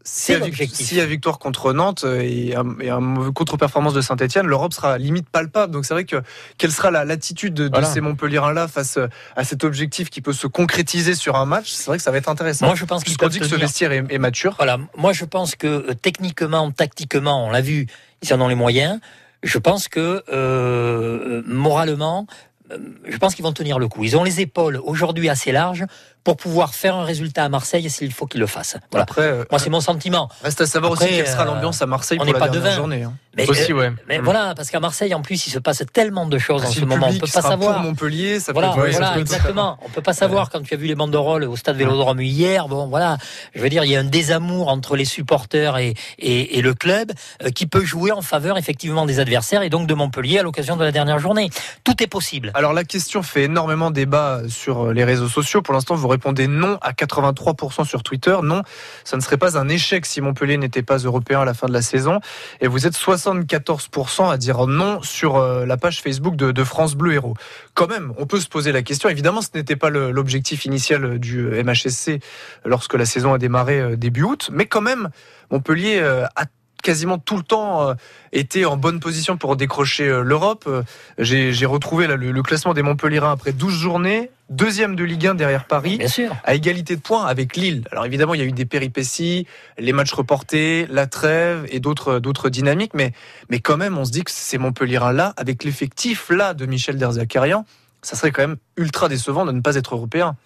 S'il 0.02 0.96
y, 0.96 1.00
a 1.00 1.06
victoire 1.06 1.38
contre 1.38 1.74
Nantes 1.74 2.04
et 2.04 2.56
un, 2.56 3.30
contre-performance 3.32 3.92
de 3.92 4.00
Saint-Etienne, 4.00 4.46
l'Europe 4.46 4.72
sera 4.72 4.96
limite 4.96 5.28
palpable. 5.28 5.72
Donc 5.72 5.84
c'est 5.84 5.92
vrai 5.92 6.04
que 6.04 6.16
quelle 6.56 6.72
sera 6.72 6.90
l'attitude 6.90 7.52
de, 7.52 7.68
de 7.68 7.82
ces 7.82 8.00
Montpellierins-là 8.00 8.66
face 8.66 8.98
à 9.36 9.44
cet 9.44 9.62
objectif 9.62 10.08
qui 10.08 10.22
peut 10.22 10.32
se 10.32 10.46
concrétiser 10.46 11.14
sur 11.14 11.36
un 11.36 11.44
match 11.44 11.70
C'est 11.70 11.86
vrai 11.86 11.98
que 11.98 12.02
ça 12.02 12.10
va 12.10 12.18
être 12.18 12.28
intéressant. 12.28 12.66
Moi 12.66 12.74
je 12.74 12.84
pense 12.84 13.04
qu'on 13.04 13.28
dit 13.28 13.40
que 13.40 13.46
ce 13.46 13.56
vestiaire 13.56 13.92
est, 13.92 14.18
mature. 14.18 14.54
Voilà, 14.56 14.78
moi 14.96 15.12
je 15.12 15.24
pense 15.24 15.54
que 15.54 15.66
euh, 15.66 15.94
techniquement, 15.94 16.70
tactiquement, 16.70 17.46
on 17.46 17.50
l'a 17.50 17.60
vu, 17.60 17.86
ils 18.22 18.34
en 18.34 18.40
ont 18.40 18.48
les 18.48 18.54
moyens. 18.54 19.00
Je 19.42 19.58
pense 19.58 19.88
que 19.88 20.22
euh, 20.30 21.42
moralement, 21.46 22.26
euh, 22.70 22.78
je 23.06 23.16
pense 23.16 23.34
qu'ils 23.34 23.44
vont 23.44 23.52
tenir 23.52 23.78
le 23.78 23.88
coup. 23.88 24.04
Ils 24.04 24.16
ont 24.16 24.24
les 24.24 24.40
épaules 24.40 24.80
aujourd'hui 24.82 25.28
assez 25.28 25.52
larges 25.52 25.84
pour 26.24 26.36
pouvoir 26.36 26.74
faire 26.74 26.96
un 26.96 27.04
résultat 27.04 27.44
à 27.44 27.48
Marseille 27.48 27.88
s'il 27.88 28.12
faut 28.12 28.26
qu'il 28.26 28.40
le 28.40 28.46
fasse. 28.46 28.76
Voilà. 28.90 29.04
Après, 29.04 29.22
euh, 29.22 29.44
moi, 29.50 29.58
c'est 29.58 29.70
mon 29.70 29.80
sentiment. 29.80 30.28
Reste 30.42 30.60
à 30.60 30.66
savoir 30.66 30.92
aussi 30.92 31.06
quelle 31.06 31.26
sera 31.26 31.42
euh, 31.42 31.46
l'ambiance 31.46 31.80
à 31.82 31.86
Marseille 31.86 32.18
on 32.20 32.24
pour 32.24 32.32
la 32.32 32.38
pas 32.38 32.48
dernière 32.48 32.76
journée. 32.76 33.02
Hein. 33.04 33.14
Mais, 33.36 33.48
aussi, 33.48 33.72
ouais. 33.72 33.92
mais 34.08 34.18
mm. 34.18 34.24
voilà, 34.24 34.54
parce 34.56 34.70
qu'à 34.70 34.80
Marseille, 34.80 35.14
en 35.14 35.22
plus, 35.22 35.46
il 35.46 35.50
se 35.50 35.58
passe 35.60 35.84
tellement 35.92 36.26
de 36.26 36.36
choses 36.36 36.62
ah, 36.64 36.68
en 36.68 36.72
ce 36.72 36.84
moment. 36.84 37.06
On 37.08 37.12
peut 37.12 37.26
pas 37.32 37.42
savoir. 37.42 37.74
Pour 37.76 37.84
Montpellier, 37.84 38.40
ça 38.40 38.52
voilà, 38.52 38.70
peut, 38.70 38.90
voilà, 38.90 39.18
exactement. 39.18 39.78
On 39.84 39.88
peut 39.88 40.02
pas 40.02 40.12
savoir 40.12 40.50
quand 40.50 40.60
tu 40.62 40.74
as 40.74 40.76
vu 40.76 40.86
les 40.86 40.96
banderoles 40.96 41.44
au 41.44 41.56
stade 41.56 41.76
Vélodrome 41.76 42.20
hier. 42.20 42.66
Bon, 42.66 42.88
voilà. 42.88 43.18
Je 43.54 43.62
veux 43.62 43.68
dire, 43.68 43.84
il 43.84 43.90
y 43.90 43.96
a 43.96 44.00
un 44.00 44.04
désamour 44.04 44.68
entre 44.68 44.96
les 44.96 45.04
supporters 45.04 45.78
et, 45.78 45.94
et, 46.18 46.58
et 46.58 46.62
le 46.62 46.74
club 46.74 47.12
euh, 47.42 47.50
qui 47.50 47.66
peut 47.66 47.84
jouer 47.84 48.10
en 48.10 48.22
faveur 48.22 48.58
effectivement 48.58 49.06
des 49.06 49.20
adversaires 49.20 49.62
et 49.62 49.70
donc 49.70 49.86
de 49.86 49.94
Montpellier 49.94 50.40
à 50.40 50.42
l'occasion 50.42 50.76
de 50.76 50.84
la 50.84 50.92
dernière 50.92 51.20
journée. 51.20 51.50
Tout 51.84 52.02
est 52.02 52.08
possible. 52.08 52.50
Alors 52.54 52.72
la 52.72 52.84
question 52.84 53.22
fait 53.22 53.44
énormément 53.44 53.92
débat 53.92 54.42
sur 54.48 54.92
les 54.92 55.04
réseaux 55.04 55.28
sociaux. 55.28 55.62
Pour 55.62 55.74
l'instant, 55.74 55.94
vous 55.94 56.08
répondez 56.10 56.46
non 56.46 56.78
à 56.82 56.92
83% 56.92 57.84
sur 57.84 58.02
Twitter. 58.02 58.36
Non, 58.42 58.62
ça 59.04 59.16
ne 59.16 59.22
serait 59.22 59.36
pas 59.36 59.58
un 59.58 59.68
échec 59.68 60.06
si 60.06 60.20
Montpellier 60.20 60.56
n'était 60.56 60.82
pas 60.82 60.98
européen 60.98 61.40
à 61.40 61.44
la 61.44 61.54
fin 61.54 61.66
de 61.66 61.72
la 61.72 61.82
saison. 61.82 62.20
Et 62.60 62.68
vous 62.68 62.86
êtes 62.86 62.94
74% 62.94 64.30
à 64.30 64.36
dire 64.36 64.66
non 64.66 65.02
sur 65.02 65.36
euh, 65.36 65.64
la 65.66 65.76
page 65.76 66.02
Facebook 66.02 66.36
de, 66.36 66.64
France 66.64 66.94
Bleu 66.94 67.14
Héros. 67.14 67.34
Quand 67.74 67.88
même, 67.88 68.12
on 68.18 68.26
peut 68.26 68.40
se 68.40 68.48
poser 68.48 68.70
la 68.70 68.82
question. 68.82 69.08
Évidemment, 69.08 69.40
ce 69.40 69.48
n'était 69.54 69.76
pas 69.76 69.90
l'objectif 69.90 70.64
initial 70.66 71.18
du 71.18 71.42
MHSC 71.42 72.20
lorsque 72.64 72.94
la 72.94 73.06
saison 73.06 73.32
a 73.32 73.38
démarré 73.38 73.80
euh, 73.80 73.96
début 73.96 74.22
août. 74.22 74.50
Mais 74.52 74.66
quand 74.66 74.82
même, 74.82 75.08
Montpellier 75.50 75.98
euh, 76.00 76.26
a 76.36 76.44
quasiment 76.80 77.18
tout 77.18 77.36
le 77.36 77.42
temps 77.42 77.88
euh, 77.88 77.94
été 78.32 78.64
en 78.64 78.76
bonne 78.76 79.00
position 79.00 79.36
pour 79.36 79.56
décrocher 79.56 80.08
euh, 80.08 80.22
l'Europe. 80.22 80.64
Euh, 80.66 80.82
j'ai 81.18 81.66
retrouvé 81.66 82.06
le, 82.06 82.42
classement 82.42 82.74
des 82.74 82.82
Montpellierins 82.82 83.32
après 83.32 83.52
12 83.52 83.74
journées, 83.74 84.30
deuxième 84.48 84.96
de 84.96 85.04
Ligue 85.04 85.26
1 85.26 85.34
derrière 85.34 85.66
Paris, 85.66 85.98
Bien 85.98 86.08
sûr. 86.08 86.34
à 86.44 86.54
égalité 86.54 86.96
de 86.96 87.00
points 87.00 87.26
avec 87.26 87.56
Lille. 87.56 87.84
Alors 87.92 88.06
évidemment, 88.06 88.34
il 88.34 88.40
y 88.40 88.42
a 88.42 88.46
eu 88.46 88.52
des 88.52 88.66
péripéties, 88.66 89.46
les 89.78 89.92
matchs 89.92 90.12
reportés, 90.12 90.86
la 90.90 91.06
trêve 91.06 91.66
et 91.70 91.80
d'autres 91.80 92.48
dynamiques, 92.48 92.94
mais 92.94 93.12
mais 93.50 93.60
quand 93.60 93.76
même, 93.76 93.98
on 93.98 94.04
se 94.04 94.10
dit 94.10 94.24
que 94.24 94.30
ces 94.30 94.58
Montpellierins 94.58 95.12
là, 95.12 95.34
avec 95.36 95.64
l'effectif 95.64 96.30
là 96.30 96.54
de 96.54 96.66
Michel 96.66 96.96
Derzakarian, 96.96 97.64
ça 98.02 98.16
serait 98.16 98.32
quand 98.32 98.42
même 98.42 98.56
ultra 98.76 99.08
décevant 99.08 99.44
de 99.44 99.52
ne 99.52 99.60
pas 99.60 99.76
être 99.76 99.94
européen. 99.94 100.36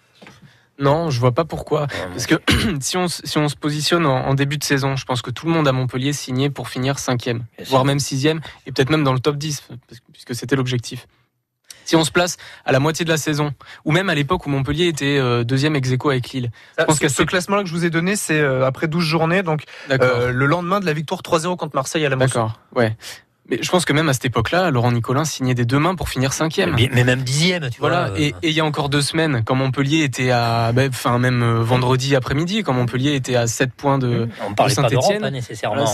Non, 0.79 1.09
je 1.09 1.19
vois 1.19 1.31
pas 1.31 1.45
pourquoi. 1.45 1.87
Parce 1.87 2.27
que 2.27 2.35
si 2.79 2.97
on, 2.97 3.07
si 3.07 3.37
on 3.37 3.49
se 3.49 3.55
positionne 3.55 4.05
en, 4.05 4.33
début 4.33 4.57
de 4.57 4.63
saison, 4.63 4.95
je 4.95 5.05
pense 5.05 5.21
que 5.21 5.31
tout 5.31 5.45
le 5.45 5.51
monde 5.51 5.67
à 5.67 5.71
Montpellier 5.71 6.13
signé 6.13 6.49
pour 6.49 6.69
finir 6.69 6.99
cinquième, 6.99 7.45
voire 7.67 7.85
même 7.85 7.99
sixième, 7.99 8.41
et 8.65 8.71
peut-être 8.71 8.89
même 8.89 9.03
dans 9.03 9.13
le 9.13 9.19
top 9.19 9.37
10, 9.37 9.69
puisque 10.11 10.35
c'était 10.35 10.55
l'objectif. 10.55 11.07
Si 11.85 11.95
on 11.95 12.03
se 12.03 12.11
place 12.11 12.37
à 12.65 12.71
la 12.71 12.79
moitié 12.79 13.05
de 13.05 13.11
la 13.11 13.17
saison, 13.17 13.53
ou 13.85 13.91
même 13.91 14.09
à 14.09 14.15
l'époque 14.15 14.45
où 14.47 14.49
Montpellier 14.49 14.87
était 14.87 15.19
euh, 15.19 15.43
deuxième 15.43 15.75
ex 15.75 15.91
avec 16.05 16.29
Lille. 16.31 16.51
Je 16.79 16.83
pense 16.83 16.99
que 16.99 17.07
ce 17.07 17.21
classement-là 17.21 17.61
que 17.61 17.69
je 17.69 17.73
vous 17.73 17.85
ai 17.85 17.91
donné, 17.91 18.15
c'est 18.15 18.39
euh, 18.39 18.65
après 18.65 18.87
12 18.87 19.03
journées, 19.03 19.43
donc 19.43 19.63
euh, 19.91 20.31
le 20.31 20.45
lendemain 20.47 20.79
de 20.79 20.85
la 20.85 20.93
victoire 20.93 21.21
3-0 21.21 21.55
contre 21.57 21.75
Marseille 21.75 22.03
à 22.03 22.09
la 22.09 22.15
D'accord, 22.15 22.59
ouais. 22.75 22.97
Mais 23.49 23.59
je 23.61 23.69
pense 23.69 23.85
que 23.85 23.93
même 23.93 24.09
à 24.09 24.13
cette 24.13 24.25
époque-là, 24.25 24.71
Laurent 24.71 24.91
Nicolin 24.91 25.23
signait 25.23 25.53
des 25.53 25.65
deux 25.65 25.79
mains 25.79 25.95
pour 25.95 26.09
finir 26.09 26.33
cinquième. 26.33 26.75
Mais, 26.75 27.03
même 27.03 27.21
dixième, 27.21 27.69
tu 27.69 27.79
voilà. 27.79 28.09
vois. 28.09 28.19
Et, 28.19 28.27
et, 28.41 28.49
il 28.49 28.53
y 28.53 28.59
a 28.59 28.65
encore 28.65 28.89
deux 28.89 29.01
semaines, 29.01 29.43
quand 29.45 29.55
Montpellier 29.55 30.03
était 30.03 30.31
à, 30.31 30.71
ben, 30.73 30.89
enfin 30.89 31.19
même 31.19 31.43
euh, 31.43 31.61
vendredi 31.61 32.15
après-midi, 32.15 32.63
quand 32.63 32.73
Montpellier 32.73 33.13
était 33.13 33.35
à 33.35 33.45
7 33.45 33.73
points 33.73 33.97
de, 33.99 34.27
on 34.47 34.53
parlait 34.53 34.73
pas 34.73 34.89
d'Europe 34.89 35.13
hein, 35.21 35.29
nécessairement. 35.29 35.85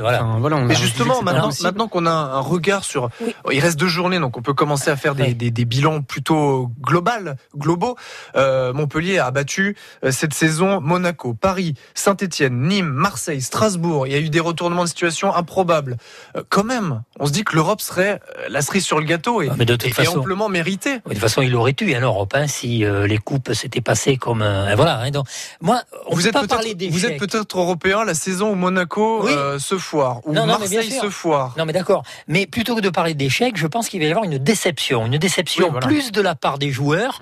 voilà. 0.00 0.22
voilà 0.38 0.60
Mais 0.60 0.74
justement, 0.74 1.22
maintenant, 1.22 1.50
maintenant 1.62 1.88
qu'on 1.88 2.06
a 2.06 2.10
un 2.10 2.40
regard 2.40 2.84
sur, 2.84 3.10
il 3.50 3.60
reste 3.60 3.78
deux 3.78 3.88
journées, 3.88 4.18
donc 4.18 4.36
on 4.36 4.42
peut 4.42 4.54
commencer 4.54 4.90
à 4.90 4.96
faire 4.96 5.14
des, 5.14 5.34
des, 5.34 5.50
des 5.50 5.64
bilans 5.64 6.02
plutôt 6.02 6.70
global, 6.80 7.36
globaux. 7.56 7.96
Euh, 8.36 8.72
Montpellier 8.72 9.18
a 9.18 9.30
battu 9.30 9.76
euh, 10.04 10.10
cette 10.10 10.34
saison 10.34 10.80
Monaco, 10.80 11.34
Paris, 11.34 11.74
Saint-Étienne, 11.94 12.60
Nîmes, 12.62 12.88
Marseille, 12.88 13.40
Strasbourg. 13.40 14.06
Il 14.06 14.12
y 14.12 14.16
a 14.16 14.20
eu 14.20 14.30
des 14.30 14.40
retournements 14.40 14.84
de 14.84 14.88
situation 14.88 15.34
improbables. 15.34 15.96
Euh, 16.36 16.42
quand 16.48 16.64
même 16.64 16.79
On 17.18 17.26
se 17.26 17.32
dit 17.32 17.44
que 17.44 17.54
l'Europe 17.54 17.80
serait 17.80 18.20
euh, 18.38 18.46
la 18.48 18.62
cerise 18.62 18.84
sur 18.84 18.98
le 18.98 19.04
gâteau 19.04 19.42
et, 19.42 19.48
Ah, 19.50 19.54
mais 19.58 19.64
de 19.64 19.76
toute 19.76 19.88
et 19.90 19.92
façon- 19.92 20.18
amplement 20.18 20.48
méritée. 20.48 20.96
De 20.96 21.00
toute 21.10 21.18
façon, 21.18 21.42
il 21.42 21.54
aurait 21.54 21.74
eu 21.80 21.94
hein, 21.94 22.00
l'Europe 22.00 22.32
hein, 22.34 22.46
si 22.46 22.84
euh, 22.84 23.06
les 23.06 23.18
coupes 23.18 23.52
s'étaient 23.52 23.80
passées 23.80 24.16
comme 24.16 24.42
euh, 24.42 24.74
voilà. 24.76 25.00
hein, 25.00 25.10
donc, 25.10 25.26
moi, 25.60 25.82
on 26.06 26.14
Vous 26.14 26.22
peut 26.22 26.28
êtes 26.28 26.32
pas 26.34 26.46
parler 26.46 26.76
vous 26.90 27.06
êtes 27.06 27.18
peut-être 27.18 27.58
européen 27.58 28.04
la 28.04 28.14
saison 28.14 28.50
où 28.52 28.54
Monaco 28.54 29.24
Oui. 29.24 29.32
euh, 29.32 29.58
se 29.58 29.76
foire, 29.78 30.20
où 30.26 30.32
Non, 30.32 30.42
non, 30.46 30.58
Marseille 30.58 30.90
se 30.90 31.10
foire. 31.10 31.54
Non, 31.58 31.64
mais 31.64 31.72
d'accord. 31.72 32.02
Mais 32.28 32.46
plutôt 32.46 32.74
que 32.76 32.80
de 32.80 32.88
parler 32.90 33.14
d'échec, 33.14 33.56
je 33.56 33.66
pense 33.66 33.88
qu'il 33.88 34.00
va 34.00 34.06
y 34.06 34.10
avoir 34.10 34.24
une 34.24 34.38
déception. 34.38 35.06
Une 35.06 35.18
déception 35.18 35.64
Oui, 35.66 35.70
voilà. 35.72 35.86
plus 35.86 36.12
de 36.12 36.20
la 36.20 36.34
part 36.34 36.58
des 36.58 36.70
joueurs, 36.70 37.20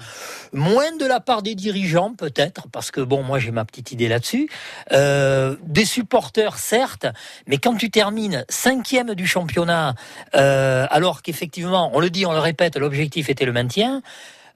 moins 0.52 0.96
de 0.96 1.06
la 1.06 1.20
part 1.20 1.42
des 1.42 1.54
dirigeants, 1.54 2.14
peut-être, 2.14 2.68
parce 2.72 2.90
que 2.90 3.00
bon, 3.00 3.22
moi 3.22 3.38
j'ai 3.38 3.50
ma 3.50 3.64
petite 3.64 3.92
idée 3.92 4.08
là-dessus. 4.08 4.48
Euh, 4.92 5.56
des 5.64 5.84
supporters, 5.84 6.58
certes, 6.58 7.06
mais 7.46 7.58
quand 7.58 7.76
tu 7.76 7.90
termines 7.90 8.44
cinquième 8.48 9.14
du 9.14 9.26
championnat, 9.26 9.94
euh, 10.34 10.86
alors 10.90 11.22
qu'effectivement, 11.22 11.90
on 11.94 12.00
le 12.00 12.10
dit, 12.10 12.26
on 12.26 12.32
le 12.32 12.38
répète, 12.38 12.76
l'objectif 12.76 13.28
était 13.28 13.44
le 13.44 13.52
maintien. 13.52 14.02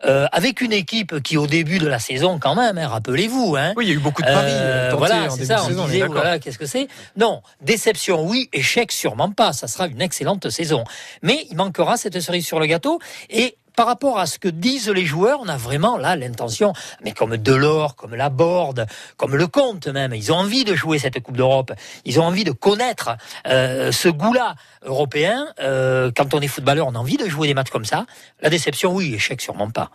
euh, 0.04 0.26
avec 0.32 0.60
une 0.60 0.72
équipe 0.72 1.22
qui, 1.22 1.36
au 1.36 1.46
début 1.46 1.78
de 1.78 1.86
la 1.86 1.98
saison, 1.98 2.38
quand 2.38 2.54
même, 2.54 2.78
hein, 2.78 2.88
rappelez-vous, 2.88 3.54
hein, 3.56 3.72
Oui, 3.76 3.86
il 3.86 3.88
y 3.88 3.92
a 3.92 3.94
eu 3.94 4.00
beaucoup 4.00 4.22
de 4.22 4.26
paris 4.26 4.50
euh, 4.50 4.90
tentés 4.90 4.98
voilà, 4.98 5.30
c'est 5.30 5.44
ça. 5.44 5.62
On 5.62 5.68
saison, 5.68 5.86
disait, 5.86 6.06
voilà, 6.06 6.38
qu'est-ce 6.38 6.58
que 6.58 6.66
c'est? 6.66 6.88
Non, 7.16 7.42
déception, 7.60 8.26
oui. 8.26 8.48
Échec, 8.52 8.90
sûrement 8.90 9.30
pas. 9.30 9.52
Ça 9.52 9.68
sera 9.68 9.86
une 9.86 10.02
excellente 10.02 10.50
saison. 10.50 10.84
Mais 11.22 11.46
il 11.50 11.56
manquera 11.56 11.96
cette 11.96 12.18
cerise 12.20 12.46
sur 12.46 12.58
le 12.58 12.66
gâteau. 12.66 12.98
Et 13.30 13.56
par 13.76 13.86
rapport 13.86 14.18
à 14.18 14.26
ce 14.26 14.38
que 14.38 14.48
disent 14.48 14.88
les 14.88 15.04
joueurs, 15.06 15.40
on 15.42 15.48
a 15.48 15.56
vraiment 15.56 15.96
là 15.96 16.16
l'intention, 16.16 16.72
mais 17.04 17.12
comme 17.12 17.36
Delors, 17.36 17.96
comme 17.96 18.14
Laborde, 18.14 18.86
comme 19.16 19.36
le 19.36 19.46
Comte 19.46 19.88
même, 19.88 20.14
ils 20.14 20.32
ont 20.32 20.36
envie 20.36 20.64
de 20.64 20.74
jouer 20.74 20.98
cette 20.98 21.20
Coupe 21.20 21.36
d'Europe. 21.36 21.72
Ils 22.04 22.20
ont 22.20 22.24
envie 22.24 22.44
de 22.44 22.52
connaître 22.52 23.16
euh, 23.46 23.92
ce 23.92 24.08
goût-là 24.08 24.54
européen. 24.84 25.46
Euh, 25.60 26.10
quand 26.14 26.34
on 26.34 26.40
est 26.40 26.48
footballeur, 26.48 26.86
on 26.86 26.94
a 26.94 26.98
envie 26.98 27.16
de 27.16 27.28
jouer 27.28 27.48
des 27.48 27.54
matchs 27.54 27.70
comme 27.70 27.84
ça. 27.84 28.06
La 28.40 28.50
déception, 28.50 28.94
oui. 28.94 29.14
Échec, 29.14 29.40
sûrement 29.40 29.70
pas. 29.70 29.90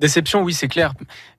Déception, 0.00 0.42
oui, 0.42 0.54
c'est 0.54 0.68
clair. 0.68 0.94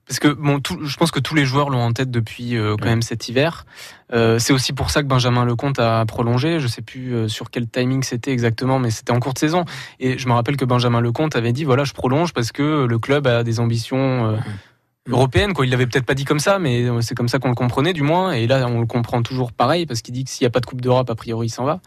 Parce 0.08 0.19
que 0.19 0.28
bon, 0.28 0.60
tout- 0.60 0.80
je 0.84 0.97
pense 0.97 1.10
que 1.12 1.19
tous 1.19 1.36
les 1.36 1.45
joueurs 1.45 1.69
l'ont 1.69 1.82
en 1.82 1.93
tête 1.93 2.12
depuis 2.12 2.56
euh, 2.58 2.76
quand 2.78 2.86
même 2.88 3.02
cet 3.02 3.28
hiver. 3.30 3.65
Euh, 4.13 4.39
c'est 4.39 4.52
aussi 4.54 4.74
pour 4.74 4.89
ça 4.91 5.02
que 5.02 5.08
Benjamin 5.08 5.45
Lecomte 5.45 5.80
a 5.80 6.06
prolongé. 6.06 6.60
Je 6.60 6.67
sais 6.67 6.82
plus 6.82 7.13
euh, 7.15 7.28
sur 7.28 7.50
quel 7.50 7.67
timing 7.67 8.04
c'était 8.04 8.32
exactement, 8.32 8.78
mais 8.78 8.91
c'était 8.91 9.12
en 9.13 9.19
cours 9.19 9.34
de 9.34 9.39
saison. 9.39 9.63
Et 10.00 10.17
je 10.17 10.28
me 10.28 10.34
rappelle 10.34 10.58
que 10.58 10.65
Benjamin 10.65 11.02
Lecomte 11.02 11.36
avait 11.36 11.54
dit 11.54 11.63
voilà, 11.63 11.86
je 11.86 11.93
prolonge 11.93 12.34
parce 12.34 12.52
que 12.52 12.86
le 12.86 13.00
club 13.00 13.26
a 13.28 13.43
des 13.43 13.60
ambitions. 13.60 14.32
euh, 14.32 14.38
européennes 15.09 15.53
quoi 15.53 15.65
il 15.65 15.71
l'avait 15.71 15.87
peut-être 15.87 16.05
pas 16.05 16.13
dit 16.13 16.25
comme 16.25 16.39
ça 16.39 16.59
mais 16.59 16.83
euh, 16.83 17.01
c'est 17.01 17.15
comme 17.15 17.27
ça 17.27 17.39
qu'on 17.39 17.49
le 17.49 17.55
comprenait 17.55 17.93
du 17.93 18.03
moins 18.03 18.33
et 18.33 18.45
là 18.45 18.67
on 18.67 18.79
le 18.79 18.85
comprend 18.85 19.23
toujours 19.23 19.51
pareil 19.51 19.87
parce 19.87 20.01
qu'il 20.03 20.13
dit 20.13 20.23
que 20.23 20.29
s'il 20.29 20.43
n'y 20.45 20.47
a 20.47 20.51
pas 20.51 20.59
de 20.59 20.65
coupe 20.67 20.79
d'Europe 20.81 21.09
a 21.09 21.15
priori 21.15 21.47
il 21.47 21.49
s'en 21.49 21.65
va 21.65 21.79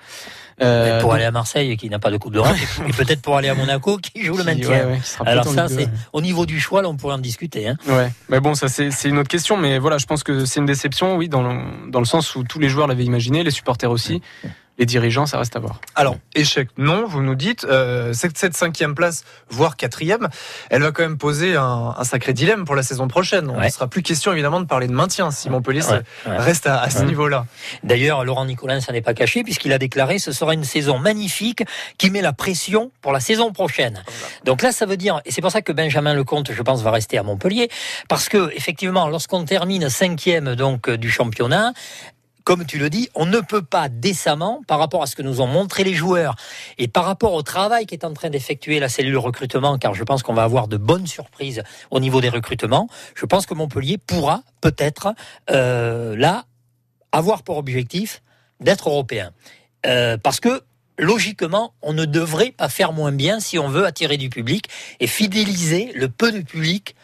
Euh, 0.62 1.00
pour 1.00 1.08
donc- 1.10 1.16
aller 1.16 1.24
à 1.24 1.30
Marseille 1.32 1.76
qui 1.76 1.88
n'a 1.90 1.98
pas 1.98 2.12
de 2.12 2.16
Coupe 2.16 2.32
d'Europe 2.32 2.54
et 2.88 2.92
peut-être 2.92 3.22
pour 3.22 3.36
aller 3.36 3.48
à 3.48 3.54
Monaco 3.56 3.98
qui 3.98 4.22
joue 4.22 4.36
le 4.36 4.44
maintien. 4.44 4.86
ouais, 4.86 5.00
Alors 5.26 5.46
ça, 5.46 5.66
c'est 5.66 5.76
ouais. 5.86 5.88
au 6.12 6.20
niveau 6.20 6.46
du 6.46 6.60
choix, 6.60 6.80
là, 6.80 6.88
on 6.88 6.96
pourrait 6.96 7.14
en 7.16 7.18
discuter. 7.18 7.66
Hein. 7.66 7.76
Ouais, 7.88 8.12
mais 8.28 8.38
bon, 8.38 8.54
ça 8.54 8.68
c'est 8.68 8.92
c'est 8.92 9.08
une 9.08 9.18
autre 9.18 9.28
question, 9.28 9.56
mais 9.56 9.80
voilà, 9.80 9.98
je 9.98 10.06
pense 10.06 10.22
que 10.22 10.44
c'est 10.44 10.60
une 10.60 10.66
déception, 10.66 11.16
oui, 11.16 11.28
dans 11.28 11.42
le, 11.42 11.90
dans 11.90 11.98
le 11.98 12.04
sens 12.04 12.36
où 12.36 12.44
tous 12.44 12.60
les 12.60 12.68
joueurs 12.68 12.86
l'avaient 12.86 13.04
imaginé, 13.04 13.42
les 13.42 13.50
supporters 13.50 13.90
aussi, 13.90 14.22
les 14.78 14.86
dirigeants, 14.86 15.26
ça 15.26 15.38
reste 15.38 15.54
à 15.54 15.60
voir. 15.60 15.80
Alors, 15.94 16.16
échec, 16.34 16.68
non, 16.78 17.06
vous 17.06 17.22
nous 17.22 17.34
dites, 17.36 17.64
euh, 17.64 18.12
cette, 18.12 18.36
cette 18.36 18.56
cinquième 18.56 18.94
place, 18.94 19.24
voire 19.48 19.76
quatrième, 19.76 20.28
elle 20.70 20.82
va 20.82 20.90
quand 20.90 21.02
même 21.04 21.16
poser 21.18 21.54
un, 21.56 21.94
un 21.96 22.04
sacré 22.04 22.32
dilemme 22.32 22.64
pour 22.64 22.74
la 22.74 22.82
saison 22.82 23.06
prochaine. 23.06 23.48
On 23.50 23.54
ne 23.54 23.60
Ouais. 23.60 23.70
sera 23.70 23.86
plus 23.86 24.02
question 24.02 24.32
évidemment 24.32 24.60
de 24.60 24.66
parler 24.66 24.88
de 24.88 24.92
maintien 24.92 25.30
si 25.30 25.48
Montpellier 25.48 25.82
Ouais, 25.84 26.00
se- 26.24 26.28
ouais. 26.28 26.36
reste 26.38 26.66
à, 26.66 26.80
à 26.80 26.90
ce 26.90 26.98
Ouais. 27.00 27.04
niveau-là. 27.06 27.46
D'ailleurs, 27.84 28.24
Laurent 28.24 28.44
Nicolin, 28.46 28.80
ça 28.80 28.92
n'est 28.92 29.00
pas 29.02 29.14
caché, 29.14 29.44
puisqu'il 29.44 29.72
a 29.72 29.78
déclaré 29.78 30.18
ce 30.18 30.32
sera 30.32 30.54
une 30.54 30.64
saison 30.64 30.98
magnifique 30.98 31.62
qui 31.98 32.10
met 32.10 32.20
la 32.22 32.32
pression 32.32 32.90
pour 33.00 33.12
la 33.12 33.20
saison 33.20 33.52
prochaine. 33.52 34.02
Donc 34.44 34.62
là, 34.62 34.72
ça 34.72 34.86
veut 34.86 34.96
dire, 34.96 35.20
et 35.24 35.30
c'est 35.30 35.40
pour 35.40 35.50
ça 35.52 35.62
que 35.62 35.72
Benjamin 35.72 36.14
Lecomte, 36.14 36.52
je 36.52 36.62
pense, 36.62 36.82
va 36.82 36.90
rester 36.90 37.16
à 37.16 37.22
Montpellier, 37.22 37.68
parce 38.08 38.28
que 38.28 38.50
effectivement, 38.56 39.08
lorsqu'on 39.08 39.44
termine 39.44 39.88
cinquième 39.88 40.54
donc 40.56 40.90
du 40.90 41.10
championnat, 41.10 41.72
comme 42.44 42.66
tu 42.66 42.78
le 42.78 42.90
dis, 42.90 43.08
on 43.14 43.24
ne 43.24 43.40
peut 43.40 43.62
pas 43.62 43.88
décemment, 43.88 44.62
par 44.68 44.78
rapport 44.78 45.02
à 45.02 45.06
ce 45.06 45.16
que 45.16 45.22
nous 45.22 45.40
ont 45.40 45.46
montré 45.46 45.82
les 45.82 45.94
joueurs 45.94 46.36
et 46.76 46.88
par 46.88 47.04
rapport 47.04 47.32
au 47.32 47.42
travail 47.42 47.86
qu'est 47.86 48.04
en 48.04 48.12
train 48.12 48.28
d'effectuer 48.28 48.78
la 48.78 48.90
cellule 48.90 49.16
recrutement, 49.16 49.78
car 49.78 49.94
je 49.94 50.04
pense 50.04 50.22
qu'on 50.22 50.34
va 50.34 50.44
avoir 50.44 50.68
de 50.68 50.76
bonnes 50.76 51.06
surprises 51.06 51.62
au 51.90 52.00
niveau 52.00 52.20
des 52.20 52.28
recrutements, 52.28 52.88
je 53.14 53.24
pense 53.24 53.46
que 53.46 53.54
Montpellier 53.54 53.98
pourra 53.98 54.42
peut-être 54.60 55.14
euh, 55.50 56.14
là 56.16 56.44
avoir 57.12 57.42
pour 57.42 57.56
objectif 57.56 58.22
d'être 58.60 58.90
européen. 58.90 59.32
Euh, 59.86 60.18
parce 60.18 60.40
que 60.40 60.62
logiquement, 60.98 61.72
on 61.80 61.92
ne 61.92 62.04
devrait 62.04 62.52
pas 62.52 62.68
faire 62.68 62.92
moins 62.92 63.12
bien 63.12 63.40
si 63.40 63.58
on 63.58 63.68
veut 63.68 63.86
attirer 63.86 64.16
du 64.16 64.28
public 64.28 64.68
et 65.00 65.06
fidéliser 65.06 65.92
le 65.94 66.08
peu 66.08 66.30
de 66.30 66.40
public 66.40 66.94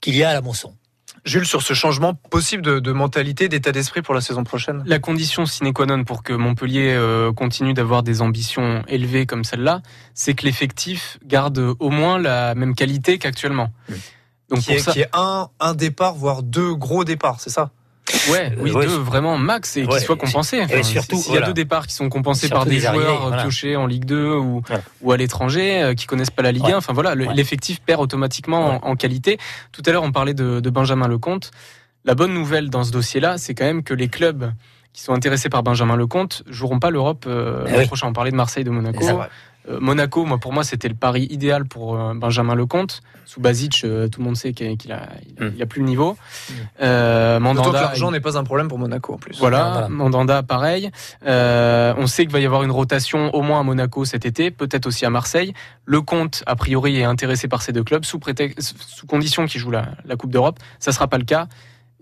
qu'il 0.00 0.16
y 0.16 0.24
a 0.24 0.30
à 0.30 0.34
la 0.34 0.40
Mosson. 0.40 0.74
Jules, 1.24 1.46
sur 1.46 1.62
ce 1.62 1.74
changement 1.74 2.14
possible 2.14 2.62
de, 2.62 2.78
de 2.80 2.92
mentalité, 2.92 3.48
d'état 3.48 3.72
d'esprit 3.72 4.02
pour 4.02 4.14
la 4.14 4.20
saison 4.20 4.42
prochaine? 4.44 4.82
La 4.86 4.98
condition 4.98 5.44
sine 5.46 5.72
qua 5.72 5.86
non 5.86 6.04
pour 6.04 6.22
que 6.22 6.32
Montpellier 6.32 6.94
euh, 6.94 7.32
continue 7.32 7.74
d'avoir 7.74 8.02
des 8.02 8.22
ambitions 8.22 8.82
élevées 8.88 9.26
comme 9.26 9.44
celle-là, 9.44 9.82
c'est 10.14 10.34
que 10.34 10.44
l'effectif 10.46 11.18
garde 11.24 11.58
au 11.78 11.90
moins 11.90 12.18
la 12.18 12.54
même 12.54 12.74
qualité 12.74 13.18
qu'actuellement. 13.18 13.72
Donc 14.48 14.60
qui 14.60 14.66
pour 14.66 14.74
est, 14.76 14.78
ça, 14.78 14.92
qui 14.92 15.00
est 15.00 15.10
un, 15.12 15.48
un 15.60 15.74
départ, 15.74 16.14
voire 16.14 16.42
deux 16.42 16.74
gros 16.74 17.04
départs, 17.04 17.40
c'est 17.40 17.50
ça? 17.50 17.70
Ouais, 18.30 18.52
oui, 18.58 18.72
ouais, 18.72 18.86
deux 18.86 18.96
vraiment 18.96 19.36
max 19.38 19.76
et 19.76 19.84
Ouais, 19.84 19.98
qui 19.98 20.04
soient 20.04 20.16
compensés. 20.16 20.58
et 20.70 20.82
surtout, 20.82 21.16
s'il 21.16 21.26
y 21.32 21.36
a 21.36 21.40
voilà. 21.40 21.46
deux 21.46 21.52
départs 21.54 21.86
qui 21.86 21.94
sont 21.94 22.08
compensés 22.08 22.48
par 22.48 22.66
des 22.66 22.78
joueurs 22.80 22.96
euh, 23.24 23.28
voilà. 23.28 23.42
piochés 23.42 23.76
en 23.76 23.86
Ligue 23.86 24.04
2 24.04 24.34
ou, 24.34 24.62
Ouais. 24.70 24.76
ou 25.02 25.12
à 25.12 25.16
l'étranger 25.16 25.82
euh, 25.82 25.94
qui 25.94 26.06
connaissent 26.06 26.30
pas 26.30 26.42
la 26.42 26.52
Ligue 26.52 26.64
Ouais. 26.64 26.72
1, 26.72 26.76
enfin 26.78 26.92
voilà, 26.92 27.14
l'effectif 27.14 27.80
perd 27.80 28.00
automatiquement 28.00 28.80
en, 28.84 28.90
en 28.90 28.96
qualité. 28.96 29.38
Tout 29.72 29.82
à 29.86 29.90
l'heure, 29.92 30.02
on 30.02 30.12
parlait 30.12 30.34
de, 30.34 30.60
de 30.60 30.70
Benjamin 30.70 31.08
Lecomte. 31.08 31.50
La 32.04 32.14
bonne 32.14 32.32
nouvelle 32.32 32.70
dans 32.70 32.84
ce 32.84 32.92
dossier-là, 32.92 33.36
c'est 33.38 33.54
quand 33.54 33.64
même 33.66 33.82
que 33.82 33.92
les 33.94 34.08
clubs 34.08 34.52
qui 34.92 35.02
sont 35.02 35.12
intéressés 35.12 35.48
par 35.48 35.62
Benjamin 35.62 35.94
Lecomte 35.96 36.42
joueront 36.48 36.78
pas 36.80 36.90
l'Europe 36.90 37.24
euh, 37.28 37.64
Eh 37.68 37.72
l'an 37.72 37.78
oui. 37.78 37.86
prochain. 37.86 38.08
On 38.08 38.12
parlait 38.12 38.30
de 38.32 38.36
Marseille, 38.36 38.64
de 38.64 38.70
Monaco. 38.70 39.04
Euh, 39.70 39.78
Monaco, 39.80 40.24
moi, 40.24 40.38
pour 40.38 40.52
moi, 40.52 40.64
c'était 40.64 40.88
le 40.88 40.94
pari 40.94 41.26
idéal 41.30 41.64
pour 41.64 41.98
euh, 41.98 42.14
Benjamin 42.14 42.54
Lecomte. 42.54 43.00
Sous 43.24 43.40
Basic, 43.40 43.82
euh, 43.84 44.08
tout 44.08 44.20
le 44.20 44.26
monde 44.26 44.36
sait 44.36 44.52
qu'il 44.52 44.66
a, 44.92 45.08
il 45.54 45.62
a, 45.62 45.66
plus 45.66 45.80
le 45.80 45.86
niveau. 45.86 46.16
Euh, 46.82 47.38
D'autant 47.38 47.50
que 47.52 47.58
Mandanda, 47.58 47.80
l'argent 47.82 48.10
n'est 48.10 48.20
pas 48.20 48.36
un 48.36 48.42
problème 48.42 48.66
pour 48.68 48.78
Monaco 48.78 49.14
en 49.14 49.18
plus. 49.18 49.38
voilà, 49.38 49.70
Voilà. 49.70 49.88
Mandanda, 49.88 50.42
pareil. 50.42 50.90
Euh, 51.26 51.94
on 51.96 52.06
sait 52.08 52.24
qu'il 52.24 52.32
va 52.32 52.40
y 52.40 52.46
avoir 52.46 52.64
une 52.64 52.72
rotation 52.72 53.32
au 53.34 53.42
moins 53.42 53.60
à 53.60 53.62
Monaco 53.62 54.04
cet 54.04 54.26
été, 54.26 54.50
peut-être 54.50 54.86
aussi 54.86 55.06
à 55.06 55.10
Marseille. 55.10 55.52
Le 55.84 56.00
Comte, 56.00 56.42
a 56.46 56.56
priori, 56.56 56.98
est 56.98 57.04
intéressé 57.04 57.46
par 57.46 57.62
ces 57.62 57.72
deux 57.72 57.84
clubs, 57.84 58.04
sous, 58.04 58.18
prétexte, 58.18 58.74
sous 58.84 59.06
condition 59.06 59.46
qu'il 59.46 59.60
joue 59.60 59.70
la, 59.70 59.90
la 60.04 60.16
Coupe 60.16 60.32
d'Europe. 60.32 60.58
Ça 60.80 60.90
sera 60.90 61.06
pas 61.06 61.18
le 61.18 61.24
cas. 61.24 61.46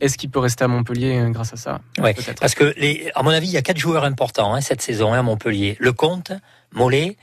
Est-ce 0.00 0.16
qu'il 0.16 0.31
peut 0.31 0.38
rester 0.38 0.64
à 0.64 0.68
Montpellier 0.68 1.18
euh, 1.18 1.28
grâce 1.31 1.52
à 1.52 1.57
ça? 1.57 1.81
Ouais, 2.00 2.14
Peut-être. 2.14 2.40
parce 2.40 2.54
que, 2.54 2.72
les, 2.78 3.11
à 3.14 3.22
mon 3.22 3.31
avis, 3.31 3.48
il 3.48 3.52
y 3.52 3.57
a 3.57 3.62
quatre 3.62 3.78
joueurs 3.78 4.04
importants 4.04 4.54
hein, 4.54 4.61
cette 4.61 4.81
saison 4.81 5.12
hein, 5.12 5.18
à 5.18 5.22
Montpellier. 5.22 5.76
Le 5.81 5.92
Comte, 5.92 6.33
Mollet, 6.72 7.11
euh, 7.11 7.14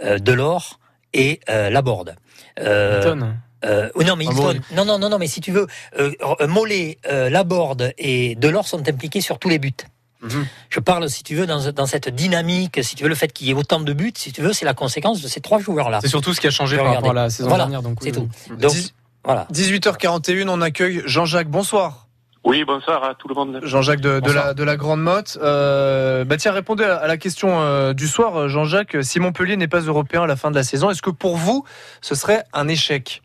Delors 0.00 0.78
et 1.12 1.40
euh, 1.48 1.70
Laborde. 1.70 2.16
Euh, 2.60 2.98
Hilton. 3.00 3.34
Euh, 3.64 3.88
oh 3.94 4.02
non, 4.02 4.16
mais 4.16 4.26
Ah 4.28 4.32
Hilton- 4.32 4.60
non, 4.74 4.84
non, 4.84 4.98
non, 4.98 5.08
non, 5.08 5.18
mais 5.18 5.26
si 5.26 5.40
tu 5.40 5.50
veux, 5.50 5.66
euh, 5.98 6.12
euh, 6.40 6.46
Mollet, 6.46 6.98
euh, 7.10 7.30
Laborde 7.30 7.92
et 7.96 8.34
Delors 8.34 8.68
sont 8.68 8.86
impliqués 8.88 9.20
sur 9.22 9.38
tous 9.38 9.48
les 9.48 9.58
buts. 9.58 9.72
Mhm. 10.20 10.46
Je 10.70 10.80
parle, 10.80 11.08
si 11.08 11.22
tu 11.22 11.34
veux, 11.34 11.46
dans, 11.46 11.70
dans 11.72 11.86
cette 11.86 12.08
dynamique, 12.08 12.82
si 12.82 12.94
tu 12.94 13.02
veux, 13.04 13.08
le 13.08 13.14
fait 13.14 13.28
qu'il 13.32 13.46
y 13.46 13.50
ait 13.50 13.54
autant 13.54 13.80
de 13.80 13.92
buts, 13.92 14.12
si 14.16 14.32
tu 14.32 14.42
veux, 14.42 14.52
c'est 14.52 14.64
la 14.64 14.74
conséquence 14.74 15.22
de 15.22 15.28
ces 15.28 15.40
trois 15.40 15.60
joueurs-là. 15.60 16.00
C'est 16.02 16.08
surtout 16.08 16.34
ce 16.34 16.40
qui 16.40 16.46
a 16.46 16.50
changé 16.50 16.76
par 16.76 16.94
rapport 16.94 17.10
à 17.10 17.14
la 17.14 17.30
saison 17.30 17.48
Voilà, 17.48 17.64
dernière. 17.64 17.82
Donc, 17.82 17.98
c'est 18.00 18.06
oui, 18.06 18.12
tout. 18.12 18.28
oui. 18.50 18.56
Donc, 18.58 18.70
Dix- 18.72 18.92
voilà. 19.24 19.46
18h41, 19.52 20.48
on 20.48 20.60
accueille 20.60 21.02
Jean-Jacques. 21.06 21.48
Bonsoir. 21.48 22.03
Oui, 22.44 22.62
bonsoir 22.64 23.02
à 23.02 23.14
tout 23.14 23.26
le 23.26 23.34
monde. 23.34 23.60
Jean-Jacques 23.62 24.02
de, 24.02 24.20
la, 24.30 24.52
de 24.52 24.62
la 24.62 24.76
Grande 24.76 25.02
Motte. 25.02 25.38
Euh, 25.42 26.24
bah 26.24 26.36
tiens, 26.36 26.52
répondez 26.52 26.84
à, 26.84 26.96
à 26.96 27.06
la 27.06 27.16
question 27.16 27.62
euh, 27.62 27.94
du 27.94 28.06
soir, 28.06 28.48
Jean-Jacques. 28.48 28.98
Si 29.00 29.18
Montpellier 29.18 29.56
n'est 29.56 29.66
pas 29.66 29.80
européen 29.80 30.22
à 30.22 30.26
la 30.26 30.36
fin 30.36 30.50
de 30.50 30.56
la 30.56 30.62
saison, 30.62 30.90
est-ce 30.90 31.00
que 31.02 31.10
pour 31.10 31.36
vous, 31.38 31.64
ce 32.02 32.14
serait 32.14 32.44
un 32.52 32.68
échec? 32.68 33.22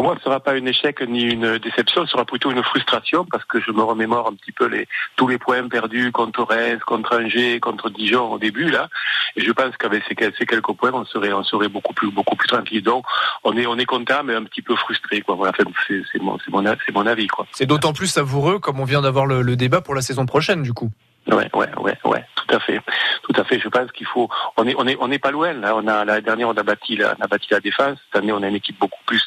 Pour 0.00 0.06
moi, 0.06 0.14
ce 0.14 0.20
ne 0.20 0.24
sera 0.32 0.40
pas 0.40 0.52
un 0.52 0.64
échec 0.64 1.02
ni 1.06 1.24
une 1.24 1.58
déception, 1.58 2.06
ce 2.06 2.12
sera 2.12 2.24
plutôt 2.24 2.50
une 2.50 2.62
frustration 2.62 3.26
parce 3.30 3.44
que 3.44 3.60
je 3.60 3.70
me 3.70 3.82
remémore 3.82 4.28
un 4.28 4.34
petit 4.34 4.50
peu 4.50 4.70
tous 5.16 5.28
les 5.28 5.36
points 5.36 5.68
perdus 5.68 6.10
contre 6.10 6.42
Reims, 6.44 6.80
contre 6.86 7.20
Angers, 7.20 7.60
contre 7.60 7.90
Dijon 7.90 8.32
au 8.32 8.38
début 8.38 8.70
là. 8.70 8.88
Et 9.36 9.42
je 9.44 9.52
pense 9.52 9.76
qu'avec 9.76 10.02
ces, 10.08 10.14
quel- 10.14 10.32
ces 10.38 10.46
quelques 10.46 10.72
points, 10.72 10.92
on 10.94 11.04
serait, 11.04 11.34
on 11.34 11.44
serait 11.44 11.68
beaucoup 11.68 11.92
plus, 11.92 12.10
beaucoup 12.10 12.34
plus 12.34 12.48
tranquille. 12.48 12.82
Donc, 12.82 13.04
on 13.44 13.54
est, 13.58 13.66
on 13.66 13.76
est 13.76 13.84
content, 13.84 14.22
mais 14.24 14.34
un 14.34 14.44
petit 14.44 14.62
peu 14.62 14.74
frustré, 14.74 15.22
c'est, 15.22 16.22
mon, 16.22 17.04
avis. 17.04 17.28
C'est 17.52 17.66
d'autant 17.66 17.92
plus 17.92 18.06
savoureux 18.06 18.58
comme 18.58 18.80
on 18.80 18.84
vient 18.84 19.02
d'avoir 19.02 19.26
le 19.26 19.54
débat 19.54 19.82
pour 19.82 19.94
la 19.94 20.00
saison 20.00 20.24
prochaine, 20.24 20.62
du 20.62 20.72
coup. 20.72 20.90
Ouais, 21.26 21.48
ouais, 21.54 21.68
ouais, 21.78 21.98
ouais, 22.04 22.24
tout 22.34 22.54
à 22.54 22.58
fait, 22.60 22.80
tout 23.22 23.40
à 23.40 23.44
fait. 23.44 23.60
Je 23.60 23.68
pense 23.68 23.92
qu'il 23.92 24.06
faut, 24.06 24.28
on 24.56 24.66
est, 24.66 24.74
on 24.76 24.86
est, 24.86 24.96
on 25.00 25.06
n'est 25.06 25.18
pas 25.18 25.30
loin. 25.30 25.52
Là, 25.52 25.76
on 25.76 25.86
a 25.86 26.04
l'année 26.04 26.22
dernière, 26.22 26.48
on 26.48 26.56
a 26.56 26.62
bâti, 26.62 26.96
la, 26.96 27.14
on 27.18 27.22
a 27.22 27.28
bâti 27.28 27.48
la 27.50 27.60
défense. 27.60 27.98
Cette 28.06 28.22
année, 28.22 28.32
on 28.32 28.42
a 28.42 28.48
une 28.48 28.56
équipe 28.56 28.78
beaucoup 28.80 28.98
plus, 29.06 29.24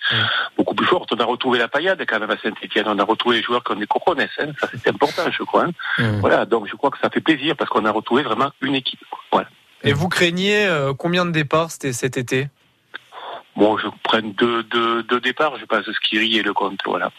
beaucoup 0.57 0.75
plus 0.75 0.87
forte. 0.87 1.13
On 1.13 1.19
a 1.19 1.23
retrouvé 1.25 1.59
la 1.59 1.67
paillade 1.67 2.03
quand 2.07 2.19
même 2.19 2.31
à 2.31 2.37
Saint-Étienne. 2.37 2.85
On 2.87 2.99
a 2.99 3.03
retrouvé 3.03 3.37
les 3.37 3.43
joueurs 3.43 3.63
qu'on 3.63 3.79
est 3.79 3.85
coronets. 3.85 4.29
Hein. 4.39 4.47
Ça, 4.59 4.67
c'est 4.71 4.89
important, 4.89 5.23
je 5.31 5.43
crois. 5.43 5.65
hein. 5.99 6.17
Voilà, 6.19 6.45
donc 6.45 6.67
je 6.67 6.75
crois 6.75 6.89
que 6.89 6.97
ça 6.99 7.09
fait 7.09 7.21
plaisir 7.21 7.55
parce 7.55 7.69
qu'on 7.69 7.85
a 7.85 7.91
retrouvé 7.91 8.23
vraiment 8.23 8.51
une 8.61 8.75
équipe. 8.75 8.99
Voilà. 9.31 9.47
Et 9.83 9.93
vous 9.93 10.09
craignez 10.09 10.65
euh, 10.65 10.93
combien 10.93 11.25
de 11.25 11.31
départs 11.31 11.69
cet 11.71 12.17
été? 12.17 12.47
Bon, 13.55 13.77
je 13.77 13.87
prends 14.01 14.21
deux, 14.21 14.63
deux, 14.63 15.03
deux 15.03 15.21
départs, 15.21 15.57
je 15.59 15.65
passe 15.65 15.89
Skiri 15.91 16.37
et 16.37 16.41
le 16.41 16.53
compte, 16.53 16.79
voilà. 16.85 17.11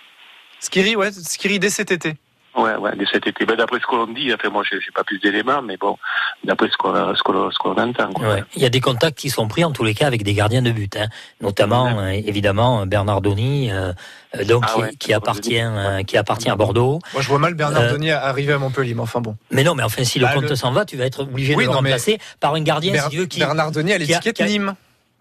Skiri, 0.58 0.96
ouais, 0.96 1.12
Skiri 1.12 1.58
dès 1.58 1.70
cet 1.70 1.92
été. 1.92 2.14
Ouais, 2.56 2.76
ouais, 2.76 2.94
de 2.94 3.04
cet 3.12 3.26
été. 3.26 3.44
Ben, 3.46 3.56
d'après 3.56 3.80
ce 3.80 3.86
qu'on 3.86 4.06
dit, 4.06 4.32
enfin, 4.32 4.48
moi, 4.48 4.62
j'ai 4.70 4.78
pas 4.94 5.02
plus 5.02 5.18
d'éléments, 5.18 5.60
mais 5.60 5.76
bon, 5.76 5.98
d'après 6.44 6.68
ce 6.68 6.76
qu'on 6.76 6.94
ce 7.14 7.22
qu'on 7.22 7.50
ce 7.50 7.58
qu'on 7.58 7.72
entend, 7.74 8.12
quoi. 8.12 8.34
Ouais. 8.34 8.44
Il 8.54 8.62
y 8.62 8.64
a 8.64 8.68
des 8.68 8.80
contacts 8.80 9.18
qui 9.18 9.28
sont 9.28 9.48
pris 9.48 9.64
en 9.64 9.72
tous 9.72 9.82
les 9.82 9.92
cas 9.94 10.06
avec 10.06 10.22
des 10.22 10.34
gardiens 10.34 10.62
de 10.62 10.70
but, 10.70 10.96
hein. 10.96 11.06
notamment 11.40 11.98
euh, 11.98 12.10
évidemment 12.10 12.86
Bernardoni, 12.86 13.72
euh, 13.72 13.92
euh, 14.36 14.44
donc 14.44 14.62
Ah 14.68 14.72
qui, 14.74 14.80
ouais, 14.82 14.94
qui 14.98 15.12
appartient 15.12 15.60
euh, 15.60 16.02
qui 16.04 16.16
appartient 16.16 16.48
à 16.48 16.54
Bordeaux. 16.54 17.00
Moi, 17.12 17.22
je 17.22 17.28
vois 17.28 17.38
mal 17.40 17.54
Bernard 17.54 17.82
Euh, 17.82 17.92
Denis 17.94 18.12
arriver 18.12 18.52
à 18.52 18.58
Montpellier, 18.58 18.94
mais 18.94 19.00
enfin 19.02 19.20
bon. 19.20 19.36
Mais 19.50 19.64
non, 19.64 19.74
mais 19.74 19.82
enfin 19.82 20.04
si 20.04 20.18
le 20.20 20.26
Bah, 20.26 20.34
compte 20.34 20.44
le- 20.48 20.54
s'en 20.54 20.70
va, 20.70 20.84
tu 20.84 20.96
vas 20.96 21.06
être 21.06 21.22
obligé 21.22 21.54
Oui, 21.56 21.64
de 21.64 21.68
le 21.68 21.72
non, 21.72 21.78
remplacer 21.80 22.18
par 22.38 22.54
un 22.54 22.60
gardien 22.62 22.92
Ber- 22.92 23.02
si 23.04 23.10
tu 23.10 23.16
veux 23.18 23.26
qui 23.26 23.40
Bernard 23.40 23.72
Denis 23.72 23.92
a 23.92 23.98
qui 23.98 24.06
l'étiquette 24.06 24.36
qui 24.36 24.42
a- 24.42 24.46
Nîmes. 24.46 24.74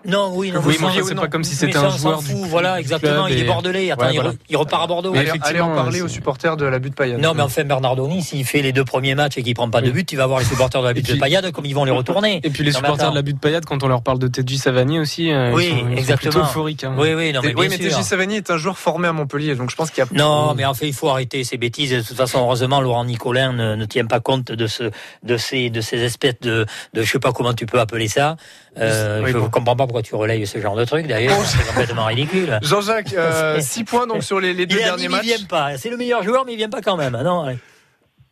Non, 0.05 0.31
oui, 0.35 0.51
non, 0.51 0.59
Oui, 0.65 0.75
mais 0.81 0.87
mais 0.95 1.01
c'est 1.03 1.15
pas 1.15 1.27
comme 1.27 1.43
si 1.43 1.51
Mais 1.51 1.55
c'était 1.73 1.77
un 1.77 1.89
joueur 1.95 2.21
fout, 2.21 2.35
du- 2.41 2.49
Voilà, 2.49 2.75
du 2.75 2.81
exactement. 2.81 3.25
club 3.25 3.37
Il 3.37 3.43
est 3.43 3.47
bordelais. 3.47 3.91
Attends, 3.91 4.05
Ouais, 4.07 4.13
il, 4.13 4.19
re- 4.19 4.35
il 4.49 4.57
repart 4.57 4.83
à 4.83 4.87
Bordeaux. 4.87 5.13
Allez, 5.15 5.31
allez 5.41 5.61
en 5.61 5.73
parler 5.73 6.01
aux 6.01 6.07
supporters 6.07 6.57
de 6.57 6.65
la 6.65 6.79
butte 6.79 6.95
paillade. 6.95 7.19
Non, 7.21 7.33
mais 7.33 7.41
enfin, 7.41 7.63
Bernardoni, 7.63 8.21
s'il 8.21 8.45
fait 8.45 8.61
les 8.61 8.73
deux 8.73 8.83
premiers 8.83 9.15
matchs 9.15 9.37
et 9.37 9.43
qu'il 9.43 9.53
prend 9.55 9.69
pas 9.69 9.81
de 9.81 9.91
but, 9.91 10.05
tu 10.05 10.17
vas 10.17 10.27
voir 10.27 10.39
les 10.39 10.45
supporters 10.45 10.81
de 10.81 10.87
la 10.87 10.93
butte 10.93 11.09
de 11.13 11.19
Payade 11.19 11.51
comme 11.51 11.65
ils 11.65 11.73
vont 11.75 11.85
les 11.85 11.91
retourner. 11.91 12.41
Et 12.43 12.49
puis 12.49 12.63
les 12.63 12.71
Non, 12.71 12.79
mais 12.81 12.87
supporters 12.87 13.11
de 13.11 13.15
la 13.15 13.21
butte 13.21 13.39
paillade, 13.39 13.65
quand 13.65 13.81
on 13.83 13.87
leur 13.87 14.01
parle 14.01 14.19
de 14.19 14.27
Teddy 14.27 14.57
Savani 14.57 14.99
aussi, 14.99 15.31
euh, 15.31 15.51
Oui, 15.53 15.67
ils 15.67 15.69
sont, 15.71 15.77
ils 15.77 15.81
sont 15.93 15.97
exactement. 15.97 16.31
plutôt 16.31 16.45
euphoriques. 16.47 16.83
hein. 16.83 16.95
Oui, 16.97 17.13
oui, 17.13 17.31
non, 17.31 17.39
mais 17.43 17.53
oui, 17.55 17.67
mais 17.69 17.89
Savani 17.89 18.35
est 18.35 18.49
un 18.51 18.57
joueur 18.57 18.77
formé 18.77 19.07
à 19.07 19.13
Montpellier, 19.13 19.55
donc 19.55 19.69
je 19.71 19.75
pense 19.75 19.89
qu'il 19.89 20.03
y 20.03 20.07
a. 20.07 20.09
Non, 20.13 20.53
mais 20.55 20.65
en 20.65 20.73
fait, 20.73 20.87
il 20.87 20.93
faut 20.93 21.09
arrêter 21.09 21.43
ces 21.43 21.57
bêtises. 21.57 21.91
De 21.91 22.01
toute 22.01 22.17
façon, 22.17 22.39
heureusement, 22.39 22.81
Laurent 22.81 23.05
Nicolin 23.05 23.53
ne, 23.53 23.75
ne 23.75 23.85
tient 23.85 24.05
pas 24.05 24.19
compte 24.19 24.51
de 24.51 24.67
ce, 24.67 24.91
de 25.23 25.37
ces, 25.37 25.69
de 25.69 25.81
ces 25.81 26.01
espèces 26.03 26.39
de, 26.41 26.65
de, 26.93 27.01
je 27.03 27.09
sais 27.11 27.19
pas 27.19 27.31
comment 27.31 27.53
tu 27.53 27.65
peux 27.65 27.79
appeler 27.79 28.07
ça. 28.09 28.35
Euh, 28.79 29.23
je 29.27 29.37
comprends 29.37 29.75
pas 29.75 29.85
pourquoi 29.93 30.01
tu 30.01 30.15
relayes 30.15 30.47
ce 30.47 30.59
genre 30.59 30.75
de 30.75 30.85
truc. 30.85 31.05
D'ailleurs, 31.05 31.39
c'est 31.45 31.67
complètement 31.67 32.05
ridicule. 32.05 32.57
Jean-Jacques, 32.63 33.13
6 33.59 33.83
points 33.83 34.07
donc 34.07 34.23
sur 34.23 34.39
les, 34.39 34.51
les 34.55 34.65
deux 34.65 34.77
il, 34.77 34.83
derniers 34.83 35.07
matchs. 35.07 35.21
il 35.23 35.35
vient 35.35 35.45
pas. 35.45 35.77
C'est 35.77 35.91
le 35.91 35.97
meilleur 35.97 36.23
joueur, 36.23 36.45
mais 36.47 36.53
il 36.53 36.57
vient 36.57 36.69
pas 36.69 36.81
quand 36.81 36.97
même. 36.97 37.13
Ah 37.13 37.21
Non, 37.21 37.43
allez. 37.43 37.59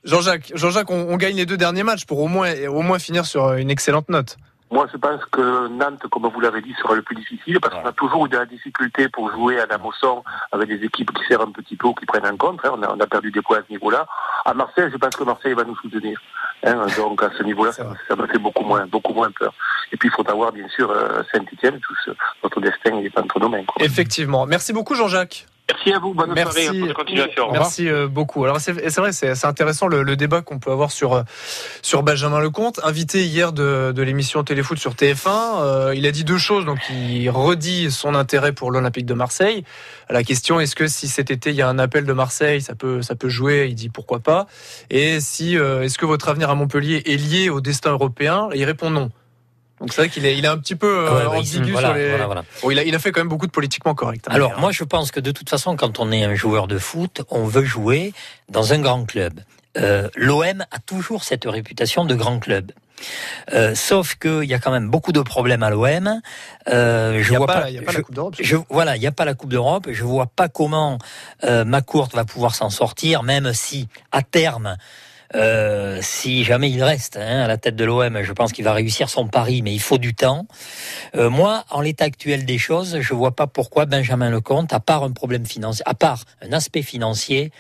Jean-Jacques, 0.04 0.52
Jean-Jacques, 0.56 0.90
on, 0.90 1.06
on 1.10 1.18
gagne 1.18 1.36
les 1.36 1.46
deux 1.46 1.58
derniers 1.58 1.84
matchs 1.84 2.06
pour 2.06 2.18
au 2.18 2.28
moins, 2.28 2.52
au 2.68 2.82
moins 2.82 2.98
finir 2.98 3.28
sur 3.28 3.54
une 3.54 3.70
excellente 3.70 4.10
note. 4.10 4.38
Moi, 4.72 4.88
je 4.92 4.98
pense 4.98 5.24
que 5.26 5.68
Nantes, 5.68 6.02
comme 6.10 6.28
vous 6.28 6.40
l'avez 6.40 6.62
dit, 6.62 6.74
sera 6.82 6.96
le 6.96 7.02
plus 7.02 7.16
difficile 7.16 7.60
parce 7.60 7.76
qu'on 7.76 7.86
a 7.90 7.92
toujours 7.92 8.26
eu 8.26 8.30
de 8.30 8.38
la 8.38 8.46
difficulté 8.46 9.10
pour 9.10 9.30
jouer 9.32 9.60
à 9.60 9.66
la 9.66 9.78
Mosson 9.78 10.24
avec 10.54 10.70
des 10.70 10.84
équipes 10.86 11.12
qui 11.14 11.24
serrent 11.28 11.42
un 11.44 11.52
petit 11.52 11.76
peu 11.76 11.88
ou 11.88 11.94
qui 11.94 12.06
prennent 12.06 12.26
en 12.26 12.38
compte. 12.38 12.62
hein. 12.64 12.72
On, 12.78 12.82
a, 12.84 12.90
on 12.96 13.00
a 13.00 13.06
perdu 13.08 13.32
des 13.32 13.42
points 13.42 13.58
à 13.58 13.62
ce 13.68 13.72
niveau-là. 13.72 14.08
À 14.46 14.54
Marseille, 14.54 14.90
je 14.92 14.98
pense 14.98 15.16
que 15.16 15.26
Marseille 15.26 15.54
va 15.54 15.66
nous 15.66 15.76
soutenir. 15.76 16.18
hein. 16.64 16.86
Donc, 16.96 17.22
à 17.22 17.30
ce 17.38 17.44
niveau-là, 17.44 17.74
ça, 17.74 17.86
ça 18.08 18.16
me 18.16 18.26
fait 18.28 18.38
beaucoup 18.40 18.64
moins, 18.64 18.86
beaucoup 18.88 19.14
moins 19.14 19.30
peur. 19.32 19.54
Et 19.92 19.98
puis, 19.98 20.08
il 20.08 20.12
faut 20.14 20.28
avoir, 20.30 20.54
bien 20.54 20.68
sûr, 20.70 20.90
euh, 20.90 21.22
Saint-Etienne. 21.34 21.80
Notre 22.42 22.62
destin, 22.62 22.96
il 22.98 23.08
est 23.08 23.10
pas 23.10 23.22
entre 23.22 23.40
nos 23.42 23.50
mains. 23.50 23.66
quoi. 23.66 23.84
Effectivement. 23.86 24.46
Merci 24.46 24.72
beaucoup, 24.72 24.96
Jean-Jacques. 24.96 25.48
Merci 25.74 25.94
à 25.94 26.00
vous. 26.00 26.14
Bonne 26.14 26.34
Merci, 26.34 26.64
soirée. 26.64 26.80
Bonne 26.80 26.94
continuation. 26.94 27.52
Merci 27.52 27.88
euh, 27.88 28.08
beaucoup. 28.08 28.44
Alors 28.44 28.60
c'est 28.60 28.72
vrai, 28.74 29.12
c'est 29.14 29.46
intéressant 29.46 29.88
le, 29.88 30.04
le 30.04 30.16
débat 30.16 30.42
qu'on 30.42 30.60
peut 30.60 30.72
avoir 30.72 30.92
sur 30.92 31.14
euh, 31.14 31.24
sur 31.82 32.04
Benjamin 32.04 32.40
Lecomte, 32.40 32.80
invité 32.84 33.24
hier 33.26 33.54
de, 33.54 33.94
de 33.96 34.02
l'émission 34.02 34.44
Téléfoot 34.44 34.78
sur 34.78 34.94
TF1. 34.94 35.62
euh, 35.62 35.94
il 35.96 36.06
a 36.06 36.12
dit 36.12 36.24
deux 36.24 36.38
choses, 36.38 36.66
donc 36.66 36.80
il 36.90 37.30
redit 37.30 37.90
son 37.92 38.16
intérêt 38.16 38.52
pour 38.52 38.72
l'Olympique 38.72 39.06
de 39.06 39.14
Marseille. 39.14 39.64
La 40.10 40.24
question 40.24 40.60
est-ce 40.60 40.76
que 40.76 40.88
si 40.88 41.08
cet 41.08 41.32
été 41.32 41.52
il 41.52 41.56
y 41.56 41.62
a 41.62 41.70
un 41.70 41.80
appel 41.80 42.06
de 42.06 42.14
Marseille, 42.14 42.62
ça 42.62 42.76
peut 42.76 43.02
ça 43.02 43.16
peut 43.16 43.30
jouer? 43.30 43.68
Il 43.70 43.76
dit 43.76 43.90
pourquoi 43.90 44.20
pas. 44.20 44.48
Et 44.90 45.20
si 45.22 45.58
euh, 45.58 45.84
est-ce 45.84 45.98
que 45.98 46.06
votre 46.06 46.28
avenir 46.28 46.50
à 46.50 46.56
Montpellier 46.56 47.02
est 47.06 47.16
lié 47.16 47.50
au 47.50 47.62
destin 47.62 47.92
européen? 47.92 48.50
Et 48.54 48.60
il 48.60 48.66
répond 48.66 48.90
non. 48.90 49.10
Donc 49.82 49.92
c'est 49.92 50.02
vrai 50.02 50.10
qu'il 50.10 50.26
est, 50.26 50.38
il 50.38 50.46
est 50.46 50.48
un 50.48 50.58
petit 50.58 50.76
peu 50.76 51.08
euh, 51.10 51.28
ouais, 51.30 51.38
ambigu 51.40 51.72
voilà, 51.74 51.88
sur 51.90 51.96
les. 51.98 52.10
voilà, 52.10 52.26
voilà. 52.28 52.44
Bon, 52.62 52.72
il, 52.72 52.80
a, 52.80 52.84
il 52.84 52.96
a 52.96 53.00
fait 53.00 53.12
quand 53.12 53.20
même 53.20 53.28
beaucoup 53.28 53.48
de 53.48 53.52
politiquement 53.52 53.94
correct. 53.96 54.26
hein. 54.30 54.34
Alors, 54.36 54.58
moi, 54.60 54.72
je 54.72 54.84
pense 54.84 55.12
que 55.12 55.20
de 55.20 55.32
toute 55.32 55.50
façon, 55.50 55.76
quand 55.76 56.00
on 56.00 56.12
est 56.12 56.24
un 56.24 56.36
joueur 56.36 56.68
de 56.68 56.78
foot, 56.78 57.24
on 57.30 57.44
veut 57.46 57.66
jouer 57.66 58.14
dans 58.48 58.72
un 58.74 58.80
grand 58.80 59.04
club. 59.06 59.42
Euh, 59.78 60.08
L'OM 60.16 60.62
a 60.72 60.80
toujours 60.86 61.24
cette 61.24 61.46
réputation 61.46 62.06
de 62.06 62.14
grand 62.16 62.40
club. 62.40 62.72
Euh, 63.54 63.74
sauf 63.74 64.14
qu'il 64.16 64.44
y 64.44 64.54
a 64.54 64.60
quand 64.60 64.70
même 64.72 64.90
beaucoup 64.90 65.12
de 65.12 65.22
problèmes 65.22 65.64
à 65.64 65.72
l'OM. 65.72 66.22
Euh, 66.68 67.24
je 67.24 67.30
Il 67.30 67.34
y 67.34 67.36
a 67.36 67.38
vois 67.40 67.48
pas- 67.48 67.62
pas. 67.62 67.70
y 67.72 67.80
a 67.80 67.82
pas 67.82 67.92
je- 67.92 67.98
la 67.98 68.04
Coupe 68.04 68.14
d'Europe. 68.14 68.36
voilà, 68.70 68.96
il 68.96 69.00
n'y 69.00 69.08
a 69.08 69.12
pas 69.12 69.26
la 69.26 69.34
Coupe 69.34 69.50
d'Europe. 69.50 69.88
Je 69.90 70.04
vois 70.04 70.28
pas 70.28 70.48
comment 70.50 71.00
euh, 71.44 71.66
McCourt 71.66 72.10
va 72.14 72.26
pouvoir 72.26 72.54
s'en 72.54 72.70
sortir, 72.70 73.24
même 73.24 73.54
si 73.54 73.88
à 74.12 74.22
terme. 74.22 74.78
Euh, 75.36 76.00
si 76.02 76.44
jamais 76.44 76.70
il 76.70 76.84
reste 76.84 77.18
hein, 77.18 77.42
à 77.42 77.48
la 77.48 77.58
tête 77.58 77.76
de 77.76 77.86
l'OM, 77.86 78.22
je 78.22 78.34
pense 78.34 78.52
qu'il 78.52 78.66
va 78.66 78.74
réussir 78.74 79.10
son 79.10 79.28
pari, 79.28 79.62
mais 79.62 79.74
il 79.74 79.80
faut 79.80 79.98
du 79.98 80.14
temps. 80.14 80.46
Euh, 81.16 81.30
moi, 81.30 81.64
en 81.70 81.82
l'état 81.82 82.06
actuel 82.06 82.46
des 82.46 82.58
choses, 82.58 83.00
je 83.00 83.14
vois 83.14 83.36
pas 83.36 83.48
pourquoi 83.48 83.86
Benjamin 83.86 84.30
Lecomte, 84.30 84.74
à 84.74 84.80
part 84.80 85.04
un 85.04 85.12
problème 85.12 85.46
financier, 85.46 85.84
à 85.86 85.94
part 85.94 86.26
un 86.42 86.52
aspect 86.52 86.82
financier, 86.82 87.52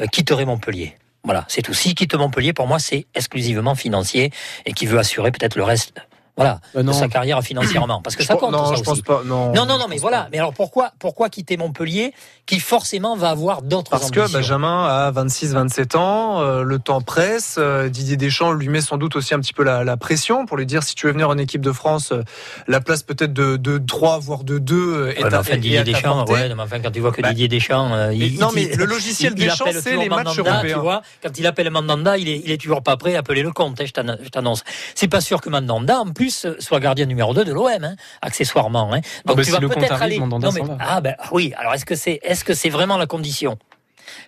euh, 0.00 0.06
quitterait 0.06 0.44
Montpellier. 0.44 0.96
Voilà, 1.24 1.44
c'est 1.48 1.62
tout. 1.62 1.74
S'il 1.74 1.94
quitte 1.94 2.14
Montpellier, 2.14 2.52
pour 2.52 2.68
moi, 2.68 2.78
c'est 2.78 3.06
exclusivement 3.14 3.74
financier 3.74 4.30
et 4.64 4.72
qui 4.72 4.86
veut 4.86 4.98
assurer 4.98 5.32
peut-être 5.32 5.56
le 5.56 5.64
reste. 5.64 5.94
Voilà, 6.36 6.60
non. 6.74 6.82
de 6.82 6.92
sa 6.92 7.08
carrière 7.08 7.40
financièrement, 7.42 8.02
parce 8.02 8.14
que 8.14 8.22
Je 8.22 8.28
ça 8.28 8.34
pense- 8.34 8.42
compte. 8.42 8.52
non, 8.52 8.66
ça 8.66 8.74
je 8.74 8.82
pense 8.82 8.92
aussi. 8.94 9.02
pas, 9.02 9.22
non, 9.24 9.54
non, 9.54 9.64
non, 9.66 9.86
mais 9.88 9.94
pense 9.96 10.00
voilà. 10.02 10.28
Mais 10.32 10.38
alors 10.38 10.52
pourquoi, 10.52 10.92
pourquoi 10.98 11.30
quitter 11.30 11.56
Montpellier, 11.56 12.12
qui 12.44 12.60
forcément 12.60 13.16
va 13.16 13.30
avoir 13.30 13.62
d'autres 13.62 13.90
Parce 13.90 14.10
que 14.10 14.30
Benjamin 14.30 14.84
a 14.86 15.10
26-27 15.12 15.96
ans, 15.96 16.40
euh, 16.42 16.62
le 16.62 16.78
temps 16.78 17.00
presse. 17.00 17.56
euh, 17.58 17.88
Didier 17.88 18.16
Deschamps 18.18 18.52
lui 18.52 18.68
met 18.68 18.82
sans 18.82 18.98
doute 18.98 19.16
aussi 19.16 19.32
un 19.32 19.40
petit 19.40 19.54
peu 19.54 19.64
la, 19.64 19.82
la 19.82 19.96
pression 19.96 20.44
pour 20.44 20.56
lui 20.58 20.66
dire 20.66 20.82
si 20.82 20.94
tu 20.94 21.06
veux 21.06 21.12
venir 21.12 21.28
en 21.30 21.38
équipe 21.38 21.62
de 21.62 21.72
France, 21.72 22.12
euh, 22.12 22.22
la 22.68 22.80
place 22.80 23.02
peut-être 23.02 23.32
de, 23.32 23.56
de 23.56 23.78
3 23.78 24.18
voire 24.18 24.44
de 24.44 24.58
2 24.58 25.08
est 25.16 25.24
Ouais, 25.24 25.34
à, 25.34 25.40
enfin, 25.40 25.54
Didier 25.56 25.84
Deschamps, 25.84 26.26
ouais, 26.26 26.54
mais 26.54 26.62
enfin, 26.62 26.80
quand 26.80 26.90
tu 26.90 27.00
vois 27.00 27.12
que 27.12 27.22
Bah, 27.22 27.30
Didier 27.30 27.48
Deschamps, 27.48 27.90
euh, 27.94 28.12
il, 28.12 28.38
non, 28.38 28.50
il- 28.54 28.68
mais 28.68 28.76
le 28.76 28.84
logiciel 28.84 29.32
il- 29.36 29.44
Deschamps, 29.46 29.64
c'est 29.80 29.96
les 29.96 30.08
matchs 30.10 30.38
européens. 30.38 30.74
Tu 30.74 30.80
vois, 30.80 31.00
quand 31.22 31.38
il 31.38 31.46
appelle 31.46 31.70
Mandanda, 31.70 32.18
il 32.18 32.28
est, 32.28 32.42
il 32.44 32.50
est 32.50 32.60
toujours 32.60 32.82
pas 32.82 32.98
prêt 32.98 33.14
à 33.16 33.20
appeler 33.20 33.42
le 33.42 33.52
compte. 33.52 33.80
hein, 33.80 33.84
je 34.22 34.28
t'annonce. 34.28 34.62
C'est 34.94 35.08
pas 35.08 35.20
sûr 35.22 35.40
que 35.40 35.48
Mandanda, 35.48 35.98
en 36.00 36.12
plus, 36.12 36.25
soit 36.30 36.80
gardien 36.80 37.06
numéro 37.06 37.34
2 37.34 37.44
de 37.44 37.52
l'OM, 37.52 37.68
hein, 37.82 37.96
accessoirement. 38.22 38.92
Hein. 38.92 39.00
Ah 39.26 39.34
bah, 39.34 39.34
tu 39.36 39.44
si 39.44 39.50
vas 39.50 39.58
le 39.60 39.68
compte 39.68 39.78
peut-être 39.78 40.02
aller. 40.02 40.18
Non, 40.18 40.38
mais- 40.38 40.60
ah 40.80 41.00
ben 41.00 41.14
oui. 41.32 41.52
Alors 41.56 41.74
est-ce 41.74 41.84
que 41.84 41.94
c'est, 41.94 42.18
est-ce 42.22 42.44
que 42.44 42.54
c'est 42.54 42.70
vraiment 42.70 42.96
la 42.98 43.06
condition? 43.06 43.58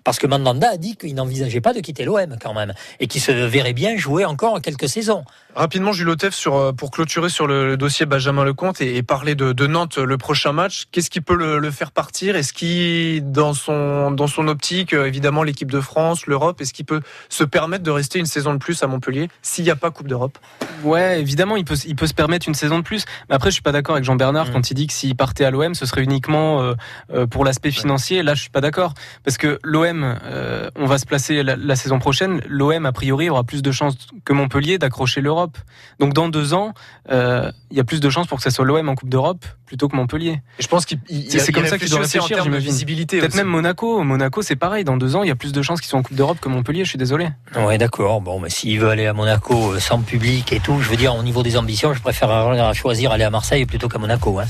Parce 0.04 0.18
que 0.18 0.26
Mandanda 0.26 0.70
a 0.72 0.76
dit 0.76 0.96
qu'il 0.96 1.14
n'envisageait 1.14 1.60
pas 1.60 1.72
de 1.72 1.80
quitter 1.80 2.04
l'OM 2.04 2.36
quand 2.40 2.54
même 2.54 2.72
et 3.00 3.06
qu'il 3.06 3.20
se 3.20 3.32
verrait 3.32 3.72
bien 3.72 3.96
jouer 3.96 4.24
encore 4.24 4.60
quelques 4.60 4.88
saisons. 4.88 5.24
Rapidement, 5.54 5.92
Jules 5.92 6.08
Otef, 6.08 6.34
sur, 6.34 6.56
euh, 6.56 6.72
pour 6.72 6.90
clôturer 6.90 7.28
sur 7.28 7.46
le, 7.46 7.66
le 7.66 7.76
dossier 7.76 8.06
Benjamin 8.06 8.44
Lecomte 8.44 8.80
et, 8.80 8.96
et 8.96 9.02
parler 9.02 9.34
de, 9.34 9.52
de 9.52 9.66
Nantes 9.66 9.98
euh, 9.98 10.04
le 10.04 10.18
prochain 10.18 10.52
match, 10.52 10.86
qu'est-ce 10.92 11.10
qui 11.10 11.20
peut 11.20 11.34
le, 11.34 11.58
le 11.58 11.70
faire 11.70 11.90
partir? 11.90 12.36
Est-ce 12.36 12.52
qu'il, 12.52 13.30
dans 13.30 13.54
son, 13.54 14.10
dans 14.10 14.26
son 14.26 14.48
optique, 14.48 14.94
euh, 14.94 15.06
évidemment, 15.06 15.42
l'équipe 15.42 15.70
de 15.70 15.80
France, 15.80 16.26
l'Europe, 16.26 16.60
est-ce 16.60 16.72
qu'il 16.72 16.84
peut 16.84 17.00
se 17.28 17.44
permettre 17.44 17.84
de 17.84 17.90
rester 17.90 18.18
une 18.18 18.26
saison 18.26 18.52
de 18.52 18.58
plus 18.58 18.82
à 18.82 18.86
Montpellier 18.86 19.28
s'il 19.42 19.64
n'y 19.64 19.70
a 19.70 19.76
pas 19.76 19.90
Coupe 19.90 20.08
d'Europe? 20.08 20.38
Ouais, 20.84 21.20
évidemment, 21.20 21.56
il 21.56 21.64
peut, 21.64 21.76
il 21.86 21.96
peut 21.96 22.06
se 22.06 22.14
permettre 22.14 22.48
une 22.48 22.54
saison 22.54 22.78
de 22.78 22.84
plus. 22.84 23.04
Mais 23.28 23.34
après, 23.34 23.50
je 23.50 23.54
suis 23.54 23.62
pas 23.62 23.72
d'accord 23.72 23.96
avec 23.96 24.04
Jean-Bernard 24.04 24.48
Mm. 24.48 24.52
quand 24.52 24.70
il 24.70 24.74
dit 24.74 24.86
que 24.86 24.92
s'il 24.92 25.16
partait 25.16 25.44
à 25.44 25.50
l'OM, 25.50 25.74
ce 25.74 25.86
serait 25.86 26.02
uniquement 26.02 26.62
euh, 26.62 26.74
euh, 27.12 27.26
pour 27.26 27.44
l'aspect 27.44 27.70
financier. 27.70 28.22
Là, 28.22 28.34
je 28.34 28.42
suis 28.42 28.50
pas 28.50 28.60
d'accord. 28.60 28.94
Parce 29.24 29.38
que 29.38 29.58
l'OM, 29.68 30.16
euh, 30.24 30.70
on 30.76 30.86
va 30.86 30.98
se 30.98 31.06
placer 31.06 31.42
la, 31.42 31.56
la 31.56 31.76
saison 31.76 31.98
prochaine. 31.98 32.40
L'OM, 32.48 32.86
a 32.86 32.92
priori, 32.92 33.28
aura 33.30 33.44
plus 33.44 33.62
de 33.62 33.70
chances 33.72 33.96
que 34.24 34.32
Montpellier 34.32 34.78
d'accrocher 34.78 35.20
l'Europe. 35.20 35.56
Donc, 36.00 36.14
dans 36.14 36.28
deux 36.28 36.54
ans, 36.54 36.72
euh, 37.10 37.50
il 37.70 37.76
y 37.76 37.80
a 37.80 37.84
plus 37.84 38.00
de 38.00 38.08
chances 38.10 38.26
pour 38.26 38.38
que 38.38 38.44
ce 38.44 38.50
soit 38.50 38.64
l'OM 38.64 38.88
en 38.88 38.94
Coupe 38.94 39.08
d'Europe 39.10 39.44
plutôt 39.66 39.88
que 39.88 39.96
Montpellier. 39.96 40.40
Et 40.58 40.62
je 40.62 40.68
pense 40.68 40.86
qu'il 40.86 40.98
il- 41.10 41.30
C'est 41.30 41.52
comme 41.52 41.66
ça 41.66 41.76
qu'il 41.78 41.90
doit 41.90 41.98
réfléchit 42.00 42.18
aussi 42.18 42.18
en 42.18 42.22
réfléchir, 42.22 42.36
termes 42.36 42.48
de 42.48 42.52
j'imagine. 42.54 42.70
visibilité. 42.72 43.18
Peut-être 43.20 43.34
même 43.34 43.46
Monaco. 43.48 44.02
Monaco, 44.02 44.40
c'est 44.40 44.56
pareil. 44.56 44.82
Dans 44.84 44.96
deux 44.96 45.14
ans, 45.14 45.22
il 45.22 45.28
y 45.28 45.32
a 45.32 45.34
plus 45.36 45.52
de 45.52 45.60
chances 45.60 45.80
qu'ils 45.82 45.90
soient 45.90 45.98
en 45.98 46.02
Coupe 46.02 46.16
d'Europe 46.16 46.38
que 46.40 46.48
Montpellier. 46.48 46.84
Je 46.84 46.88
suis 46.88 46.98
désolé. 46.98 47.28
Ouais, 47.54 47.76
d'accord. 47.76 48.22
Bon, 48.22 48.40
mais 48.40 48.48
s'il 48.48 48.80
veut 48.80 48.88
aller 48.88 49.06
à 49.06 49.12
Monaco 49.12 49.74
euh, 49.74 49.78
sans 49.80 50.00
public 50.00 50.52
et 50.54 50.60
tout, 50.60 50.80
je 50.80 50.88
veux 50.88 50.96
dire, 50.96 51.14
au 51.14 51.22
niveau 51.22 51.42
des 51.42 51.58
ambitions, 51.58 51.92
je 51.92 52.00
préfère 52.00 52.72
choisir 52.74 53.12
aller 53.12 53.24
à 53.24 53.30
Marseille 53.30 53.66
plutôt 53.66 53.88
qu'à 53.88 53.98
Monaco. 53.98 54.38
Hein. 54.38 54.46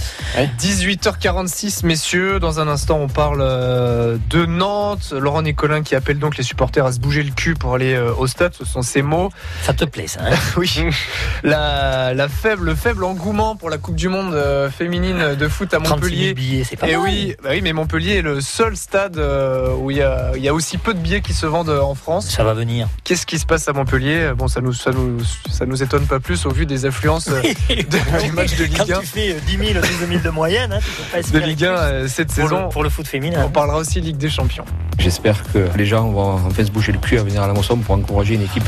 18h46, 0.59 1.85
messieurs. 1.85 2.39
Dans 2.39 2.61
un 2.61 2.69
instant, 2.69 2.99
on 3.01 3.09
parle 3.09 3.41
de 3.41 4.47
Nantes. 4.47 5.08
Laurent 5.13 5.43
Nicolin 5.43 5.83
qui 5.83 5.95
appelle 5.95 6.19
donc 6.19 6.37
les 6.37 6.43
supporters 6.45 6.85
à 6.87 6.93
se 6.93 7.01
bouger 7.01 7.23
le 7.23 7.31
cul 7.33 7.55
pour 7.55 7.75
aller 7.75 7.95
euh, 7.95 8.13
au 8.15 8.27
stade. 8.27 8.53
Ce 8.55 8.65
sont 8.65 8.83
ses 8.83 9.03
mots. 9.03 9.31
Ça 9.63 9.73
te 9.73 9.85
plaît, 9.85 10.07
ça 10.07 10.21
hein 10.25 10.35
Oui. 10.57 10.71
La, 11.43 12.15
la 12.15 12.29
faible, 12.29 12.65
le 12.67 12.75
faible 12.75 13.05
engouement 13.05 13.55
pour 13.57 13.71
la 13.71 13.79
Coupe 13.79 13.95
du 13.95 14.09
Monde 14.09 14.35
euh, 14.35 14.71
féminine 14.71 15.35
de 15.37 15.49
foot 15.49 15.73
à 15.73 15.79
36 15.79 15.89
000 15.89 15.97
Montpellier. 16.01 16.35
billets, 16.35 16.65
c'est 16.65 16.77
pas 16.77 16.89
Et 16.89 16.97
mal. 16.97 17.01
oui, 17.05 17.35
bah 17.43 17.51
oui, 17.53 17.61
mais 17.63 17.73
Montpellier 17.73 18.17
est 18.17 18.23
le 18.23 18.41
seul 18.41 18.77
stade 18.77 19.19
euh, 19.19 19.73
où 19.79 19.91
il 19.91 19.99
y, 19.99 20.03
a, 20.03 20.33
il 20.37 20.43
y 20.43 20.49
a 20.49 20.55
aussi 20.55 20.79
peu 20.79 20.95
de 20.95 20.99
billets 20.99 21.21
qui 21.21 21.33
se 21.33 21.47
vendent 21.47 21.69
en 21.71 21.95
France. 21.95 22.29
Ça 22.31 22.43
va 22.45 22.55
venir. 22.55 22.89
Qu'est-ce 23.05 23.25
qui 23.27 23.39
se 23.39 23.47
passe 23.47 23.69
à 23.69 23.73
Montpellier? 23.73 24.33
Bon, 24.37 24.49
ça 24.49 24.61
nous, 24.61 24.73
ça 24.73 24.91
nous, 24.91 25.19
ça 25.51 25.65
nous 25.67 25.83
étonne 25.83 26.07
pas 26.07 26.19
plus 26.21 26.45
au 26.47 26.51
vu 26.51 26.67
des 26.67 26.87
affluences 26.87 27.29
euh, 27.29 27.41
de- 27.69 28.23
du 28.25 28.33
match 28.33 28.57
de 28.57 28.65
Quand 28.67 28.83
Ligue 28.85 28.93
1. 28.93 29.01
tu 29.01 29.07
fais 29.07 29.31
euh, 29.33 29.39
10 29.47 29.57
000, 29.75 29.81
12 29.81 30.09
000 30.09 30.21
de 30.25 30.31
moyenne, 30.31 30.73
hein, 30.73 30.79
tu 30.83 30.91
peux 30.91 31.23
pas 31.23 31.39
De 31.39 31.45
Ligue 31.47 31.65
1 31.65 31.69
plus. 31.69 31.79
euh, 31.85 32.09
cette 32.09 32.29
pour 32.29 32.49
saison. 32.49 32.63
le, 32.65 32.69
pour 32.71 32.83
le 32.83 32.89
foot 32.91 33.07
féminin. 33.07 33.43
On 33.47 33.51
parlera 33.51 33.79
aussi 33.79 34.01
Ligue 34.01 34.17
des 34.17 34.31
Champions. 34.31 34.65
J'espère 34.99 35.43
que 35.53 35.69
les 35.77 35.87
gens 35.87 36.11
vont 36.11 36.33
enfin 36.33 36.65
se 36.65 36.71
bouger 36.71 36.93
le 36.93 36.99
cul 36.99 37.19
à 37.19 37.23
venir 37.23 37.43
à 37.43 37.47
la 37.47 37.55
Mosson 37.55 37.77
pour 37.79 37.95
encourager 37.95 38.35
une 38.35 38.43
équipe. 38.43 38.65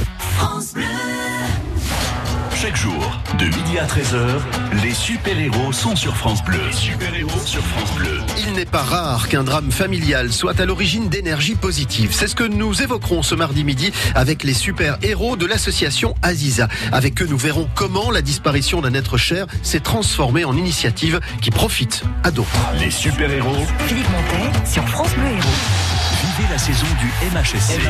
Chaque 2.55 2.77
jour, 2.77 3.19
de 3.39 3.47
midi 3.47 3.79
à 3.79 3.87
13h, 3.87 4.39
les 4.83 4.93
super-héros 4.93 5.73
sont 5.73 5.97
sur 5.97 6.15
France 6.15 6.45
Bleu. 6.45 6.61
Les 6.67 6.73
super-héros 6.77 7.41
sur 7.47 7.63
France 7.63 7.91
Bleu. 7.95 8.21
Il 8.47 8.53
n'est 8.53 8.67
pas 8.67 8.83
rare 8.83 9.29
qu'un 9.29 9.45
drame 9.45 9.73
familial 9.73 10.31
soit 10.31 10.61
à 10.61 10.67
l'origine 10.67 11.09
d'énergie 11.09 11.55
positive. 11.55 12.11
C'est 12.13 12.27
ce 12.27 12.35
que 12.35 12.45
nous 12.45 12.83
évoquerons 12.83 13.23
ce 13.23 13.35
mardi 13.35 13.65
midi 13.65 13.93
avec 14.15 14.45
les 14.45 14.53
super-héros 14.53 15.37
de 15.37 15.47
l'association 15.47 16.15
Aziza. 16.21 16.69
Avec 16.93 17.23
eux, 17.23 17.27
nous 17.31 17.39
verrons 17.39 17.67
comment 17.75 18.11
la 18.11 18.21
disparition 18.21 18.83
d'un 18.83 18.93
être 18.93 19.17
cher 19.17 19.47
s'est 19.63 19.81
transformée 19.81 20.45
en 20.45 20.55
initiative 20.55 21.19
qui 21.41 21.51
profite 21.51 22.03
à 22.25 22.31
d'autres. 22.31 22.51
Les 22.79 22.91
super-héros. 22.91 23.67
Philippe 23.87 24.09
Montet 24.11 24.67
sur 24.67 24.87
France 24.87 25.15
Bleu 25.15 25.29
Héros. 25.29 26.00
Vivez 26.21 26.51
la 26.51 26.59
saison 26.59 26.87
du 27.01 27.07
MHSC, 27.35 27.81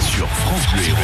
sur 0.00 0.28
France 0.28 0.72
Bleu 0.72 0.82
Héros. 0.84 0.96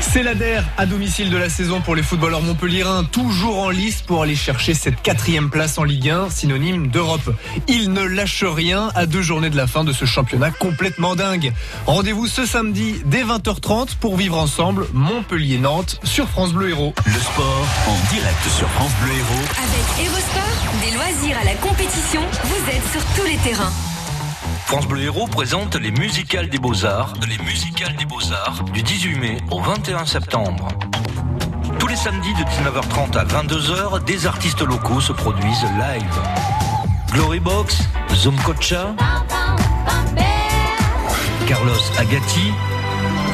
C'est 0.00 0.22
la 0.22 0.34
DER 0.34 0.62
à 0.78 0.86
domicile 0.86 1.28
de 1.28 1.36
la 1.36 1.50
saison 1.50 1.82
pour 1.82 1.94
les 1.94 2.02
footballeurs 2.02 2.40
montpelliérains, 2.40 3.04
toujours 3.04 3.58
en 3.58 3.68
lice 3.68 4.00
pour 4.00 4.22
aller 4.22 4.34
chercher 4.34 4.72
cette 4.72 5.02
quatrième 5.02 5.50
place 5.50 5.76
en 5.76 5.84
Ligue 5.84 6.08
1, 6.08 6.30
synonyme 6.30 6.88
d'Europe. 6.88 7.30
Ils 7.66 7.92
ne 7.92 8.02
lâchent 8.02 8.44
rien 8.44 8.90
à 8.94 9.04
deux 9.04 9.20
journées 9.20 9.50
de 9.50 9.56
la 9.56 9.66
fin 9.66 9.84
de 9.84 9.92
ce 9.92 10.06
championnat 10.06 10.50
complètement 10.50 11.14
dingue. 11.14 11.52
Rendez-vous 11.86 12.26
ce 12.26 12.46
samedi 12.46 13.02
dès 13.04 13.24
20h30 13.24 13.96
pour 14.00 14.16
vivre 14.16 14.38
ensemble 14.38 14.86
Montpellier-Nantes 14.94 16.00
sur 16.04 16.26
France 16.26 16.54
Bleu 16.54 16.70
Héros. 16.70 16.94
Le 17.04 17.20
sport 17.20 17.66
en 17.86 18.14
direct 18.14 18.42
sur 18.56 18.68
France 18.70 18.92
Bleu 19.02 19.12
Héros. 19.12 19.44
Avec 19.58 20.06
Hérosport, 20.06 20.72
des 20.80 20.96
loisirs 20.96 21.36
à 21.38 21.44
la 21.44 21.54
compétition, 21.56 22.22
vous 22.44 22.70
êtes 22.70 22.92
sur 22.92 23.04
tous 23.14 23.28
les 23.28 23.36
terrains. 23.38 23.72
France 24.66 24.86
Bleu 24.86 25.02
Héros 25.02 25.26
présente 25.26 25.76
les 25.76 25.90
musicales 25.90 26.48
des 26.48 26.58
Beaux-Arts, 26.58 27.14
des 27.98 28.04
Beaux-Arts 28.04 28.64
du 28.72 28.82
18 28.82 29.18
mai 29.18 29.36
au 29.50 29.60
21 29.60 30.06
septembre. 30.06 30.68
Tous 31.78 31.86
les 31.86 31.96
samedis 31.96 32.34
de 32.34 32.42
19h30 32.42 33.16
à 33.16 33.24
22h, 33.24 34.04
des 34.04 34.26
artistes 34.26 34.62
locaux 34.62 35.00
se 35.00 35.12
produisent 35.12 35.64
live. 35.78 36.20
Glorybox, 37.12 37.78
Zumkocha, 38.14 38.94
Carlos 41.46 41.72
Agati, 41.98 42.52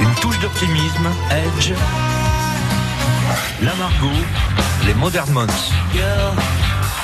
une 0.01 0.15
touche 0.21 0.39
d'optimisme, 0.41 1.09
Edge, 1.31 1.73
La 3.63 3.75
Margot, 3.75 4.21
les 4.87 4.95
Modern 4.95 5.31
Months. 5.33 5.73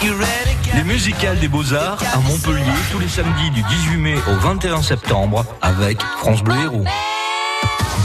Les 0.03 0.83
musicales 0.85 1.39
des 1.41 1.49
Beaux-Arts 1.49 2.03
à 2.15 2.19
Montpellier 2.21 2.65
tous 2.91 2.99
les 3.01 3.09
samedis 3.09 3.51
du 3.51 3.63
18 3.63 3.97
mai 3.99 4.15
au 4.29 4.35
21 4.37 4.81
septembre 4.81 5.45
avec 5.61 6.01
France 6.01 6.43
Bleu 6.43 6.55
Héros. 6.55 6.85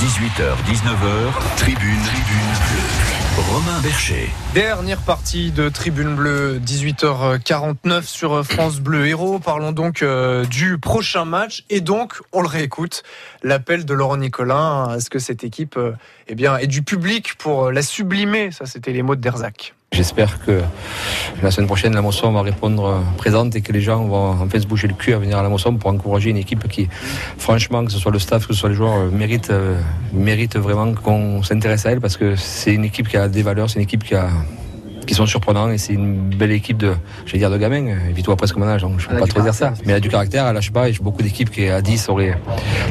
18h, 0.01 0.55
19h, 0.67 1.55
tribune, 1.55 2.01
tribune. 2.03 2.95
Romain 3.49 3.79
Bercher. 3.81 4.29
Dernière 4.53 5.01
partie 5.01 5.51
de 5.51 5.69
Tribune 5.69 6.15
Bleue, 6.15 6.59
18h49 6.59 8.03
sur 8.03 8.45
France 8.45 8.81
Bleu 8.81 9.07
Héros. 9.07 9.39
Parlons 9.39 9.71
donc 9.71 10.01
euh, 10.01 10.43
du 10.45 10.77
prochain 10.77 11.23
match 11.23 11.63
et 11.69 11.79
donc, 11.79 12.15
on 12.33 12.41
le 12.41 12.47
réécoute, 12.47 13.03
l'appel 13.41 13.85
de 13.85 13.93
Laurent 13.93 14.17
Nicolin 14.17 14.89
à 14.89 14.99
ce 14.99 15.09
que 15.09 15.19
cette 15.19 15.45
équipe 15.45 15.77
euh, 15.77 15.93
eh 16.27 16.35
bien, 16.35 16.57
ait 16.57 16.67
du 16.67 16.81
public 16.81 17.35
pour 17.37 17.71
la 17.71 17.81
sublimer. 17.81 18.51
Ça, 18.51 18.65
c'était 18.65 18.91
les 18.91 19.01
mots 19.01 19.15
de 19.15 19.21
Derzac. 19.21 19.75
J'espère 19.95 20.39
que 20.39 20.61
la 21.41 21.51
semaine 21.51 21.67
prochaine, 21.67 21.95
la 21.95 22.01
Mosson 22.01 22.29
va 22.33 22.41
répondre 22.41 23.01
présente 23.15 23.55
et 23.55 23.61
que 23.61 23.71
les 23.71 23.79
gens 23.79 24.03
vont 24.03 24.31
en 24.31 24.49
fait 24.49 24.59
se 24.59 24.67
bouger 24.67 24.89
le 24.89 24.93
cul 24.93 25.13
à 25.13 25.19
venir 25.19 25.37
à 25.37 25.41
la 25.41 25.47
Mosson 25.47 25.73
pour 25.77 25.89
encourager 25.89 26.31
une 26.31 26.37
équipe 26.37 26.67
qui, 26.67 26.89
franchement, 27.37 27.85
que 27.85 27.93
ce 27.93 27.97
soit 27.97 28.11
le 28.11 28.19
staff, 28.19 28.45
que 28.45 28.53
ce 28.53 28.59
soit 28.59 28.67
les 28.67 28.75
joueurs, 28.75 28.93
euh, 28.93 29.09
mérite, 29.09 29.51
euh, 29.51 29.79
mérite 30.11 30.57
vraiment 30.57 30.93
qu'on 30.93 31.43
s'intéresse 31.43 31.85
à 31.85 31.91
elle 31.91 32.01
parce 32.01 32.17
que 32.17 32.35
c'est 32.35 32.73
une 32.73 32.83
équipe 32.83 33.07
qui 33.07 33.15
a 33.15 33.29
des 33.29 33.41
valeurs, 33.41 33.69
c'est 33.69 33.79
une 33.79 33.83
équipe 33.83 34.03
qui 34.03 34.15
a 34.15 34.27
qui 35.05 35.13
sont 35.13 35.25
surprenants 35.25 35.69
et 35.69 35.77
c'est 35.77 35.93
une 35.93 36.29
belle 36.29 36.51
équipe 36.51 36.77
de, 36.77 36.93
je 37.25 37.31
vais 37.33 37.37
dire 37.37 37.49
de 37.49 37.57
gamins. 37.57 37.95
Vito 38.13 38.35
presque 38.35 38.57
mon 38.57 38.67
âge, 38.67 38.81
donc 38.81 38.99
je 38.99 39.07
peux 39.07 39.17
pas 39.17 39.27
trop 39.27 39.41
dire 39.41 39.53
ça. 39.53 39.73
Mais 39.85 39.91
elle 39.91 39.97
a 39.97 39.99
du 39.99 40.09
caractère, 40.09 40.47
elle 40.47 40.55
lâche 40.55 40.71
pas. 40.71 40.89
Et 40.89 40.93
j'ai 40.93 41.01
beaucoup 41.01 41.21
d'équipes 41.21 41.49
qui 41.49 41.67
à 41.67 41.81
10 41.81 42.09
auraient, 42.09 42.37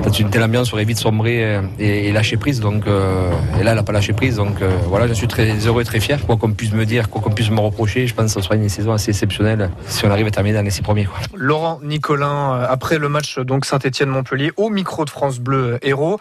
dans 0.02 0.10
une 0.10 0.30
telle 0.30 0.42
ambiance, 0.42 0.72
auraient 0.72 0.84
vite 0.84 0.98
sombré 0.98 1.60
et, 1.78 2.08
et 2.08 2.12
lâché 2.12 2.36
prise. 2.36 2.60
Donc, 2.60 2.86
euh, 2.86 3.30
et 3.60 3.62
là, 3.62 3.72
elle 3.72 3.78
a 3.78 3.82
pas 3.82 3.92
lâché 3.92 4.12
prise. 4.12 4.36
Donc 4.36 4.62
euh, 4.62 4.70
voilà, 4.88 5.06
je 5.06 5.12
suis 5.12 5.28
très 5.28 5.50
heureux 5.66 5.82
et 5.82 5.84
très 5.84 6.00
fier. 6.00 6.24
Quoi 6.24 6.36
qu'on 6.36 6.52
puisse 6.52 6.72
me 6.72 6.86
dire, 6.86 7.08
quoi 7.08 7.20
qu'on 7.20 7.30
puisse 7.30 7.50
me 7.50 7.60
reprocher, 7.60 8.06
je 8.06 8.14
pense 8.14 8.26
que 8.26 8.40
ce 8.40 8.40
sera 8.40 8.56
une 8.56 8.68
saison 8.68 8.92
assez 8.92 9.10
exceptionnelle 9.10 9.70
si 9.86 10.04
on 10.04 10.10
arrive 10.10 10.26
à 10.26 10.30
terminer 10.30 10.56
dans 10.56 10.62
les 10.62 10.70
six 10.70 10.82
premiers. 10.82 11.04
Quoi. 11.04 11.18
Laurent 11.34 11.80
Nicolin, 11.82 12.54
euh, 12.54 12.66
après 12.68 12.98
le 12.98 13.08
match 13.08 13.38
donc 13.38 13.64
Saint-Etienne-Montpellier, 13.64 14.52
au 14.56 14.70
micro 14.70 15.04
de 15.04 15.10
France 15.10 15.38
Bleu 15.38 15.78
Héros. 15.82 16.20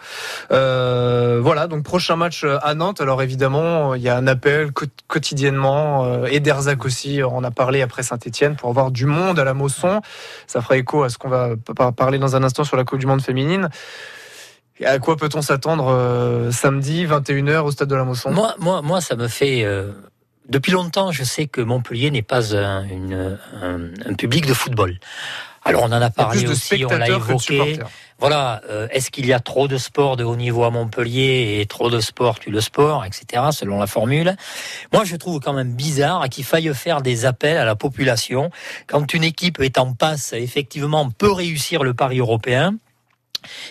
Euh, 0.50 1.40
voilà, 1.42 1.66
donc 1.66 1.82
prochain 1.82 2.16
match 2.16 2.44
à 2.44 2.74
Nantes. 2.74 3.00
Alors 3.00 3.22
évidemment, 3.22 3.94
il 3.94 4.02
y 4.02 4.08
a 4.08 4.16
un 4.16 4.26
appel 4.26 4.70
quotidiennement 5.08 5.83
euh, 5.84 6.26
et 6.30 6.40
d'Erzac 6.40 6.84
aussi, 6.84 7.20
on 7.28 7.44
a 7.44 7.50
parlé 7.50 7.82
après 7.82 8.02
Saint-Etienne 8.02 8.56
pour 8.56 8.70
avoir 8.70 8.90
du 8.90 9.06
monde 9.06 9.38
à 9.38 9.44
la 9.44 9.54
Mosson. 9.54 10.00
Ça 10.46 10.60
fera 10.60 10.76
écho 10.76 11.02
à 11.02 11.08
ce 11.08 11.18
qu'on 11.18 11.28
va 11.28 11.56
parler 11.92 12.18
dans 12.18 12.36
un 12.36 12.42
instant 12.42 12.64
sur 12.64 12.76
la 12.76 12.84
Coupe 12.84 12.98
du 12.98 13.06
Monde 13.06 13.22
féminine. 13.22 13.68
À 14.84 14.98
quoi 14.98 15.16
peut-on 15.16 15.40
s'attendre 15.40 15.88
euh, 15.88 16.50
samedi 16.50 17.06
21h 17.06 17.60
au 17.60 17.70
stade 17.70 17.88
de 17.88 17.94
la 17.94 18.04
Mosson? 18.04 18.32
Moi, 18.32 18.54
moi, 18.58 18.82
moi, 18.82 19.00
ça 19.00 19.14
me 19.14 19.28
fait. 19.28 19.64
Euh, 19.64 19.92
depuis 20.48 20.72
longtemps, 20.72 21.12
je 21.12 21.22
sais 21.22 21.46
que 21.46 21.60
Montpellier 21.60 22.10
n'est 22.10 22.22
pas 22.22 22.56
un, 22.56 22.84
une, 22.84 23.38
un, 23.62 23.80
un, 24.04 24.14
public 24.14 24.46
de 24.46 24.52
football. 24.52 24.98
Alors 25.64 25.84
on 25.84 25.92
en 25.92 26.02
a 26.02 26.10
parlé 26.10 26.46
aussi, 26.46 26.84
on 26.84 26.96
l'a 26.96 27.08
évoqué. 27.08 27.78
Voilà, 28.20 28.62
euh, 28.70 28.86
est-ce 28.90 29.10
qu'il 29.10 29.26
y 29.26 29.32
a 29.32 29.40
trop 29.40 29.68
de 29.68 29.76
sport 29.76 30.16
de 30.16 30.24
haut 30.24 30.36
niveau 30.36 30.64
à 30.64 30.70
Montpellier 30.70 31.58
et 31.60 31.66
trop 31.66 31.90
de 31.90 32.00
sport 32.00 32.38
tue 32.38 32.50
le 32.50 32.60
sport, 32.60 33.04
etc. 33.04 33.42
Selon 33.50 33.78
la 33.78 33.86
formule. 33.86 34.36
Moi, 34.92 35.04
je 35.04 35.16
trouve 35.16 35.40
quand 35.40 35.52
même 35.52 35.72
bizarre 35.72 36.28
qu'il 36.28 36.44
faille 36.44 36.72
faire 36.74 37.02
des 37.02 37.26
appels 37.26 37.56
à 37.56 37.64
la 37.64 37.76
population 37.76 38.50
quand 38.86 39.12
une 39.14 39.24
équipe 39.24 39.60
est 39.60 39.78
en 39.78 39.92
passe, 39.92 40.32
effectivement, 40.32 41.10
peut 41.10 41.32
réussir 41.32 41.82
le 41.82 41.94
pari 41.94 42.18
européen. 42.18 42.74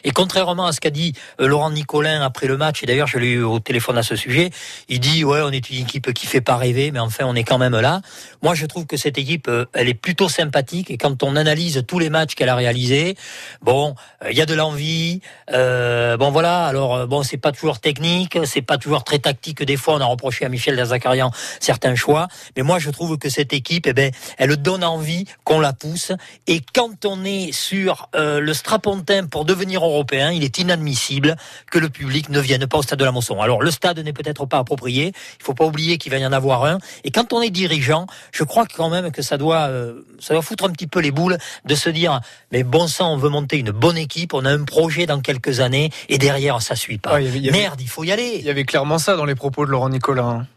Et 0.03 0.11
contrairement 0.11 0.65
à 0.65 0.71
ce 0.71 0.79
qu'a 0.79 0.89
dit 0.89 1.13
euh, 1.39 1.47
Laurent 1.47 1.71
Nicolin 1.71 2.21
après 2.21 2.47
le 2.47 2.57
match, 2.57 2.83
et 2.83 2.85
d'ailleurs 2.85 3.07
je 3.07 3.17
l'ai 3.17 3.31
eu 3.31 3.43
au 3.43 3.59
téléphone 3.59 3.97
à 3.97 4.03
ce 4.03 4.15
sujet, 4.15 4.51
il 4.89 4.99
dit 4.99 5.23
ouais 5.23 5.41
on 5.41 5.49
est 5.49 5.69
une 5.69 5.77
équipe 5.77 6.13
qui 6.13 6.27
fait 6.27 6.41
pas 6.41 6.57
rêver, 6.57 6.91
mais 6.91 6.99
enfin 6.99 7.25
on 7.25 7.35
est 7.35 7.43
quand 7.43 7.57
même 7.57 7.79
là. 7.79 8.01
Moi 8.43 8.55
je 8.55 8.65
trouve 8.65 8.85
que 8.85 8.97
cette 8.97 9.17
équipe 9.17 9.47
euh, 9.47 9.65
elle 9.71 9.87
est 9.87 9.93
plutôt 9.93 10.27
sympathique 10.27 10.91
et 10.91 10.97
quand 10.97 11.23
on 11.23 11.37
analyse 11.37 11.81
tous 11.87 11.97
les 11.97 12.09
matchs 12.09 12.35
qu'elle 12.35 12.49
a 12.49 12.55
réalisés, 12.55 13.15
bon 13.61 13.95
euh, 14.21 14.31
il 14.31 14.37
y 14.37 14.41
a 14.41 14.45
de 14.45 14.53
l'envie, 14.53 15.21
euh, 15.53 16.17
bon 16.17 16.29
voilà 16.29 16.65
alors 16.65 17.07
bon 17.07 17.23
c'est 17.23 17.37
pas 17.37 17.53
toujours 17.53 17.79
technique, 17.79 18.37
c'est 18.43 18.61
pas 18.61 18.77
toujours 18.77 19.05
très 19.05 19.19
tactique. 19.19 19.63
Des 19.63 19.77
fois 19.77 19.93
on 19.95 20.01
a 20.01 20.05
reproché 20.05 20.43
à 20.43 20.49
Michel 20.49 20.75
Derzakarian 20.75 21.31
certains 21.61 21.95
choix, 21.95 22.27
mais 22.57 22.63
moi 22.63 22.79
je 22.79 22.89
trouve 22.89 23.17
que 23.17 23.29
cette 23.29 23.53
équipe 23.53 23.87
eh 23.87 23.93
ben 23.93 24.11
elle 24.37 24.57
donne 24.57 24.83
envie 24.83 25.23
qu'on 25.45 25.61
la 25.61 25.71
pousse 25.71 26.11
et 26.45 26.59
quand 26.73 27.05
on 27.05 27.23
est 27.23 27.53
sur 27.53 28.09
euh, 28.13 28.41
le 28.41 28.53
strapontin 28.53 29.25
pour 29.27 29.45
devenir 29.45 29.85
européen, 29.85 30.33
il 30.33 30.43
est 30.43 30.57
inadmissible 30.57 31.37
que 31.71 31.79
le 31.79 31.87
public 31.87 32.27
ne 32.27 32.41
vienne 32.41 32.67
pas 32.67 32.79
au 32.79 32.83
stade 32.83 32.99
de 32.99 33.05
la 33.05 33.13
Mosson. 33.13 33.39
Alors 33.39 33.61
le 33.61 33.71
stade 33.71 33.99
n'est 33.99 34.11
peut-être 34.11 34.45
pas 34.47 34.57
approprié, 34.57 35.13
il 35.39 35.43
faut 35.43 35.53
pas 35.53 35.65
oublier 35.65 35.97
qu'il 35.97 36.11
va 36.11 36.17
y 36.17 36.25
en 36.25 36.33
avoir 36.33 36.65
un. 36.65 36.79
Et 37.05 37.11
quand 37.11 37.31
on 37.31 37.41
est 37.41 37.49
dirigeant, 37.49 38.05
je 38.33 38.43
crois 38.43 38.65
quand 38.65 38.89
même 38.89 39.11
que 39.11 39.21
ça 39.21 39.37
doit, 39.37 39.67
euh, 39.69 40.01
ça 40.19 40.33
doit 40.33 40.41
foutre 40.41 40.65
un 40.65 40.69
petit 40.71 40.87
peu 40.87 40.99
les 40.99 41.11
boules 41.11 41.37
de 41.65 41.75
se 41.75 41.89
dire, 41.89 42.19
mais 42.51 42.63
bon 42.63 42.87
sang, 42.87 43.13
on 43.13 43.17
veut 43.17 43.29
monter 43.29 43.57
une 43.59 43.71
bonne 43.71 43.97
équipe, 43.97 44.33
on 44.33 44.43
a 44.43 44.51
un 44.51 44.63
projet 44.65 45.05
dans 45.05 45.21
quelques 45.21 45.59
années, 45.61 45.91
et 46.09 46.17
derrière 46.17 46.61
ça 46.61 46.75
suit 46.75 46.97
pas. 46.97 47.13
Ouais, 47.13 47.23
il 47.23 47.27
y 47.27 47.29
avait- 47.29 47.37
il 47.39 47.45
y 47.45 47.49
avait- 47.49 47.57
Merde, 47.59 47.79
il 47.79 47.87
faut 47.87 48.03
y 48.03 48.11
aller. 48.11 48.37
Il 48.39 48.45
y 48.45 48.49
avait 48.49 48.65
clairement 48.65 48.97
ça 48.97 49.15
dans 49.15 49.25
les 49.25 49.35
propos 49.35 49.65
de 49.65 49.71
Laurent 49.71 49.89
hein. 49.93 50.47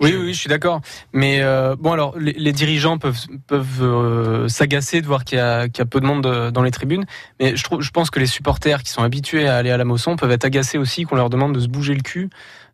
Oui, 0.00 0.12
oui, 0.14 0.20
oui, 0.26 0.34
je 0.34 0.38
suis 0.40 0.48
d'accord. 0.48 0.80
Mais 1.12 1.40
euh, 1.42 1.76
bon, 1.78 1.92
alors, 1.92 2.18
les, 2.18 2.32
les 2.32 2.52
dirigeants 2.52 2.98
peuvent, 2.98 3.16
peuvent 3.46 3.82
euh, 3.82 4.48
s'agacer 4.48 5.00
de 5.00 5.06
voir 5.06 5.24
qu'il 5.24 5.38
y, 5.38 5.40
a- 5.40 5.68
qu'il 5.68 5.78
y 5.78 5.82
a 5.82 5.86
peu 5.86 6.00
de 6.00 6.06
monde 6.06 6.50
dans 6.50 6.62
les 6.62 6.70
tribunes. 6.72 7.04
Mais 7.40 7.56
je, 7.56 7.62
trouve, 7.62 7.80
je 7.82 7.90
pense 7.90 8.10
que 8.10 8.18
les 8.18 8.26
supporters 8.26 8.82
qui 8.82 8.90
sont 8.90 9.02
habitués 9.02 9.46
à 9.48 9.56
aller 9.56 9.70
à 9.70 9.76
la 9.76 9.84
Mosson 9.84 10.16
peuvent 10.16 10.32
être 10.32 10.44
agacés 10.44 10.76
aussi 10.76 11.04
qu'on 11.04 11.14
leur 11.16 11.30
demande 11.30 11.54
de 11.54 11.60
se 11.60 11.68
bouger 11.68 11.94
le 11.94 12.02
cul 12.02 12.28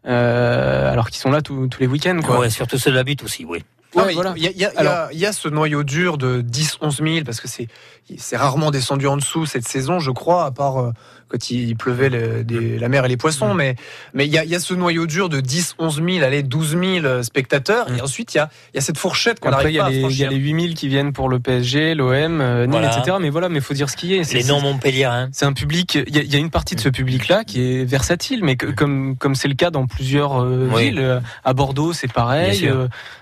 euh, 0.07 0.91
alors 0.91 1.11
qu'ils 1.11 1.21
sont 1.21 1.31
là 1.31 1.43
tous 1.43 1.69
tous 1.69 1.81
les 1.81 1.87
week-ends. 1.87 2.21
Quoi. 2.25 2.39
Ouais, 2.41 2.51
surtout 2.51 2.79
ceux 2.79 2.91
de 2.91 2.97
la 2.97 3.05
butte 3.05 3.23
aussi, 3.23 3.45
oui. 3.45 3.63
Ouais, 3.95 4.05
il 4.11 4.15
voilà. 4.15 4.35
y, 4.37 4.47
a- 4.47 4.51
il 4.51 4.59
y 4.59 4.65
a- 4.65 4.71
il 4.71 4.75
y 4.75 4.79
Alors- 4.79 4.93
a- 4.93 5.09
il 5.13 5.19
y 5.19 5.27
a 5.27 5.33
ce 5.33 5.49
noyau 5.49 5.83
dur 5.83 6.19
de 6.19 6.41
10-11 6.43 6.99
000 7.03 7.25
parce 7.25 7.41
que 7.41 7.49
c'est 7.49 8.37
rarement 8.37 8.71
descendu 8.71 9.07
en 9.07 9.17
dessous 9.17 9.47
cette 9.47 9.67
saison, 9.67 9.99
je 9.99 10.11
crois, 10.11 10.45
à 10.45 10.51
part 10.51 10.79
euh, 10.79 10.91
quand 11.29 11.51
il 11.51 11.77
pleuvait 11.77 12.09
le- 12.09 12.43
des- 12.43 12.79
la 12.79 12.89
mer 12.89 13.05
et 13.05 13.09
les 13.09 13.17
poissons. 13.19 13.53
Mais 13.55 13.77
mais 14.15 14.27
il 14.27 14.33
y 14.33 14.39
a, 14.39 14.45
il 14.45 14.51
y 14.51 14.55
a 14.55 14.61
ce 14.61 14.73
noyau 14.75 15.07
dur 15.07 15.29
de 15.29 15.41
10-11 15.41 16.03
000, 16.03 16.25
allez 16.25 16.43
12 16.43 16.77
000 16.79 17.23
spectateurs. 17.23 17.87
Et 17.95 18.01
ensuite 18.01 18.35
il 18.35 18.39
y 18.39 18.41
a, 18.41 18.49
il 18.73 18.77
y 18.77 18.79
a 18.79 18.83
cette 18.83 18.97
fourchette 18.99 19.41
qu'on 19.41 19.49
il 19.51 19.73
y, 19.75 19.79
pas 19.79 19.85
a 19.85 19.87
à 19.87 19.91
les- 19.91 20.01
il 20.01 20.19
y 20.19 20.25
a 20.25 20.29
les 20.31 20.37
8000 20.37 20.75
qui 20.75 20.89
viennent 20.89 21.13
pour 21.13 21.29
le 21.29 21.39
PSG, 21.39 21.95
l'OM, 21.95 22.41
euh, 22.41 22.67
Voilà. 22.69 22.97
etc. 22.99 23.17
Mais 23.21 23.29
voilà, 23.31 23.49
mais 23.51 23.61
faut 23.61 23.75
dire 23.75 23.89
ce 23.91 23.97
qui 23.97 24.15
est. 24.15 24.25
C'est- 24.25 24.37
Les 24.37 24.43
c'est- 24.43 24.53
non 24.53 24.61
Montpellier, 24.61 25.05
hein. 25.05 25.29
C'est 25.33 25.45
un 25.47 25.53
public. 25.53 25.99
Il 26.07 26.15
y, 26.15 26.19
a- 26.19 26.23
il 26.23 26.35
une 26.37 26.51
partie 26.51 26.77
de 26.77 26.81
ce 26.81 26.89
public-là 26.91 27.45
qui 27.45 27.63
est 27.63 27.85
versatile, 27.85 28.43
mais 28.45 28.57
que- 28.57 28.67
comme 28.67 29.17
comme 29.17 29.35
c'est 29.35 29.49
le 29.49 29.55
cas 29.55 29.71
dans 29.71 29.87
plusieurs 29.87 30.43
euh, 30.43 30.69
Oui. 30.73 30.85
villes. 30.91 30.99
euh, 30.99 31.21
À 31.45 31.53
Bordeaux, 31.55 31.93
c'est 31.95 32.11
pareil. 32.13 32.71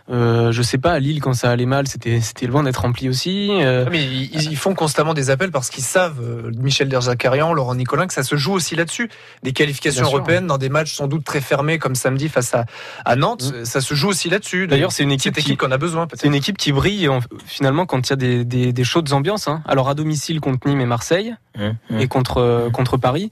Euh, 0.09 0.53
je 0.53 0.63
sais 0.63 0.79
pas, 0.79 0.93
à 0.93 0.99
Lille, 1.01 1.21
quand 1.21 1.33
ça 1.33 1.51
allait 1.51 1.67
mal, 1.67 1.89
c'était 1.89 2.21
c'était 2.21 2.47
loin 2.47 2.63
d'être 2.63 2.83
rempli 2.83 3.09
aussi. 3.09 3.49
euh, 3.51 3.87
Mais 3.91 4.05
ils, 4.05 4.51
ils 4.53 4.57
font 4.57 4.75
constamment 4.75 5.15
des 5.15 5.31
appels 5.31 5.51
parce 5.51 5.69
qu'ils 5.69 5.83
savent, 5.83 6.21
euh, 6.23 6.53
Michel 6.57 6.89
Derzakarian, 6.89 7.53
Laurent 7.53 7.75
Nicolas, 7.75 7.87
Colin, 8.03 8.07
que 8.09 8.15
ça 8.15 8.23
se 8.23 8.37
joue 8.37 8.53
aussi 8.53 8.77
là-dessus. 8.77 9.09
Des 9.43 9.53
qualifications 9.53 10.05
sûr. 10.05 10.17
européennes 10.17 10.47
dans 10.47 10.59
des 10.59 10.69
matchs 10.69 10.95
sans 10.95 11.07
doute 11.09 11.25
très 11.25 11.41
fermés 11.41 11.79
comme 11.79 11.95
samedi 11.95 12.29
face 12.29 12.55
à, 12.55 12.67
à 13.05 13.17
Nantes, 13.17 13.53
ça 13.65 13.81
se 13.81 13.95
joue 13.95 14.09
aussi 14.09 14.29
là-dessus. 14.29 14.65
Mm. 14.65 14.71
D'ailleurs, 14.71 14.93
c'est 14.93 15.03
une 15.03 15.13
équipe 15.13 15.35
qu'on 15.59 15.71
a 15.73 15.79
besoin. 15.79 16.07
C'est 16.15 16.27
une 16.27 16.35
équipe 16.35 16.57
qui 16.59 16.73
brille 16.73 17.09
en- 17.09 17.21
finalement 17.47 17.87
quand 17.87 18.07
il 18.09 18.11
y 18.11 18.13
a 18.13 18.17
des, 18.17 18.45
des, 18.45 18.73
des 18.73 18.85
chaudes 18.85 19.13
ambiances. 19.13 19.49
hein. 19.49 19.63
Alors 19.67 19.89
à 19.89 19.95
domicile 19.95 20.41
contre 20.41 20.69
Nîmes 20.69 20.81
et 20.81 20.87
Marseille 20.87 21.35
Mmh, 21.59 22.01
et 22.01 22.07
contre 22.07 22.37
euh, 22.37 22.69
contre 22.69 22.99
Paris. 22.99 23.31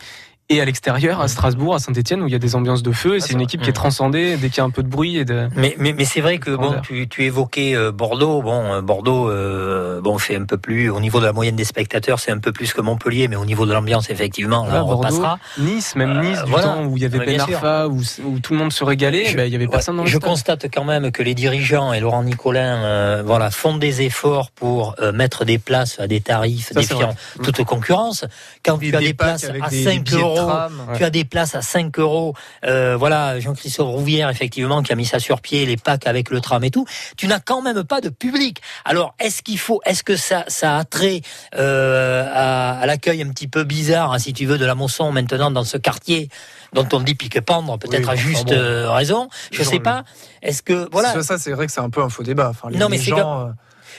Et 0.50 0.60
à 0.60 0.64
l'extérieur, 0.66 1.22
à 1.22 1.28
Strasbourg, 1.28 1.74
à 1.74 1.78
Saint-Etienne, 1.78 2.20
où 2.22 2.26
il 2.26 2.32
y 2.32 2.34
a 2.34 2.38
des 2.38 2.54
ambiances 2.54 2.82
de 2.82 2.92
feu, 2.92 3.16
et 3.16 3.20
c'est 3.20 3.32
une 3.32 3.40
équipe 3.40 3.62
qui 3.62 3.70
est 3.70 3.72
transcendée 3.74 4.36
dès 4.36 4.50
qu'il 4.50 4.58
y 4.58 4.60
a 4.60 4.64
un 4.64 4.70
peu 4.70 4.82
de 4.82 4.88
bruit 4.88 5.16
et 5.16 5.24
de. 5.24 5.48
Mais, 5.56 5.74
mais, 5.78 5.94
mais 5.94 6.04
c'est 6.04 6.20
vrai 6.20 6.36
que 6.36 6.50
bon, 6.54 6.74
tu, 6.82 7.08
tu 7.08 7.24
évoquais 7.24 7.74
euh, 7.74 7.92
Bordeaux. 7.92 8.42
Bon, 8.42 8.74
euh, 8.74 8.80
Bordeaux, 8.82 9.30
euh, 9.30 10.02
bon, 10.02 10.18
fait 10.18 10.36
un 10.36 10.44
peu 10.44 10.58
plus 10.58 10.90
au 10.90 11.00
niveau 11.00 11.18
de 11.18 11.24
la 11.24 11.32
moyenne 11.32 11.56
des 11.56 11.64
spectateurs, 11.64 12.20
c'est 12.20 12.30
un 12.30 12.38
peu 12.40 12.52
plus 12.52 12.74
que 12.74 12.82
Montpellier, 12.82 13.26
mais 13.26 13.36
au 13.36 13.46
niveau 13.46 13.64
de 13.64 13.72
l'ambiance, 13.72 14.10
effectivement, 14.10 14.64
là, 14.64 14.68
Voilà, 14.68 14.84
on 14.84 14.88
Bordeaux, 14.88 14.98
repassera. 15.08 15.38
Nice, 15.58 15.96
même 15.96 16.20
Nice, 16.20 16.42
du 16.44 16.50
voilà. 16.50 16.66
temps 16.66 16.84
où 16.84 16.96
il 16.98 17.02
y 17.02 17.06
avait 17.06 17.24
bien 17.24 17.46
Ben. 17.46 17.54
Arfa, 17.54 17.88
où, 17.88 18.02
où 18.26 18.38
tout 18.40 18.52
le 18.52 18.58
monde 18.58 18.72
se 18.72 18.84
régalait, 18.84 19.24
Je- 19.24 19.36
ben, 19.38 19.46
il 19.46 19.52
y 19.52 19.56
avait 19.56 19.64
ouais, 19.64 19.70
personne 19.70 19.96
dans 19.96 20.02
le 20.04 20.10
Je 20.10 20.18
stade. 20.18 20.28
constate 20.28 20.66
quand 20.70 20.84
même 20.84 21.10
que 21.10 21.22
les 21.22 21.34
dirigeants 21.34 21.94
et 21.94 22.00
Laurent 22.00 22.22
Nicolin 22.22 23.22
voilà, 23.22 23.50
font 23.50 23.78
des 23.78 24.02
efforts 24.02 24.50
pour 24.50 24.94
mettre 25.14 25.46
des 25.46 25.56
places 25.58 25.98
à 26.00 26.06
des 26.06 26.20
tarifs 26.20 26.66
Ça, 26.74 26.82
c'est 26.82 26.88
défiant 26.94 27.14
toute 27.42 27.64
concurrence. 27.64 28.26
Quand 28.62 28.76
tu 28.76 28.94
as 28.94 29.00
des 29.00 29.14
places 29.14 29.44
à 29.44 29.52
des- 29.52 29.60
des 29.70 29.84
5 29.84 30.04
billets 30.04 30.18
de 30.18 30.33
euros, 30.36 30.48
tram. 30.48 30.72
tu 30.96 31.04
as 31.04 31.10
des 31.10 31.24
places 31.24 31.54
à 31.54 31.62
5 31.62 31.98
euros. 31.98 32.34
euh, 32.66 32.96
voilà, 32.96 33.40
Jean-Christophe 33.40 33.88
Rouvière, 33.88 34.28
effectivement, 34.30 34.82
qui 34.82 34.92
a 34.92 34.96
mis 34.96 35.06
ça 35.06 35.18
sur 35.18 35.40
pied, 35.40 35.66
les 35.66 35.76
packs 35.76 36.06
avec 36.06 36.30
le 36.30 36.40
tram 36.40 36.62
et 36.64 36.70
tout. 36.70 36.86
Tu 37.16 37.26
n'as 37.26 37.40
quand 37.40 37.62
même 37.62 37.84
pas 37.84 38.00
de 38.00 38.08
public. 38.08 38.60
Alors, 38.84 39.14
est-ce 39.18 39.42
qu'il 39.42 39.58
faut, 39.58 39.80
est-ce 39.84 40.02
que 40.02 40.16
ça, 40.16 40.44
ça 40.48 40.76
a 40.78 40.84
trait 40.84 41.20
euh, 41.56 42.26
à, 42.32 42.78
à 42.80 42.86
l'accueil 42.86 43.22
un 43.22 43.28
petit 43.30 43.48
peu 43.48 43.64
bizarre, 43.64 44.12
hein, 44.12 44.18
si 44.18 44.32
tu 44.32 44.46
veux, 44.46 44.58
de 44.58 44.64
la 44.66 44.74
Mosson 44.74 45.12
maintenant 45.12 45.50
dans 45.50 45.64
ce 45.64 45.76
quartier 45.76 46.28
dont 46.72 46.86
on 46.92 47.00
dit 47.00 47.14
pique-pendre, 47.14 47.78
peut-être 47.78 48.08
Oui, 48.08 48.12
à 48.12 48.16
juste 48.16 48.48
bon. 48.48 48.54
euh, 48.54 48.90
raison. 48.90 49.28
Je 49.52 49.62
Genre 49.62 49.72
sais 49.72 49.78
pas. 49.80 50.04
Est-ce 50.42 50.62
que 50.62 50.88
voilà. 50.90 51.12
Ça, 51.12 51.22
ça, 51.22 51.38
c'est 51.38 51.52
vrai 51.52 51.66
que 51.66 51.72
c'est 51.72 51.80
un 51.80 51.90
peu 51.90 52.02
un 52.02 52.08
faux 52.08 52.22
débat. 52.24 52.48
Enfin, 52.50 52.68
les, 52.70 52.78
Non, 52.78 52.88
mais 52.88 52.96
les 52.96 53.02
c'est 53.04 53.10
gens, 53.10 53.50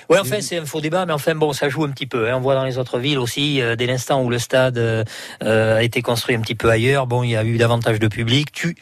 Ouais, 0.09 0.19
enfin, 0.19 0.41
c'est 0.41 0.57
un 0.57 0.65
faux 0.65 0.81
débat, 0.81 1.05
mais 1.05 1.13
enfin, 1.13 1.35
bon, 1.35 1.53
ça 1.53 1.69
joue 1.69 1.83
un 1.83 1.89
petit 1.91 2.05
peu. 2.05 2.29
hein. 2.29 2.35
On 2.37 2.41
voit 2.41 2.55
dans 2.55 2.63
les 2.65 2.77
autres 2.77 2.99
villes 2.99 3.17
aussi, 3.19 3.61
euh, 3.61 3.75
dès 3.75 3.85
l'instant 3.85 4.21
où 4.23 4.29
le 4.29 4.39
stade 4.39 4.77
euh, 4.77 5.03
euh, 5.43 5.77
a 5.77 5.83
été 5.83 6.01
construit 6.01 6.35
un 6.35 6.41
petit 6.41 6.55
peu 6.55 6.69
ailleurs, 6.69 7.07
bon, 7.07 7.23
il 7.23 7.31
y 7.31 7.35
a 7.35 7.43
eu 7.43 7.57
davantage 7.57 7.99
de 7.99 8.07
public. 8.07 8.51
Tu, 8.51 8.75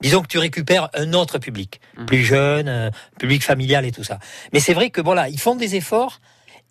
disons 0.00 0.22
que 0.22 0.28
tu 0.28 0.38
récupères 0.38 0.88
un 0.94 1.12
autre 1.12 1.38
public, 1.38 1.80
plus 2.06 2.24
jeune, 2.24 2.68
euh, 2.68 2.90
public 3.18 3.42
familial 3.44 3.84
et 3.84 3.92
tout 3.92 4.04
ça. 4.04 4.18
Mais 4.52 4.60
c'est 4.60 4.72
vrai 4.74 4.90
que 4.90 5.00
voilà, 5.00 5.28
ils 5.28 5.40
font 5.40 5.56
des 5.56 5.76
efforts. 5.76 6.20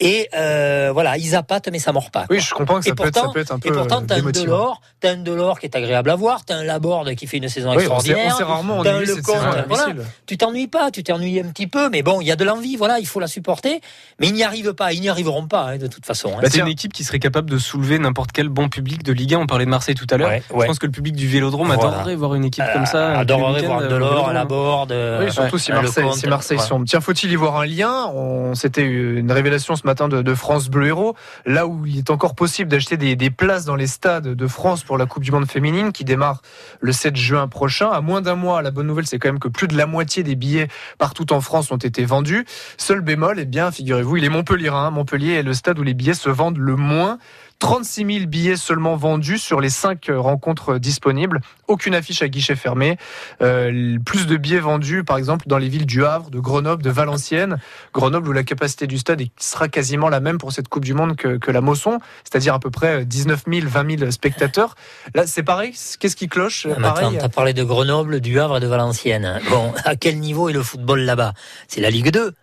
Et 0.01 0.29
euh, 0.35 0.91
voilà, 0.93 1.17
ils 1.17 1.35
appâtent, 1.35 1.67
mais 1.71 1.79
ça 1.79 1.91
mord 1.91 2.09
pas. 2.09 2.25
Oui, 2.29 2.39
je 2.39 2.53
comprends 2.53 2.79
que 2.79 2.85
ça 2.85 2.91
et 2.91 2.93
peut 2.93 3.03
être- 3.07 3.15
ça 3.15 3.21
pourtant, 3.21 3.33
peut 3.33 3.39
être 3.41 3.51
un 3.51 3.59
peu, 3.59 3.67
Et 3.67 3.71
pourtant, 3.71 4.01
euh, 4.01 4.05
t'as 4.07 4.15
un. 4.15 4.21
Delors, 4.31 4.81
t'as 5.01 5.11
un 5.11 5.17
Delors 5.17 5.59
qui 5.59 5.65
est 5.65 5.75
agréable 5.75 6.09
à 6.09 6.15
voir, 6.15 6.45
t'as 6.45 6.55
un 6.55 6.63
Laborde 6.63 7.13
qui 7.15 7.27
fait 7.27 7.37
une 7.37 7.49
saison 7.49 7.71
Oui, 7.71 7.77
extraordinaire. 7.79 8.37
on 8.39 8.45
rarement 8.45 8.79
à 8.79 8.83
voilà. 8.83 8.93
domicile. 8.93 10.05
Tu 10.25 10.37
t'ennuies 10.37 10.67
pas, 10.67 10.89
tu 10.91 11.03
t'ennuies 11.03 11.41
un 11.41 11.49
petit 11.49 11.67
peu, 11.67 11.89
mais 11.89 12.01
bon, 12.01 12.21
il 12.21 12.27
y 12.27 12.31
a 12.31 12.37
de 12.37 12.45
l'envie, 12.45 12.77
voilà, 12.77 12.99
il 12.99 13.07
faut 13.07 13.19
la 13.19 13.27
supporter. 13.27 13.81
Mais 14.21 14.27
ils 14.27 14.33
n'y 14.33 14.43
arrivent 14.43 14.73
pas, 14.73 14.93
ils 14.93 15.01
n'y 15.01 15.09
arriveront 15.09 15.47
pas, 15.47 15.63
hein, 15.71 15.77
de 15.77 15.87
toute 15.87 16.05
façon. 16.05 16.29
hein. 16.29 16.39
Bah, 16.41 16.47
c'est 16.49 16.59
une 16.59 16.67
équipe 16.67 16.93
qui 16.93 17.03
serait 17.03 17.19
capable 17.19 17.49
de 17.49 17.57
soulever 17.57 17.99
n'importe 17.99 18.31
quel 18.31 18.47
bon 18.47 18.69
public 18.69 19.03
de 19.03 19.11
Ligue 19.11 19.33
1. 19.33 19.39
On 19.39 19.47
parlait 19.47 19.65
de 19.65 19.69
Marseille 19.69 19.95
tout 19.95 20.07
à 20.11 20.17
l'heure. 20.17 20.29
Ouais, 20.29 20.41
Je 20.49 20.65
pense 20.65 20.79
que 20.79 20.85
le 20.85 20.91
public 20.93 21.15
du 21.15 21.27
Vélodrome 21.27 21.67
Voilà. 21.73 21.83
adorerait 21.95 22.15
voir 22.15 22.35
une 22.35 22.45
équipe 22.45 22.63
comme 22.73 22.85
ça. 22.85 22.97
Euh, 23.09 23.17
adorerait 23.17 23.63
voir 23.63 23.81
Delors, 23.81 24.29
euh. 24.29 24.33
Laborde, 24.33 24.91
euh, 24.93 25.25
Oui, 25.25 25.31
surtout 25.33 25.57
si 25.57 25.71
euh, 25.71 25.81
Marseille, 25.81 26.05
si 26.15 26.27
Marseille 26.27 26.59
sombre. 26.59 26.85
Tiens, 26.87 27.01
faut-il 27.01 27.31
y 27.31 27.35
voir 27.35 27.57
un 27.57 27.65
lien? 27.65 28.07
On- 28.13 28.55
C'était 28.55 28.83
une 28.85 29.31
révélation 29.31 29.75
ce 29.75 29.81
matin 29.89 30.07
de, 30.07 30.35
France 30.35 30.69
Bleu 30.69 30.87
Héros, 30.87 31.15
là 31.47 31.65
où 31.65 31.85
il 31.87 31.97
est 31.97 32.11
encore 32.11 32.35
possible 32.35 32.69
d'acheter 32.69 32.95
des, 32.95 33.15
des 33.15 33.31
places 33.31 33.65
dans 33.65 33.75
les 33.75 33.87
stades 33.87 34.27
de 34.35 34.47
France 34.47 34.83
pour 34.83 34.99
la 34.99 35.07
Coupe 35.07 35.23
du 35.23 35.31
Monde 35.31 35.49
féminine 35.49 35.91
qui 35.91 36.03
démarre 36.03 36.43
le 36.79 36.91
7 36.91 37.15
juin 37.15 37.47
prochain. 37.47 37.89
À 37.89 38.01
moins 38.01 38.21
d'un 38.21 38.35
mois, 38.35 38.61
la 38.61 38.69
bonne 38.69 38.85
nouvelle, 38.85 39.07
c'est 39.07 39.17
quand 39.17 39.29
même 39.29 39.39
que 39.39 39.47
plus 39.47 39.67
de 39.67 39.75
la 39.75 39.87
moitié 39.87 40.21
des 40.21 40.35
billets 40.35 40.67
partout 40.99 41.33
en 41.33 41.41
France 41.41 41.71
ont 41.71 41.77
été 41.77 42.05
vendus. 42.05 42.45
Seul 42.77 43.01
bémol, 43.01 43.39
eh 43.39 43.45
bien, 43.45 43.71
figurez-vous, 43.71 44.17
il 44.17 44.25
est 44.25 44.29
Montpellier. 44.29 44.69
Hein. 44.69 44.91
Montpellier 44.91 45.33
est 45.33 45.43
le 45.43 45.53
stade 45.53 45.79
où 45.79 45.83
les 45.83 45.95
billets 45.95 46.13
se 46.13 46.29
vendent 46.29 46.59
le 46.59 46.75
moins. 46.75 47.17
36 47.59 48.05
000 48.05 48.25
billets 48.27 48.55
seulement 48.55 48.95
vendus 48.95 49.37
sur 49.37 49.59
les 49.59 49.69
5 49.69 50.09
rencontres 50.09 50.79
disponibles. 50.79 51.41
Aucune 51.67 51.93
affiche 51.93 52.21
à 52.21 52.29
guichet 52.29 52.55
fermé. 52.55 52.97
Euh, 53.41 53.97
plus 54.05 54.27
de 54.27 54.37
billets 54.37 54.59
vendus, 54.59 55.03
par 55.03 55.17
exemple, 55.17 55.45
dans 55.47 55.57
les 55.57 55.67
villes 55.67 55.85
du 55.85 56.05
Havre, 56.05 56.29
de 56.29 56.39
Grenoble, 56.39 56.81
de 56.81 56.89
Valenciennes. 56.89 57.57
Grenoble, 57.93 58.29
où 58.29 58.31
la 58.31 58.43
capacité 58.43 58.87
du 58.87 58.97
stade 58.97 59.21
sera 59.37 59.67
quasiment 59.67 60.09
la 60.09 60.21
même 60.21 60.37
pour 60.37 60.53
cette 60.53 60.69
Coupe 60.69 60.85
du 60.85 60.93
Monde 60.93 61.15
que, 61.15 61.37
que 61.37 61.51
la 61.51 61.61
Mosson, 61.61 61.99
c'est-à-dire 62.23 62.53
à 62.53 62.59
peu 62.59 62.71
près 62.71 63.05
19 63.05 63.43
000, 63.51 63.67
20 63.67 63.97
000 63.99 64.11
spectateurs. 64.11 64.75
Là, 65.13 65.27
c'est 65.27 65.43
pareil. 65.43 65.73
Qu'est-ce 65.99 66.15
qui 66.15 66.29
cloche 66.29 66.65
attends, 66.65 67.11
t'as 67.11 67.29
parlé 67.29 67.53
de 67.53 67.63
Grenoble, 67.63 68.21
du 68.21 68.39
Havre 68.39 68.57
et 68.57 68.59
de 68.61 68.67
Valenciennes. 68.67 69.41
Bon, 69.49 69.73
à 69.83 69.95
quel 69.95 70.19
niveau 70.19 70.49
est 70.49 70.53
le 70.53 70.63
football 70.63 71.01
là-bas? 71.01 71.33
C'est 71.67 71.81
la 71.81 71.89
Ligue 71.89 72.11
2 72.11 72.33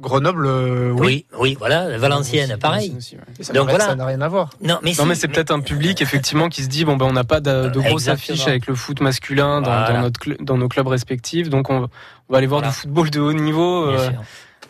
Grenoble, 0.00 0.46
euh, 0.46 0.90
oui. 0.92 1.00
oui. 1.00 1.26
Oui, 1.38 1.56
voilà, 1.58 1.96
Valenciennes, 1.98 2.56
pareil. 2.58 2.94
Ça 3.40 3.52
Donc 3.52 3.68
voilà. 3.68 3.84
ça 3.86 3.94
n'a 3.94 4.04
rien 4.06 4.20
à 4.20 4.28
voir. 4.28 4.50
Non, 4.60 4.78
mais, 4.82 4.90
non, 4.90 5.02
si, 5.04 5.08
mais 5.08 5.14
c'est 5.14 5.28
peut-être 5.28 5.52
un 5.52 5.60
public 5.60 6.02
effectivement 6.02 6.48
qui 6.48 6.62
se 6.64 6.68
dit 6.68 6.84
bon 6.84 6.96
ben 6.96 7.06
on 7.06 7.12
n'a 7.12 7.24
pas 7.24 7.40
de, 7.40 7.68
de 7.68 7.80
grosses 7.80 8.08
affiches 8.08 8.46
avec 8.48 8.66
le 8.66 8.74
foot 8.74 9.00
masculin 9.00 9.60
dans, 9.60 9.70
Voilà. 9.70 9.92
dans 9.92 10.00
notre 10.02 10.20
cl- 10.20 10.42
dans 10.44 10.56
nos 10.58 10.68
clubs 10.68 10.88
respectifs, 10.88 11.48
donc 11.48 11.70
on, 11.70 11.88
on 12.28 12.32
va 12.32 12.38
aller 12.38 12.46
voir 12.46 12.60
Voilà. 12.60 12.72
du 12.74 12.78
football 12.80 13.10
de 13.10 13.20
haut 13.20 13.32
niveau 13.32 13.86
Bien 13.92 13.98
euh, 14.00 14.10
sûr. 14.10 14.22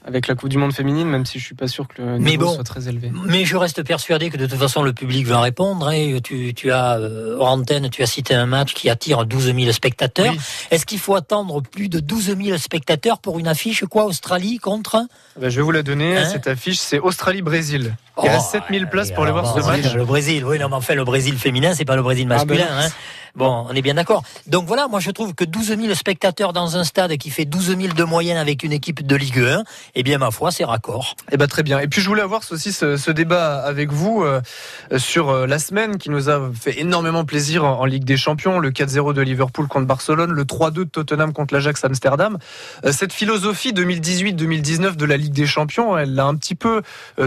Avec 0.07 0.29
la 0.29 0.35
Coupe 0.35 0.51
du 0.51 0.59
Monde 0.59 0.73
féminine, 0.75 1.09
même 1.09 1.25
si 1.25 1.39
je 1.39 1.45
suis 1.47 1.55
pas 1.55 1.67
sûr 1.67 1.89
que 1.89 2.03
le 2.03 2.19
Mais 2.19 2.33
niveau 2.33 2.47
bon. 2.47 2.55
soit 2.57 2.65
très 2.65 2.89
élevé. 2.89 3.11
Mais 3.27 3.45
je 3.45 3.57
reste 3.57 3.83
persuadé 3.83 4.29
que 4.31 4.37
de 4.37 4.47
toute 4.47 4.59
façon 4.59 4.83
le 4.83 4.93
public 4.93 5.27
va 5.27 5.41
répondre. 5.41 5.89
hein. 5.89 6.19
Tu, 6.23 6.53
tu 6.55 6.71
as 6.71 6.99
euh, 6.99 7.37
hors 7.39 7.49
antenne, 7.49 7.89
tu 7.91 8.03
as 8.03 8.07
cité 8.07 8.35
un 8.35 8.47
match 8.47 8.75
qui 8.75 8.91
attire 8.91 9.25
12 9.25 9.55
000 9.55 9.73
spectateurs. 9.73 10.35
Est-ce 10.71 10.85
qu'il 10.85 10.99
faut 10.99 11.15
attendre 11.15 11.63
plus 11.63 11.89
de 11.89 12.01
12 12.01 12.37
000 12.39 12.59
spectateurs 12.59 13.19
pour 13.19 13.39
une 13.39 13.49
affiche 13.49 13.85
quoi 13.87 14.05
Australie 14.05 14.59
contre? 14.59 15.07
Ben, 15.41 15.49
je 15.49 15.57
vais 15.57 15.63
vous 15.63 15.71
la 15.73 15.83
donner. 15.83 16.17
Hein? 16.19 16.29
Cette 16.31 16.49
affiche, 16.49 16.79
c'est 16.79 16.99
Australie-Brésil. 16.99 17.97
Il 18.23 18.29
Oh, 18.29 18.31
reste 18.31 18.51
7000 18.53 18.87
places 18.89 19.11
pour 19.11 19.25
aller 19.25 19.33
voir 19.33 19.53
ce 19.53 19.67
match. 19.67 19.93
Le 19.95 20.05
Brésil, 20.05 20.45
oui, 20.45 20.59
non, 20.59 20.69
mais 20.69 20.77
enfin 20.77 20.95
le 20.95 21.03
Brésil 21.05 21.37
féminin, 21.37 21.75
c'est 21.75 21.85
pas 21.85 21.97
le 21.97 22.03
Brésil 22.03 22.29
masculin. 22.29 22.67
Ah 22.69 22.81
ben. 22.83 22.87
hein. 22.87 22.91
Bon, 23.37 23.67
on 23.69 23.75
est 23.75 23.83
bien 23.83 23.95
d'accord. 23.95 24.23
Donc 24.47 24.67
voilà, 24.67 24.87
moi 24.87 25.01
je 25.01 25.11
trouve 25.11 25.35
que 25.35 25.45
12 25.45 25.77
000 25.77 25.95
spectateurs 25.95 26.53
dans 26.53 26.77
un 26.77 26.85
stade 26.85 27.17
qui 27.17 27.31
fait 27.31 27.45
12 27.45 27.77
000 27.77 27.95
de 27.95 28.05
moyenne 28.05 28.37
avec 28.37 28.63
une 28.63 28.71
équipe 28.71 29.05
de 29.05 29.17
Ligue 29.17 29.41
1, 29.41 29.65
eh 29.97 30.03
bien 30.05 30.19
ma 30.19 30.31
foi, 30.31 30.53
c'est 30.53 30.65
raccord. 30.65 31.17
Eh 31.33 31.37
ben 31.37 31.49
très 31.49 31.65
bien. 31.65 31.81
Et 31.81 31.89
puis 31.89 32.01
je 32.01 32.09
voulais 32.09 32.23
avoir 32.23 32.43
aussi 32.53 32.73
ce, 32.73 33.11
débat 33.11 33.57
avec 33.57 33.91
vous 33.91 34.23
euh, 34.23 34.41
sur 34.99 35.31
euh, 35.31 35.47
la 35.49 35.59
semaine 35.59 35.99
qui 35.99 36.11
nous 36.11 36.31
a 36.31 36.49
fait 36.55 36.79
énormément 36.81 37.25
plaisir 37.25 37.65
en, 37.65 37.85
Ligue 37.87 38.05
des 38.05 38.17
Champions, 38.17 38.61
le 38.61 38.71
4-0 38.71 39.13
de 39.15 39.21
Liverpool 39.21 39.67
contre 39.67 39.87
Barcelone, 39.87 40.31
le 40.31 40.45
3-2 40.45 40.73
de 40.73 40.85
Tottenham 40.85 41.33
contre 41.33 41.55
l'Ajax 41.55 41.85
Amsterdam. 41.85 42.39
Euh, 42.85 42.93
cette 42.93 43.13
philosophie 43.13 43.73
2018-2019 43.73 44.95
de 44.95 45.05
la 45.07 45.17
Ligue 45.17 45.33
des 45.33 45.47
Champions, 45.47 45.99
elle 45.99 46.19
a 46.21 46.25
un 46.25 46.37
petit 46.37 46.55
peu 46.55 46.83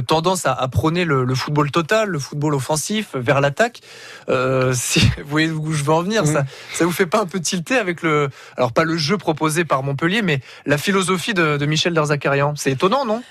tendance 0.07 0.45
à, 0.45 0.53
à 0.53 0.67
prôner 0.69 1.03
le, 1.03 1.35
football 1.35 1.69
total, 1.69 2.09
le 2.09 2.19
football 2.19 2.55
offensif 2.55 3.09
vers 3.13 3.41
l'attaque. 3.41 3.81
Vous 4.27 4.73
voyez 5.25 5.49
où 5.49 5.73
je 5.73 5.83
veux 5.83 5.96
en 5.97 6.03
venir, 6.03 6.25
ça, 6.25 6.45
ça 6.73 6.85
vous 6.85 6.91
fait 6.91 7.05
pas 7.05 7.19
un 7.21 7.25
peu 7.25 7.39
tilter 7.39 7.75
avec 7.77 8.01
le, 8.01 8.29
alors 8.55 8.71
pas 8.71 8.83
le 8.83 8.97
jeu 8.97 9.17
proposé 9.17 9.65
par 9.65 9.83
Montpellier, 9.83 10.21
mais 10.21 10.39
la 10.65 10.77
philosophie 10.77 11.33
de, 11.33 11.57
de 11.57 11.65
Michel 11.65 11.93
Derzakarian. 11.93 12.53
C'est 12.55 12.71
étonnant, 12.71 13.05
non? 13.05 13.21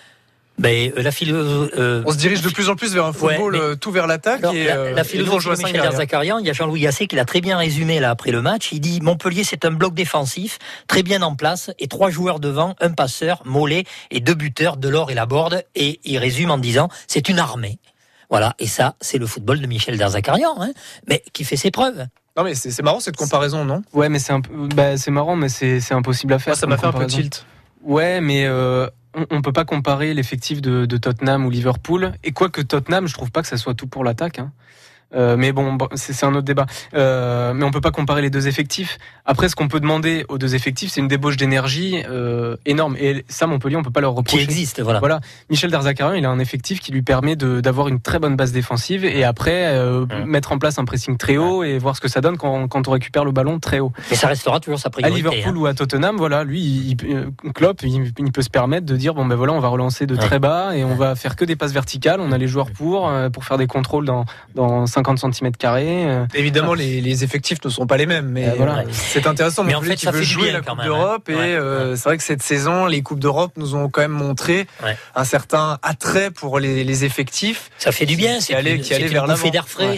Ben, 0.59 0.91
euh, 0.97 1.03
la 1.03 1.11
philo- 1.11 1.37
euh, 1.77 2.03
On 2.07 2.13
se 2.13 2.17
dirige 2.17 2.41
de 2.41 2.49
plus 2.49 2.71
en 2.71 2.77
plus 2.77 2.95
vers 2.95 3.05
un 3.05 3.13
Ouais, 3.13 3.35
football 3.35 3.53
mais- 3.53 3.61
euh, 3.61 3.75
tout 3.77 3.91
vers 3.91 4.07
l'attaque 4.07 4.41
la, 4.41 4.53
euh, 4.53 4.95
la 4.95 5.05
philosophie 5.05 5.49
de 5.51 5.67
Michel. 5.67 5.83
Derzakarian, 5.83 6.39
il 6.39 6.47
y 6.47 6.51
a 6.51 6.55
Jean-Louis 6.55 6.81
Gasset 6.81 7.09
qui 7.09 7.15
l'a 7.17 7.27
très 7.27 7.43
bien 7.43 7.59
résumé 7.59 8.01
là 8.01 8.09
après 8.09 8.31
le 8.31 8.41
match. 8.41 8.71
Il 8.73 8.81
dit 8.81 9.03
Montpellier 9.03 9.45
c'est 9.45 9.67
un 9.67 9.71
bloc 9.71 9.93
défensif 9.93 10.59
très 10.89 11.03
bien 11.03 11.21
en 11.21 11.35
place 11.37 11.71
et 11.79 11.89
trois 11.89 12.09
joueurs 12.09 12.41
devant, 12.41 12.75
un 12.81 12.91
passeur, 12.91 13.43
Mollet 13.45 13.85
et 14.11 14.21
deux 14.21 14.33
buteurs, 14.33 14.79
Delors 14.79 15.11
et 15.11 15.15
Laborde. 15.15 15.63
Et 15.75 16.01
il 16.05 16.17
résume 16.17 16.51
en 16.51 16.57
disant 16.57 16.89
c'est 17.07 17.29
une 17.29 17.39
armée. 17.39 17.79
Voilà, 18.31 18.55
et 18.59 18.67
ça 18.67 18.95
c'est 19.03 19.19
le 19.19 19.27
football 19.27 19.61
de 19.61 19.67
Michel 19.67 19.99
Derzakarian, 19.99 20.57
hein, 20.59 20.71
mais 21.07 21.23
qui 21.35 21.45
fait 21.45 21.57
ses 21.57 21.71
preuves. 21.71 22.07
Non 22.37 22.45
mais 22.45 22.55
c'est 22.55 22.83
marrant 22.83 23.01
cette 23.01 23.17
comparaison, 23.17 23.65
non? 23.65 23.83
Ouais, 23.95 24.09
mais 24.09 24.19
c'est 24.19 24.33
un 24.33 24.43
peu, 24.43 24.69
bah, 24.75 24.97
c'est 24.99 25.11
marrant, 25.11 25.37
mais 25.37 25.49
c'est 25.49 25.93
impossible 25.93 26.35
à 26.35 26.39
faire. 26.39 26.53
Moi, 26.53 26.57
ça 26.57 26.67
m'a 26.67 26.77
fait 26.77 26.87
un 26.87 26.93
peu 26.93 27.07
tilt. 27.07 27.47
Ouais, 27.83 28.21
mais 28.21 28.45
euh, 28.47 28.89
on, 29.15 29.27
on 29.31 29.43
peut 29.43 29.53
pas 29.53 29.65
comparer 29.65 30.13
l'effectif 30.13 30.61
de, 30.61 30.85
de 30.85 30.97
Tottenham 30.97 31.47
ou 31.47 31.51
Liverpool. 31.51 32.13
Et 32.25 32.33
quoique 32.33 32.61
Tottenham, 32.61 33.07
je 33.07 33.15
trouve 33.15 33.31
pas 33.31 33.43
que 33.43 33.49
ça 33.49 33.57
soit 33.57 33.75
tout 33.75 33.87
pour 33.87 34.05
l'attaque. 34.05 34.39
Hein. 34.39 34.53
Euh, 35.15 35.37
mais 35.37 35.53
bon, 35.53 35.79
c'est 35.95 36.25
un 36.25 36.35
autre 36.35 36.43
débat. 36.43 36.67
Euh, 36.95 37.53
mais 37.55 37.65
on 37.65 37.71
peut 37.71 37.81
pas 37.81 37.91
comparer 37.91 38.23
les 38.23 38.31
deux 38.31 38.49
effectifs. 38.49 38.99
Après, 39.25 39.49
ce 39.49 39.57
qu'on 39.57 39.69
peut 39.69 39.81
demander 39.81 40.25
aux 40.29 40.39
deux 40.39 40.55
effectifs, 40.55 40.91
c'est 40.93 41.01
une 41.01 41.09
débauche 41.09 41.37
d'énergie 41.37 42.03
euh, 42.09 42.57
énorme. 42.67 42.97
Et 42.99 43.25
ça, 43.29 43.47
Montpellier, 43.47 43.77
on 43.77 43.83
peut 43.83 43.91
pas 43.91 44.01
leur 44.01 44.15
reprocher. 44.15 44.39
Qui 44.39 44.45
existe, 44.45 44.81
voilà. 44.81 44.99
Voilà. 44.99 45.21
Michel 45.51 45.71
Derzakarian, 45.71 46.15
il 46.15 46.25
a 46.25 46.31
un 46.31 46.39
effectif 46.39 46.81
qui 46.81 46.93
lui 46.93 47.03
permet 47.03 47.37
d'avoir 47.37 47.89
une 47.89 48.01
très 48.01 48.19
bonne 48.19 48.37
base 48.37 48.53
défensive 48.53 49.05
et 49.05 49.25
après 49.25 49.67
euh, 49.67 50.07
mettre 50.27 50.53
en 50.53 50.59
place 50.59 50.79
un 50.79 50.85
pressing 50.85 51.17
très 51.17 51.37
haut 51.37 51.63
et 51.63 51.79
voir 51.79 51.97
ce 51.97 52.01
que 52.01 52.09
ça 52.09 52.21
donne 52.21 52.37
quand, 52.37 52.69
quand 52.69 52.89
on 52.89 52.91
récupère 52.91 53.25
le 53.25 53.33
ballon 53.33 53.59
très 53.59 53.81
haut. 53.81 53.93
Mais 54.11 54.17
ça 54.17 54.29
restera 54.29 54.61
toujours 54.61 54.79
sa 54.79 54.89
À 54.89 54.91
priorité. 54.91 55.17
Liverpool 55.17 55.57
hein. 55.57 55.61
ou 55.61 55.67
à 55.67 55.75
Tottenham, 55.75 56.17
voilà, 56.17 56.45
lui, 56.45 56.61
il, 56.61 56.97
Klopp, 57.53 57.83
il, 57.83 58.13
il 58.19 58.33
peut 58.33 58.43
se 58.43 58.51
permettre 58.51 58.87
de 58.87 58.97
dire 58.97 59.15
bon 59.15 59.25
ben 59.25 59.37
voilà, 59.37 59.53
on 59.53 59.61
va 59.61 59.69
relancer 59.69 60.07
de 60.07 60.17
très 60.17 60.39
bas 60.39 60.77
et 60.77 60.85
on 60.85 60.95
va 60.95 61.15
faire 61.15 61.37
que 61.37 61.45
des 61.45 61.57
passes 61.57 61.73
verticales. 61.73 62.21
On 62.21 62.33
a 62.33 62.39
les 62.39 62.49
joueurs 62.49 62.71
pour 62.71 63.13
pour 63.33 63.45
faire 63.45 63.59
des 63.59 63.67
contrôles 63.67 64.05
dans 64.05 64.25
dans 64.55 64.87
50 64.97 65.35
cm 65.35 65.53
carrés. 65.53 66.07
Évidemment, 66.35 66.75
les, 66.75 67.01
les, 67.01 67.25
effectifs 67.25 67.59
ne 67.65 67.71
sont 67.71 67.87
pas 67.87 67.97
les 67.97 68.07
mêmes, 68.07 68.29
mais 68.29 68.51
voilà. 68.57 68.85
c'est 68.91 69.27
intéressant. 69.27 69.65
Mais 69.65 69.75
en 69.75 69.83
fait, 69.83 69.97
qui 69.97 70.07
veut 70.07 70.23
jouer 70.23 70.53
la 70.53 70.61
Coupe 70.61 70.79
hein. 70.81 70.85
d'Europe 70.85 71.29
et 71.29 71.59
c'est 71.97 72.05
vrai 72.05 72.17
que 72.17 72.23
cette 72.23 72.43
saison, 72.43 72.87
les 72.87 73.03
coupes 73.03 73.21
d'Europe 73.21 73.53
nous 73.57 73.75
ont 73.75 73.89
quand 73.89 74.01
même 74.01 74.11
montré 74.11 74.67
un 75.15 75.25
certain 75.25 75.79
attrait 75.83 76.31
pour 76.31 76.59
les, 76.59 76.85
les, 76.85 77.05
effectifs. 77.05 77.71
Ça 77.79 77.93
fait 77.93 78.07
du 78.07 78.17
bien, 78.17 78.39
qui 78.39 78.55
allait, 78.55 78.81
qui 78.81 78.95
allait 78.95 79.07
vers 79.07 79.27
l'avant. 79.27 79.51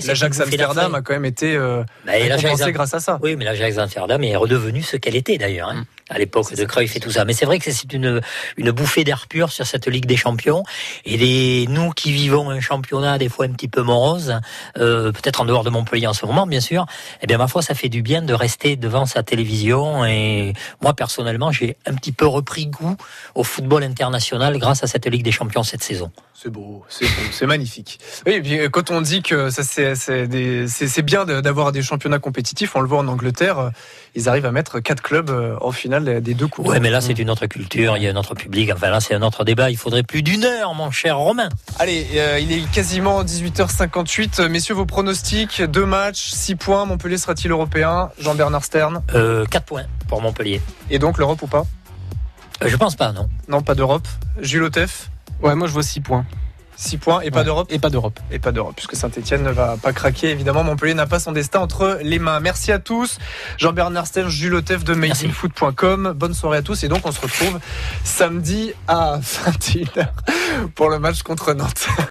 L'Ajax 0.06 0.40
Amsterdam 0.40 0.94
a 0.94 1.02
quand 1.02 1.12
même 1.12 1.24
été 1.24 1.54
euh, 1.54 1.82
bah, 2.04 2.12
récompensé 2.12 2.72
grâce 2.72 2.94
à 2.94 3.00
ça. 3.00 3.18
Oui, 3.22 3.36
mais 3.36 3.44
l'Ajax 3.44 3.78
Amsterdam 3.78 4.22
est 4.22 4.36
redevenu 4.36 4.82
ce 4.82 4.96
qu'elle 4.96 5.16
était 5.16 5.38
d'ailleurs. 5.38 5.70
Hein. 5.70 5.84
À 6.10 6.18
l'époque 6.18 6.54
de 6.54 6.64
Cruyff 6.64 6.96
et 6.96 7.00
tout 7.00 7.10
ça. 7.10 7.24
Mais 7.24 7.32
c'est 7.32 7.44
vrai 7.44 7.58
que 7.58 7.70
c'est 7.70 7.92
une, 7.92 8.20
une 8.56 8.70
bouffée 8.70 9.04
d'air 9.04 9.26
pur 9.28 9.52
sur 9.52 9.66
cette 9.66 9.86
Ligue 9.86 10.06
des 10.06 10.16
Champions. 10.16 10.62
Et 11.04 11.16
les, 11.16 11.66
nous 11.68 11.90
qui 11.90 12.12
vivons 12.12 12.50
un 12.50 12.60
championnat 12.60 13.18
des 13.18 13.28
fois 13.28 13.46
un 13.46 13.52
petit 13.52 13.68
peu 13.68 13.82
morose, 13.82 14.40
euh, 14.78 15.12
peut-être 15.12 15.40
en 15.40 15.44
dehors 15.44 15.64
de 15.64 15.70
Montpellier 15.70 16.06
en 16.06 16.14
ce 16.14 16.24
moment, 16.24 16.46
bien 16.46 16.60
sûr, 16.60 16.86
eh 17.22 17.26
bien, 17.26 17.38
ma 17.38 17.48
foi, 17.48 17.62
ça 17.62 17.74
fait 17.74 17.88
du 17.88 18.02
bien 18.02 18.22
de 18.22 18.34
rester 18.34 18.76
devant 18.76 19.06
sa 19.06 19.22
télévision. 19.22 20.04
Et 20.04 20.54
moi, 20.82 20.94
personnellement, 20.94 21.52
j'ai 21.52 21.76
un 21.86 21.94
petit 21.94 22.12
peu 22.12 22.26
repris 22.26 22.66
goût 22.66 22.96
au 23.34 23.44
football 23.44 23.82
international 23.82 24.58
grâce 24.58 24.82
à 24.82 24.86
cette 24.86 25.06
Ligue 25.06 25.24
des 25.24 25.32
Champions 25.32 25.62
cette 25.62 25.82
saison. 25.82 26.10
C'est 26.34 26.50
beau, 26.50 26.84
c'est 26.88 27.04
beau, 27.04 27.22
c'est 27.32 27.46
magnifique. 27.46 27.98
Oui, 28.24 28.34
et 28.34 28.40
puis 28.40 28.58
quand 28.70 28.92
on 28.92 29.00
dit 29.00 29.22
que 29.22 29.50
ça 29.50 29.64
c'est 29.64 31.02
bien 31.02 31.24
d'avoir 31.24 31.72
des 31.72 31.82
championnats 31.82 32.20
compétitifs, 32.20 32.76
on 32.76 32.80
le 32.80 32.86
voit 32.86 32.98
en 32.98 33.08
Angleterre, 33.08 33.72
ils 34.14 34.28
arrivent 34.28 34.46
à 34.46 34.52
mettre 34.52 34.80
quatre 34.80 35.02
clubs 35.02 35.30
euh, 35.30 35.56
au 35.60 35.72
final 35.72 36.22
des 36.22 36.34
deux 36.34 36.46
coups. 36.46 36.68
Ouais, 36.68 36.80
mais 36.80 36.90
là 36.90 37.00
c'est 37.00 37.18
une 37.18 37.30
autre 37.30 37.46
culture, 37.46 37.96
il 37.96 38.02
y 38.02 38.08
a 38.08 38.10
un 38.10 38.16
autre 38.16 38.34
public. 38.34 38.70
Enfin 38.74 38.90
là 38.90 39.00
c'est 39.00 39.14
un 39.14 39.22
autre 39.22 39.44
débat. 39.44 39.70
Il 39.70 39.76
faudrait 39.76 40.02
plus 40.02 40.22
d'une 40.22 40.44
heure, 40.44 40.74
mon 40.74 40.90
cher 40.90 41.18
Romain. 41.18 41.48
Allez, 41.78 42.06
euh, 42.16 42.38
il 42.40 42.52
est 42.52 42.68
quasiment 42.70 43.22
18h58. 43.24 44.48
Messieurs, 44.48 44.74
vos 44.74 44.86
pronostics 44.86 45.62
deux 45.62 45.86
matchs, 45.86 46.30
six 46.30 46.56
points. 46.56 46.84
Montpellier 46.84 47.18
sera-t-il 47.18 47.50
européen? 47.50 48.10
Jean-Bernard 48.20 48.64
Stern? 48.64 49.02
Euh, 49.14 49.44
4 49.46 49.64
points 49.64 49.84
pour 50.08 50.20
Montpellier. 50.22 50.60
Et 50.90 50.98
donc 50.98 51.18
l'Europe 51.18 51.42
ou 51.42 51.46
pas? 51.46 51.64
Euh, 52.62 52.68
Je 52.68 52.76
pense 52.76 52.96
pas, 52.96 53.12
non. 53.12 53.28
Non, 53.48 53.62
pas 53.62 53.74
d'Europe. 53.74 54.06
Jules 54.40 54.64
Otef? 54.64 55.10
Ouais, 55.42 55.54
moi 55.54 55.68
je 55.68 55.72
vois 55.72 55.82
6 55.82 56.00
points. 56.00 56.24
6 56.78 56.96
points 56.98 57.20
et 57.22 57.32
pas 57.32 57.42
d'Europe 57.42 57.66
Et 57.70 57.80
pas 57.80 57.90
d'Europe. 57.90 58.20
Et 58.30 58.38
pas 58.38 58.52
d'Europe, 58.52 58.74
puisque 58.76 58.94
Saint-Etienne 58.94 59.42
ne 59.42 59.50
va 59.50 59.76
pas 59.76 59.92
craquer. 59.92 60.30
Évidemment, 60.30 60.62
Montpellier 60.62 60.94
n'a 60.94 61.06
pas 61.06 61.18
son 61.18 61.32
destin 61.32 61.58
entre 61.58 61.98
les 62.02 62.20
mains. 62.20 62.38
Merci 62.38 62.70
à 62.70 62.78
tous. 62.78 63.18
Jean-Bernard 63.58 64.06
Sten, 64.06 64.28
Jules 64.28 64.62
de 64.62 64.94
MadeInFoot.com. 64.94 66.12
Bonne 66.14 66.34
soirée 66.34 66.58
à 66.58 66.62
tous. 66.62 66.84
Et 66.84 66.88
donc, 66.88 67.00
on 67.04 67.10
se 67.10 67.20
retrouve 67.20 67.58
samedi 68.04 68.72
à 68.86 69.18
21h 69.18 70.08
pour 70.76 70.88
le 70.88 71.00
match 71.00 71.22
contre 71.22 71.52
Nantes. 71.52 71.88